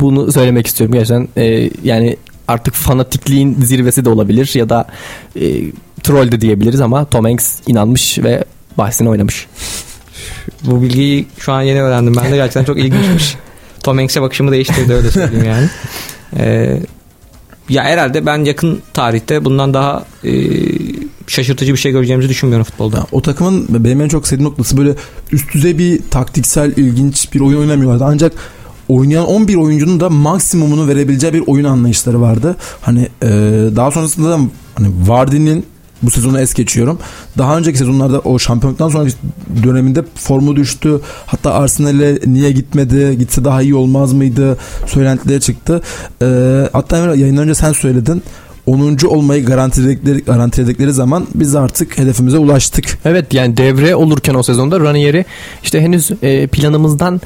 Bunu 0.00 0.32
söylemek 0.32 0.66
istiyorum. 0.66 0.94
Gerçekten 0.94 1.28
e, 1.36 1.70
yani 1.84 2.16
artık 2.48 2.74
fanatikliğin 2.74 3.56
zirvesi 3.62 4.04
de 4.04 4.08
olabilir 4.08 4.50
ya 4.54 4.68
da 4.68 4.86
e, 5.36 5.42
troll 6.02 6.32
de 6.32 6.40
diyebiliriz 6.40 6.80
ama 6.80 7.04
Tom 7.04 7.24
Hanks 7.24 7.60
inanmış 7.66 8.18
ve 8.18 8.44
bahisini 8.78 9.08
oynamış. 9.08 9.46
Bu 10.62 10.82
bilgiyi 10.82 11.26
şu 11.38 11.52
an 11.52 11.62
yeni 11.62 11.82
öğrendim. 11.82 12.16
Ben 12.16 12.32
de 12.32 12.36
gerçekten 12.36 12.64
çok 12.64 12.78
ilginçmiş. 12.78 13.34
Tom 13.82 13.98
Hanks'e 13.98 14.22
bakışımı 14.22 14.52
değiştirdi 14.52 14.92
öyle 14.92 15.10
söyleyeyim 15.10 15.44
yani. 15.44 15.68
Ee, 16.36 16.78
ya 17.68 17.84
herhalde 17.84 18.26
ben 18.26 18.44
yakın 18.44 18.82
tarihte 18.92 19.44
bundan 19.44 19.74
daha 19.74 20.04
e, 20.24 20.32
şaşırtıcı 21.26 21.72
bir 21.72 21.78
şey 21.78 21.92
göreceğimizi 21.92 22.28
düşünmüyorum 22.28 22.64
futbolda. 22.64 22.96
Ya, 22.96 23.06
o 23.12 23.22
takımın 23.22 23.66
benim 23.70 24.00
en 24.00 24.08
çok 24.08 24.28
sevdiğim 24.28 24.50
noktası 24.50 24.76
böyle 24.76 24.94
üst 25.32 25.54
düzey 25.54 25.78
bir 25.78 26.00
taktiksel 26.10 26.72
ilginç 26.76 27.34
bir 27.34 27.40
oyun 27.40 27.58
oynamıyorlardı. 27.58 28.04
Ancak 28.04 28.32
oynayan 28.88 29.26
11 29.26 29.54
oyuncunun 29.54 30.00
da 30.00 30.10
maksimumunu 30.10 30.88
verebileceği 30.88 31.32
bir 31.32 31.42
oyun 31.46 31.64
anlayışları 31.64 32.20
vardı. 32.20 32.56
Hani 32.80 33.08
e, 33.22 33.28
daha 33.76 33.90
sonrasında 33.90 34.30
da 34.30 34.38
hani 34.74 34.88
Vardy'nin 35.08 35.66
bu 36.02 36.10
sezonu 36.10 36.40
es 36.40 36.54
geçiyorum. 36.54 36.98
Daha 37.38 37.58
önceki 37.58 37.78
sezonlarda 37.78 38.20
o 38.20 38.38
şampiyonluktan 38.38 38.88
sonraki 38.88 39.14
döneminde 39.62 40.04
formu 40.14 40.56
düştü. 40.56 41.00
Hatta 41.26 41.54
Arsenal'e 41.54 42.18
niye 42.26 42.52
gitmedi? 42.52 43.18
Gitse 43.18 43.44
daha 43.44 43.62
iyi 43.62 43.74
olmaz 43.74 44.12
mıydı? 44.12 44.58
Söylentileri 44.86 45.40
çıktı. 45.40 45.82
Ee, 46.22 46.68
hatta 46.72 46.96
yayından 46.96 47.44
önce 47.44 47.54
sen 47.54 47.72
söyledin. 47.72 48.22
10. 48.66 48.98
olmayı 49.06 49.44
garantiledikleri, 49.44 50.24
garantiledikleri 50.24 50.92
zaman 50.92 51.26
biz 51.34 51.54
artık 51.54 51.98
hedefimize 51.98 52.38
ulaştık. 52.38 52.98
Evet 53.04 53.34
yani 53.34 53.56
devre 53.56 53.94
olurken 53.94 54.34
o 54.34 54.42
sezonda 54.42 54.80
Ranieri 54.80 55.24
işte 55.62 55.80
henüz 55.80 56.10
e, 56.22 56.46
planımızdan 56.46 57.20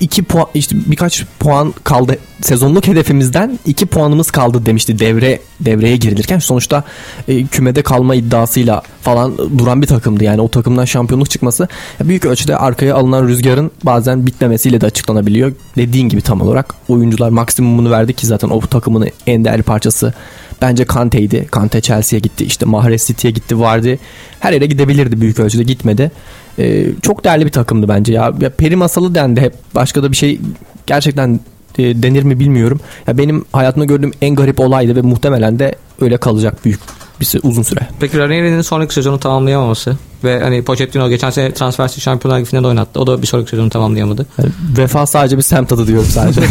iki 0.00 0.22
puan 0.22 0.46
işte 0.54 0.76
birkaç 0.86 1.24
puan 1.40 1.74
kaldı 1.84 2.18
sezonluk 2.42 2.86
hedefimizden 2.86 3.58
iki 3.66 3.86
puanımız 3.86 4.30
kaldı 4.30 4.66
demişti 4.66 4.98
devre 4.98 5.40
devreye 5.60 5.96
girilirken. 5.96 6.38
Sonuçta 6.38 6.84
e, 7.28 7.46
kümede 7.46 7.82
kalma 7.82 8.14
iddiasıyla 8.14 8.82
falan 9.02 9.58
duran 9.58 9.82
bir 9.82 9.86
takımdı. 9.86 10.24
Yani 10.24 10.40
o 10.40 10.48
takımdan 10.48 10.84
şampiyonluk 10.84 11.30
çıkması 11.30 11.68
büyük 12.00 12.24
ölçüde 12.24 12.56
arkaya 12.56 12.96
alınan 12.96 13.28
rüzgarın 13.28 13.70
bazen 13.82 14.26
bitmemesiyle 14.26 14.80
de 14.80 14.86
açıklanabiliyor. 14.86 15.52
Dediğin 15.76 16.08
gibi 16.08 16.20
tam 16.20 16.40
olarak 16.40 16.74
oyuncular 16.88 17.30
maksimumunu 17.30 17.90
verdi 17.90 18.12
ki 18.12 18.26
zaten 18.26 18.48
o 18.48 18.60
takımın 18.60 19.08
en 19.26 19.44
değerli 19.44 19.62
parçası 19.62 20.14
bence 20.62 20.84
Kante'ydi 20.84 21.46
Kante 21.50 21.80
Chelsea'ye 21.80 22.20
gitti 22.20 22.44
işte 22.44 22.66
Mahrez 22.66 23.06
City'ye 23.06 23.32
gitti 23.32 23.60
vardı 23.60 23.98
her 24.40 24.52
yere 24.52 24.66
gidebilirdi 24.66 25.20
büyük 25.20 25.40
ölçüde 25.40 25.62
gitmedi 25.62 26.10
ee, 26.58 26.86
çok 27.02 27.24
değerli 27.24 27.46
bir 27.46 27.52
takımdı 27.52 27.88
bence 27.88 28.12
ya. 28.12 28.32
ya 28.40 28.50
peri 28.50 28.76
masalı 28.76 29.14
dendi 29.14 29.40
hep 29.40 29.54
başka 29.74 30.02
da 30.02 30.10
bir 30.12 30.16
şey 30.16 30.40
gerçekten 30.86 31.40
e, 31.78 32.02
denir 32.02 32.22
mi 32.22 32.40
bilmiyorum. 32.40 32.80
Ya 33.06 33.18
benim 33.18 33.44
hayatımda 33.52 33.84
gördüğüm 33.84 34.12
en 34.22 34.34
garip 34.34 34.60
olaydı 34.60 34.96
ve 34.96 35.00
muhtemelen 35.00 35.58
de 35.58 35.74
öyle 36.00 36.16
kalacak 36.16 36.64
büyük 36.64 36.80
bir 37.20 37.24
süre, 37.24 37.40
uzun 37.44 37.62
süre. 37.62 37.80
Peki 38.00 38.18
Ranieri'nin 38.18 38.62
sonraki 38.62 38.94
sezonu 38.94 39.20
tamamlayamaması 39.20 39.96
ve 40.24 40.40
hani 40.40 40.64
Pochettino 40.64 41.08
geçen 41.08 41.30
sene 41.30 41.52
transfersi 41.54 42.00
Şampiyonlar 42.00 42.38
Ligi 42.38 42.48
finalinde 42.48 42.68
oynattı. 42.68 43.00
O 43.00 43.06
da 43.06 43.22
bir 43.22 43.26
sonraki 43.26 43.50
sezonu 43.50 43.70
tamamlayamadı. 43.70 44.26
Yani 44.38 44.50
vefa 44.78 45.06
sadece 45.06 45.36
bir 45.36 45.42
semt 45.42 45.72
adı 45.72 45.86
diyorum 45.86 46.08
sadece. 46.08 46.40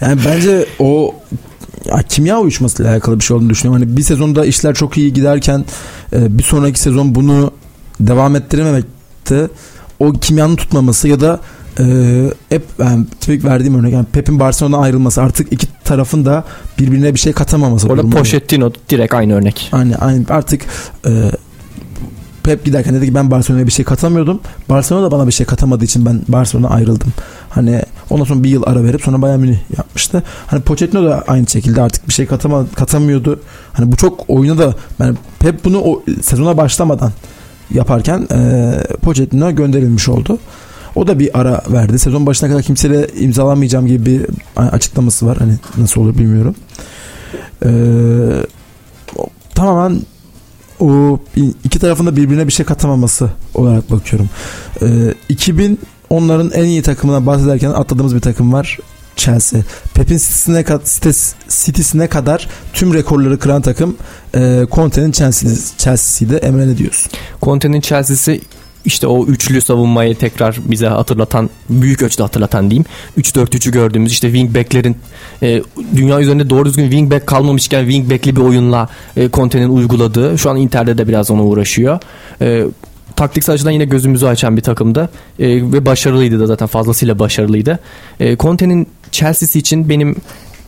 Yani 0.00 0.20
bence 0.26 0.66
o 0.78 1.14
ya 1.84 2.02
kimya 2.08 2.40
uyuşmasıyla 2.40 2.92
alakalı 2.92 3.18
bir 3.18 3.24
şey 3.24 3.36
olduğunu 3.36 3.50
düşünüyorum. 3.50 3.82
Hani 3.82 3.96
bir 3.96 4.02
sezonda 4.02 4.44
işler 4.44 4.74
çok 4.74 4.98
iyi 4.98 5.12
giderken 5.12 5.64
e, 6.12 6.38
bir 6.38 6.42
sonraki 6.42 6.80
sezon 6.80 7.14
bunu 7.14 7.50
devam 8.00 8.36
ettirememekte 8.36 9.48
o 9.98 10.12
kimyanın 10.12 10.56
tutmaması 10.56 11.08
ya 11.08 11.20
da 11.20 11.40
e, 11.80 11.84
hep 12.48 12.64
yani 12.78 13.06
tipik 13.20 13.44
verdiğim 13.44 13.78
örnek 13.78 13.92
yani 13.92 14.06
Pep'in 14.12 14.40
Barcelona'dan 14.40 14.82
ayrılması 14.82 15.22
artık 15.22 15.52
iki 15.52 15.66
tarafın 15.84 16.24
da 16.24 16.44
birbirine 16.78 17.14
bir 17.14 17.18
şey 17.18 17.32
katamaması. 17.32 17.88
Orada. 17.88 18.10
Pochettino 18.10 18.72
direkt 18.88 19.14
aynı 19.14 19.34
örnek. 19.34 19.68
Aynı, 19.72 19.96
aynı 19.96 20.24
artık 20.30 20.62
e, 21.06 21.10
Pep 22.44 22.64
giderken 22.64 22.94
dedi 22.94 23.06
ki 23.06 23.14
ben 23.14 23.30
Barcelona'ya 23.30 23.66
bir 23.66 23.72
şey 23.72 23.84
katamıyordum. 23.84 24.40
Barcelona 24.68 25.06
da 25.06 25.10
bana 25.10 25.26
bir 25.26 25.32
şey 25.32 25.46
katamadığı 25.46 25.84
için 25.84 26.06
ben 26.06 26.20
Barcelona'dan 26.28 26.76
ayrıldım. 26.76 27.12
Hani 27.50 27.82
ondan 28.10 28.24
sonra 28.24 28.42
bir 28.42 28.48
yıl 28.48 28.62
ara 28.66 28.84
verip 28.84 29.02
sonra 29.02 29.22
Bayern 29.22 29.40
Münih 29.40 29.58
yapmıştı. 29.76 30.22
Hani 30.46 30.62
Pochettino 30.62 31.04
da 31.04 31.24
aynı 31.26 31.46
şekilde 31.46 31.82
artık 31.82 32.08
bir 32.08 32.12
şey 32.12 32.26
katama, 32.26 32.66
katamıyordu. 32.74 33.40
Hani 33.72 33.92
bu 33.92 33.96
çok 33.96 34.24
oyuna 34.28 34.58
da 34.58 34.74
yani 34.98 35.16
Pep 35.38 35.64
bunu 35.64 35.78
o 35.78 36.02
sezona 36.22 36.56
başlamadan 36.56 37.12
yaparken 37.70 38.28
e, 38.32 38.72
Pochettino 39.02 39.54
gönderilmiş 39.54 40.08
oldu. 40.08 40.38
O 40.94 41.06
da 41.06 41.18
bir 41.18 41.40
ara 41.40 41.62
verdi. 41.68 41.98
Sezon 41.98 42.26
başına 42.26 42.48
kadar 42.48 42.62
kimseyle 42.62 43.08
imzalamayacağım 43.18 43.86
gibi 43.86 44.06
bir 44.06 44.26
açıklaması 44.56 45.26
var. 45.26 45.38
Hani 45.38 45.52
nasıl 45.78 46.00
olur 46.00 46.18
bilmiyorum. 46.18 46.54
Ee, 47.64 47.68
tamamen 49.54 50.00
o 50.82 51.18
iki 51.64 51.78
tarafında 51.78 52.16
birbirine 52.16 52.46
bir 52.46 52.52
şey 52.52 52.66
katamaması 52.66 53.30
olarak 53.54 53.90
bakıyorum. 53.90 54.28
Ee, 54.82 55.14
2000 55.28 55.78
onların 56.10 56.50
en 56.50 56.64
iyi 56.64 56.82
takımına 56.82 57.26
bahsederken 57.26 57.70
atladığımız 57.70 58.14
bir 58.14 58.20
takım 58.20 58.52
var. 58.52 58.78
Chelsea. 59.16 59.60
Pep'in 59.94 60.16
City'sine, 60.18 60.64
City'sine 61.48 62.06
kadar 62.06 62.48
tüm 62.72 62.94
rekorları 62.94 63.38
kıran 63.38 63.62
takım 63.62 63.96
e, 64.34 64.66
Conte'nin 64.72 65.12
Chelsea'si- 65.12 65.76
Chelsea'siydi. 65.78 66.34
Emre 66.34 66.68
ne 66.68 66.78
diyorsun? 66.78 67.12
Conte'nin 67.42 67.80
Chelsea'si 67.80 68.40
işte 68.84 69.06
o 69.06 69.26
üçlü 69.26 69.60
savunmayı 69.60 70.14
tekrar 70.14 70.56
bize 70.64 70.86
hatırlatan, 70.86 71.50
büyük 71.70 72.02
ölçüde 72.02 72.22
hatırlatan 72.22 72.70
diyeyim. 72.70 72.84
3-4-3'ü 73.18 73.70
gördüğümüz 73.70 74.12
işte 74.12 74.28
wingbacklerin 74.28 74.96
e, 75.42 75.62
dünya 75.96 76.20
üzerinde 76.20 76.50
doğru 76.50 76.64
düzgün 76.64 76.90
wingback 76.90 77.26
kalmamışken 77.26 77.82
wingbackli 77.82 78.36
bir 78.36 78.40
oyunla 78.40 78.88
e, 79.16 79.30
Conte'nin 79.30 79.68
uyguladığı. 79.68 80.38
Şu 80.38 80.50
an 80.50 80.56
Inter'de 80.56 80.98
de 80.98 81.08
biraz 81.08 81.30
ona 81.30 81.44
uğraşıyor. 81.44 81.98
E, 82.40 82.64
taktiksel 83.16 83.54
açıdan 83.54 83.70
yine 83.70 83.84
gözümüzü 83.84 84.26
açan 84.26 84.56
bir 84.56 84.62
takımdı. 84.62 85.08
E, 85.38 85.46
ve 85.48 85.86
başarılıydı 85.86 86.40
da 86.40 86.46
zaten 86.46 86.66
fazlasıyla 86.66 87.18
başarılıydı. 87.18 87.78
E, 88.20 88.36
Conte'nin 88.36 88.86
Chelsea'si 89.12 89.58
için 89.58 89.88
benim 89.88 90.16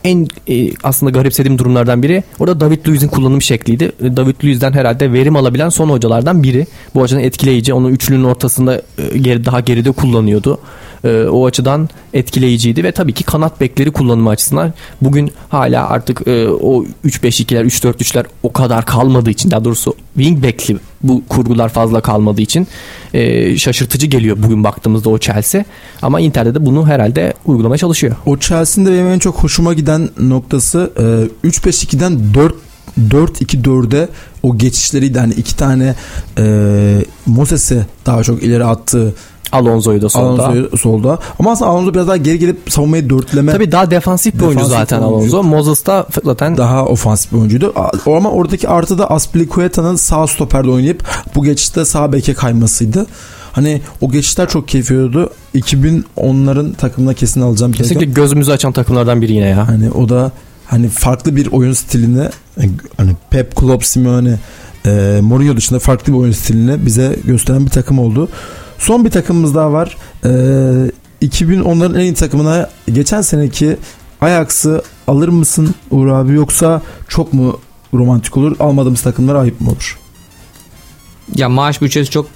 en 0.05 0.27
e, 0.49 0.71
aslında 0.83 1.11
garipsediğim 1.11 1.57
durumlardan 1.57 2.03
biri 2.03 2.23
orada 2.39 2.59
David 2.59 2.87
Luiz'in 2.87 3.07
kullanım 3.07 3.41
şekliydi. 3.41 3.91
E, 4.03 4.17
David 4.17 4.35
Luiz'den 4.43 4.73
herhalde 4.73 5.13
verim 5.13 5.35
alabilen 5.35 5.69
son 5.69 5.89
hocalardan 5.89 6.43
biri. 6.43 6.67
Bu 6.95 7.03
açıdan 7.03 7.23
etkileyici. 7.23 7.73
Onu 7.73 7.89
üçlünün 7.89 8.23
ortasında 8.23 8.81
e, 8.97 9.17
geri, 9.17 9.45
daha 9.45 9.59
geride 9.59 9.91
kullanıyordu. 9.91 10.59
E, 11.05 11.27
o 11.27 11.45
açıdan 11.45 11.89
etkileyiciydi 12.13 12.83
ve 12.83 12.91
tabii 12.91 13.13
ki 13.13 13.23
kanat 13.23 13.61
bekleri 13.61 13.91
kullanımı 13.91 14.29
açısından 14.29 14.73
bugün 15.01 15.31
hala 15.49 15.89
artık 15.89 16.27
e, 16.27 16.49
o 16.49 16.85
3-5-2'ler 17.05 17.65
3-4-3'ler 17.65 18.25
o 18.43 18.53
kadar 18.53 18.85
kalmadığı 18.85 19.29
için 19.29 19.51
daha 19.51 19.65
doğrusu 19.65 19.95
wing 20.17 20.43
back'li 20.43 20.77
bu 21.03 21.23
kurgular 21.29 21.69
fazla 21.69 22.01
kalmadığı 22.01 22.41
için 22.41 22.67
e, 23.13 23.57
şaşırtıcı 23.57 24.07
geliyor 24.07 24.37
bugün 24.39 24.63
baktığımızda 24.63 25.09
o 25.09 25.17
Chelsea. 25.17 25.63
Ama 26.01 26.19
Inter'de 26.19 26.55
de 26.55 26.65
bunu 26.65 26.87
herhalde 26.87 27.33
uygulamaya 27.45 27.77
çalışıyor. 27.77 28.15
O 28.25 28.37
Chelsea'nin 28.37 28.89
de 28.89 28.93
benim 28.93 29.07
en 29.07 29.19
çok 29.19 29.35
hoşuma 29.35 29.73
giden 29.73 30.09
noktası 30.19 30.91
e, 31.43 31.47
3-5-2'den 31.47 32.33
4 32.33 32.55
4-2-4'e 33.09 34.09
o 34.43 34.57
geçişleriydi. 34.57 35.19
Hani 35.19 35.33
iki 35.33 35.57
tane 35.57 35.95
e, 36.37 37.05
Moses'i 37.25 37.85
daha 38.05 38.23
çok 38.23 38.43
ileri 38.43 38.65
attı. 38.65 39.13
Alonso'yu 39.51 40.01
da 40.01 40.09
solda. 40.09 40.43
Alonso'yu 40.43 40.77
solda. 40.77 41.19
Ama 41.39 41.51
aslında 41.51 41.71
Alonso 41.71 41.93
biraz 41.93 42.07
daha 42.07 42.17
geri 42.17 42.39
gelip 42.39 42.59
savunmayı 42.69 43.09
dörtleme 43.09 43.51
Tabii 43.51 43.71
daha 43.71 43.91
defansif 43.91 44.35
bir 44.35 44.41
oyuncu 44.41 44.55
Defansif 44.59 44.77
zaten 44.77 45.01
oyuncu. 45.01 45.37
Alonso. 45.37 45.49
Moses 45.49 45.85
da 45.85 46.07
zaten 46.23 46.57
daha 46.57 46.85
ofansif 46.85 47.31
bir 47.31 47.37
oyuncuydu. 47.37 47.73
Ama 48.05 48.31
oradaki 48.31 48.69
artı 48.69 48.97
da 48.97 49.11
Aspilicueta'nın 49.11 49.95
sağ 49.95 50.27
stoperde 50.27 50.69
oynayıp 50.71 51.03
bu 51.35 51.43
geçişte 51.43 51.85
sağ 51.85 52.13
beke 52.13 52.33
kaymasıydı. 52.33 53.05
Hani 53.51 53.81
o 54.01 54.11
geçişler 54.11 54.49
çok 54.49 54.67
keyif 54.67 54.91
veriyordu. 54.91 55.29
2010'ların 55.55 56.75
takımına 56.75 57.13
kesin 57.13 57.41
alacağım 57.41 57.71
kesinlikle 57.71 57.99
takım. 57.99 58.13
gözümüzü 58.13 58.51
açan 58.51 58.71
takımlardan 58.71 59.21
biri 59.21 59.33
yine 59.33 59.47
ya. 59.47 59.67
Hani 59.67 59.91
o 59.91 60.09
da 60.09 60.31
hani 60.67 60.89
farklı 60.89 61.35
bir 61.35 61.51
oyun 61.51 61.73
stilini 61.73 62.29
hani 62.97 63.11
Pep 63.29 63.55
Klopp, 63.55 63.85
Simeone, 63.85 64.39
e, 64.85 65.19
Mourinho 65.21 65.57
dışında 65.57 65.79
farklı 65.79 66.13
bir 66.13 66.17
oyun 66.17 66.31
stilini 66.31 66.85
bize 66.85 67.19
gösteren 67.23 67.65
bir 67.65 67.71
takım 67.71 67.99
oldu. 67.99 68.29
Son 68.79 69.05
bir 69.05 69.11
takımımız 69.11 69.55
daha 69.55 69.73
var. 69.73 69.97
E, 70.23 70.29
2010'ların 71.21 71.95
en 71.95 72.03
iyi 72.03 72.13
takımına 72.13 72.69
geçen 72.93 73.21
seneki 73.21 73.77
Ajax'ı 74.21 74.81
alır 75.07 75.27
mısın 75.27 75.75
Uğur 75.91 76.07
abi 76.07 76.33
yoksa 76.33 76.81
çok 77.07 77.33
mu 77.33 77.59
romantik 77.93 78.37
olur? 78.37 78.55
Almadığımız 78.59 79.01
takımlar 79.01 79.35
ayıp 79.35 79.61
mı 79.61 79.69
olur? 79.69 79.99
Ya 81.35 81.49
maaş 81.49 81.81
bütçesi 81.81 82.11
çok 82.11 82.27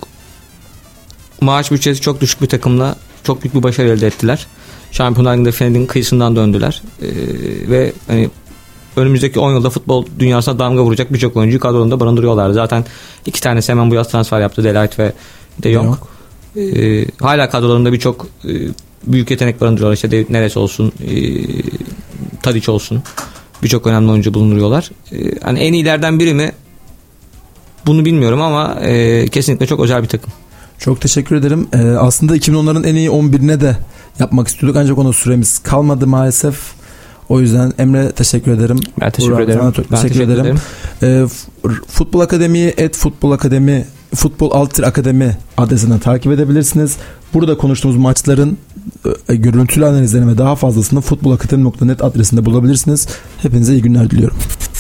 maaş 1.42 1.72
bütçesi 1.72 2.02
çok 2.02 2.22
düşük 2.22 2.42
bir 2.42 2.48
takımla 2.48 2.96
çok 3.24 3.44
büyük 3.44 3.56
bir 3.56 3.64
başarı 3.64 3.90
elde 3.90 4.08
ettiler. 4.08 4.48
Şampiyonlar 4.92 5.34
Ligi'nde 5.34 5.52
finalin 5.52 5.86
kıyısından 5.86 6.36
döndüler. 6.36 6.84
Ee, 7.02 7.08
ve 7.70 7.94
hani 8.08 8.30
önümüzdeki 8.96 9.40
10 9.40 9.52
yılda 9.52 9.70
futbol 9.70 10.06
dünyasına 10.20 10.60
damga 10.60 10.84
vuracak 10.84 11.14
birçok 11.14 11.38
oyuncuyu 11.38 11.60
kadrolarında 11.60 12.00
barındırıyorlar. 12.00 12.52
Zaten 12.52 12.86
iki 13.26 13.42
tanesi 13.42 13.72
hemen 13.72 13.92
bu 13.92 13.96
yaz 13.96 14.12
transfer 14.12 14.42
yaptı. 14.42 14.64
Delight 14.64 15.00
ve 15.00 15.14
De 15.64 15.74
Jong. 15.74 15.96
Ee, 16.58 17.06
hala 17.22 17.50
kadrolarında 17.50 17.94
birçok 17.94 18.28
e, 18.46 18.52
büyük 19.08 19.32
yetenek 19.32 19.62
barındırıyorlar. 19.62 19.96
İşte 19.96 20.12
David 20.12 20.26
Neres 20.30 20.58
olsun, 20.58 20.92
e, 21.08 21.14
Tadic 22.42 22.72
olsun. 22.72 23.04
Birçok 23.64 23.88
önemli 23.88 24.12
oyuncu 24.12 24.34
bulunduruyorlar. 24.34 24.92
E, 25.12 25.18
hani 25.44 25.60
en 25.60 25.74
iyilerden 25.74 26.20
biri 26.20 26.34
mi? 26.34 26.52
Bunu 27.86 28.06
bilmiyorum 28.06 28.42
ama 28.42 28.80
e, 28.82 29.28
kesinlikle 29.28 29.68
çok 29.68 29.80
özel 29.80 30.04
bir 30.04 30.08
takım. 30.08 30.34
Çok 30.80 31.02
teşekkür 31.02 31.36
ederim. 31.36 31.68
Ee, 31.74 31.78
aslında 31.78 32.38
2010'ların 32.38 32.88
en 32.88 32.96
iyi 32.96 33.10
11'ine 33.10 33.62
de 33.62 33.78
yapmak 34.20 34.48
istiyorduk 34.48 34.78
ancak 34.82 34.98
ona 34.98 35.14
süremiz 35.14 35.60
kalmadı 35.60 36.08
maalesef. 36.08 36.79
O 37.30 37.40
yüzden 37.40 37.74
Emre 37.78 38.12
teşekkür 38.12 38.52
ederim. 38.52 38.80
Ben 39.02 39.12
teşekkür 39.12 39.34
abi, 39.36 39.44
ederim. 39.44 39.60
sana 39.60 39.72
çok 39.72 39.92
Ben 39.92 40.02
teşekkür, 40.02 40.22
ederim. 40.22 40.56
Ee, 41.04 41.26
f- 41.28 41.70
Futbol 41.88 42.20
Akademi'yi 42.20 42.74
et 42.78 42.96
Futbol 42.98 43.32
Akademi 43.32 43.86
Futbol 44.16 44.52
Altır 44.52 44.84
Akademi 44.84 45.38
adresinden 45.58 46.00
takip 46.00 46.32
edebilirsiniz. 46.32 46.96
Burada 47.34 47.58
konuştuğumuz 47.58 47.98
maçların 47.98 48.58
e, 49.30 49.36
görüntülü 49.36 49.86
analizlerini 49.86 50.32
ve 50.32 50.38
daha 50.38 50.56
fazlasını 50.56 51.02
futbolakademi.net 51.02 52.04
adresinde 52.04 52.46
bulabilirsiniz. 52.46 53.08
Hepinize 53.42 53.74
iyi 53.74 53.82
günler 53.82 54.10
diliyorum. 54.10 54.38